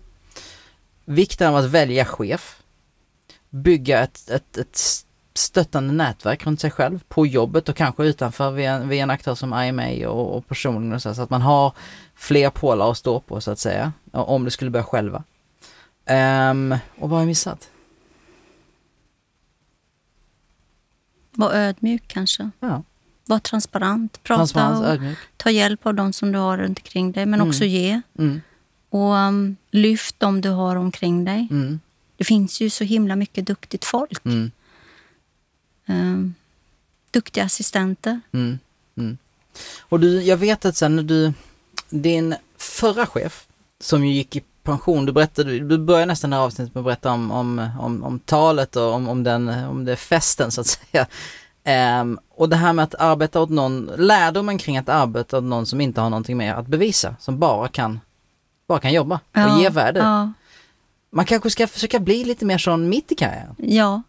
Vikten 1.06 1.48
av 1.48 1.56
att 1.56 1.66
välja 1.66 2.06
chef 2.06 2.56
bygga 3.50 4.04
ett, 4.04 4.30
ett, 4.30 4.58
ett 4.58 4.80
stöttande 5.34 5.94
nätverk 5.94 6.46
runt 6.46 6.62
sig 6.62 6.72
själv 6.72 7.04
på 7.08 7.26
jobbet 7.26 7.70
och 7.70 7.76
kanske 7.76 8.04
utanför 8.04 8.52
via, 8.52 8.80
via 8.80 9.04
en 9.04 9.10
aktör 9.10 9.36
som 9.36 9.54
IMA 9.54 10.08
och, 10.10 10.38
och 10.38 10.48
personligen 10.48 10.94
och 10.94 11.02
så, 11.02 11.14
så 11.16 11.22
att 11.22 11.30
man 11.30 11.42
har 11.42 11.74
fler 12.16 12.50
pålar 12.50 12.92
att 12.92 12.98
stå 12.98 13.20
på 13.20 13.42
så 13.42 13.52
att 13.52 13.60
säga, 13.60 13.94
om 14.12 14.46
det 14.46 14.52
skulle 14.52 14.72
börja 14.72 14.84
själva. 14.86 15.24
Ehm, 16.06 16.72
och 16.96 17.10
vad 17.10 17.12
har 17.12 17.20
jag 17.20 17.28
missat? 17.28 17.70
Var 21.32 21.54
ödmjuk 21.54 22.04
kanske. 22.08 22.50
Ja, 22.60 22.84
Var 23.26 23.40
transparent. 23.40 24.24
Prata 24.24 24.38
transparens, 24.40 24.80
och 24.80 24.86
ödmjuk. 24.88 25.18
ta 25.38 25.50
hjälp 25.52 25.86
av 25.86 25.94
de 25.94 26.14
som 26.14 26.32
du 26.32 26.40
har 26.40 26.58
runt 26.58 26.80
omkring 26.80 27.12
dig. 27.12 27.26
Men 27.26 27.40
Mm. 27.40 27.48
också 27.50 27.66
ge. 27.66 28.02
Mm, 28.20 28.42
Och 28.90 29.14
um, 29.14 29.56
lyft 29.72 30.20
dem 30.20 30.42
du 30.42 30.50
har 30.50 30.76
omkring 30.76 31.26
dig. 31.26 31.48
mm, 31.52 31.80
Det 32.18 32.24
finns 32.24 32.62
ju 32.62 32.70
så 32.70 32.84
himla 32.84 33.16
mycket 33.16 33.46
duktigt 33.48 33.86
folk. 33.86 34.22
Um, 35.86 36.34
duktiga 37.12 37.44
assistenter. 37.44 38.20
mm, 38.32 38.60
mm. 38.98 39.18
Och 39.80 40.00
du, 40.00 40.22
jag 40.22 40.38
vet 40.38 40.66
att 40.66 40.76
sen 40.76 40.96
när 40.96 41.04
du, 41.04 41.34
din 41.90 42.36
förra 42.58 43.06
chef 43.06 43.48
som 43.80 44.06
ju 44.06 44.14
gick 44.14 44.36
i 44.36 44.44
pension, 44.64 45.06
du 45.06 45.12
berättade, 45.12 45.60
du 45.60 45.78
började 45.78 46.06
nästan 46.06 46.30
det 46.30 46.36
här 46.36 46.44
avsnittet 46.44 46.76
med 46.76 46.82
att 46.82 46.86
berätta 46.86 47.12
om, 47.12 47.32
om, 47.32 47.70
om, 47.80 48.04
om 48.04 48.20
talet 48.20 48.76
och 48.76 48.94
om, 48.94 49.10
om 49.10 49.24
den, 49.24 49.50
om 49.50 49.86
det 49.86 49.96
festen 49.96 50.52
så 50.52 50.62
att 50.62 50.68
säga. 50.68 51.08
Ehm, 51.64 52.20
och 52.30 52.50
det 52.50 52.56
här 52.56 52.74
med 52.74 52.84
att 52.84 52.96
arbeta 52.96 53.42
åt 53.42 53.50
någon, 53.50 53.92
lärdomen 53.98 54.58
kring 54.58 54.78
att 54.78 54.90
arbeta 54.90 55.38
åt 55.38 55.44
någon 55.44 55.66
som 55.66 55.82
inte 55.82 56.02
har 56.02 56.10
någonting 56.10 56.38
mer 56.38 56.54
att 56.54 56.68
bevisa, 56.68 57.16
som 57.20 57.40
bara 57.40 57.68
kan, 57.68 58.00
bara 58.68 58.80
kan 58.80 58.94
jobba 58.94 59.20
och 59.34 59.62
ge 59.62 59.70
värde. 59.70 60.00
Ja, 60.00 60.34
Man 61.12 61.26
kanske 61.26 61.50
ska 61.50 61.68
försöka 61.68 62.00
bli 62.00 62.24
lite 62.26 62.46
mer 62.46 62.58
sån 62.58 62.90
mitt 62.90 63.12
i 63.12 63.16
karriären. 63.16 63.56
ja, 63.58 64.02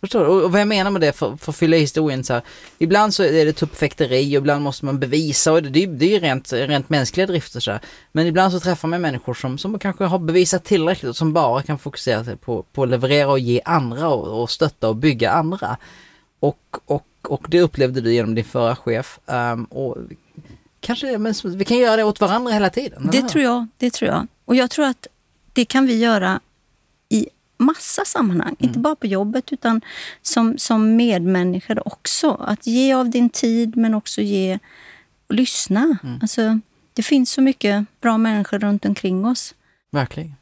Förstår 0.00 0.20
du? 0.20 0.26
Och, 0.26 0.52
vad 0.52 0.60
jag 0.60 0.68
menar 0.68 0.90
med 0.90 1.00
det 1.00 1.12
för, 1.12 1.36
för 1.36 1.52
att 1.52 1.56
fylla 1.56 1.76
historien 1.76 2.24
så 2.24 2.32
här. 2.32 2.42
Ibland 2.78 3.14
så 3.14 3.22
är 3.22 3.44
det 3.44 3.52
tuppfäkteri 3.52 4.36
och 4.36 4.40
ibland 4.40 4.62
måste 4.62 4.84
man 4.84 4.98
bevisa 4.98 5.52
och 5.52 5.62
det, 5.62 5.86
det, 5.86 6.06
är- 6.06 6.10
ju 6.10 6.18
rent, 6.18 6.52
rent 6.52 6.90
mänskliga 6.90 7.26
drifter 7.26 7.60
så 7.60 7.70
här. 7.70 7.80
Men 8.12 8.26
ibland 8.26 8.52
så 8.52 8.60
träffar 8.60 8.88
man 8.88 9.00
människor 9.00 9.34
som, 9.34 9.58
som 9.58 9.78
kanske 9.78 10.04
har 10.04 10.18
bevisat 10.18 10.64
tillräckligt 10.64 11.08
och 11.10 11.16
som 11.16 11.32
bara 11.32 11.62
kan 11.62 11.78
fokusera 11.78 12.24
sig 12.24 12.36
på, 12.36 12.62
på 12.62 12.82
att 12.82 12.88
leverera 12.88 13.28
och 13.30 13.38
ge 13.38 13.60
andra 13.64 14.08
och, 14.08 14.42
och 14.42 14.50
stötta 14.50 14.88
och 14.88 14.96
bygga 14.96 15.30
andra. 15.30 15.76
Och, 16.40 16.58
och, 16.86 17.06
och 17.22 17.46
det 17.48 17.60
upplevde 17.60 18.00
du 18.00 18.14
genom 18.14 18.34
din 18.34 18.44
förra 18.44 18.76
chef. 18.76 19.18
Ehm, 19.26 19.64
och 19.64 19.96
kanske, 20.80 21.18
men 21.18 21.34
vi 21.44 21.64
kan 21.64 21.78
göra 21.78 21.96
det 21.96 22.04
åt 22.04 22.20
varandra 22.20 22.52
hela 22.52 22.70
tiden. 22.70 23.08
det 23.12 23.28
tror 23.28 23.44
jag. 23.44 23.66
Det 23.78 23.90
tror 23.92 24.10
jag. 24.10 24.26
Och 24.44 24.56
jag 24.56 24.70
tror 24.70 24.84
att 24.86 25.06
det 25.52 25.64
kan 25.64 25.86
vi 25.86 25.98
göra 25.98 26.40
massa 27.58 28.04
sammanhang. 28.04 28.56
Mm. 28.58 28.68
Inte 28.68 28.78
bara 28.78 28.96
på 28.96 29.06
jobbet 29.06 29.52
utan 29.52 29.80
som, 30.22 30.58
som 30.58 30.96
medmänniskor 30.96 31.88
också. 31.88 32.30
Att 32.40 32.66
ge 32.66 32.92
av 32.92 33.10
din 33.10 33.30
tid 33.30 33.76
men 33.76 33.94
också 33.94 34.20
ge 34.20 34.58
och 35.28 35.34
lyssna. 35.34 35.96
Mm. 36.02 36.18
Alltså, 36.22 36.60
det 36.92 37.02
finns 37.02 37.30
så 37.30 37.40
mycket 37.40 37.84
bra 38.00 38.18
människor 38.18 38.58
runt 38.58 38.84
omkring 38.84 39.26
oss. 39.26 39.54
Verkligen. 39.90 40.34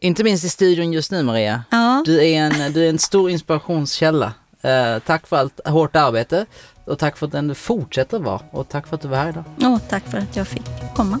Inte 0.00 0.24
minst 0.24 0.44
i 0.44 0.48
studion 0.48 0.92
just 0.92 1.10
nu 1.10 1.22
Maria. 1.22 1.64
Ja, 1.70 2.02
Du 2.06 2.24
är 2.24 2.38
en, 2.38 2.72
du 2.72 2.84
är 2.84 2.90
en 2.90 2.98
stor 2.98 3.30
inspirationskälla. 3.30 4.34
Eh, 4.62 4.98
tack 4.98 5.26
för 5.26 5.36
allt 5.36 5.60
hårt 5.66 5.96
arbete 5.96 6.46
och 6.84 6.98
tack 6.98 7.16
för 7.16 7.26
att 7.26 7.48
du 7.48 7.54
fortsätter 7.54 8.18
vara 8.18 8.40
och 8.50 8.68
tack 8.68 8.86
för 8.86 8.94
att 8.94 9.02
du 9.02 9.08
var 9.08 9.16
här 9.16 9.28
idag. 9.28 9.44
Åh, 9.60 9.78
tack 9.88 10.10
för 10.10 10.18
att 10.18 10.36
jag 10.36 10.48
fick 10.48 10.62
komma. 10.94 11.20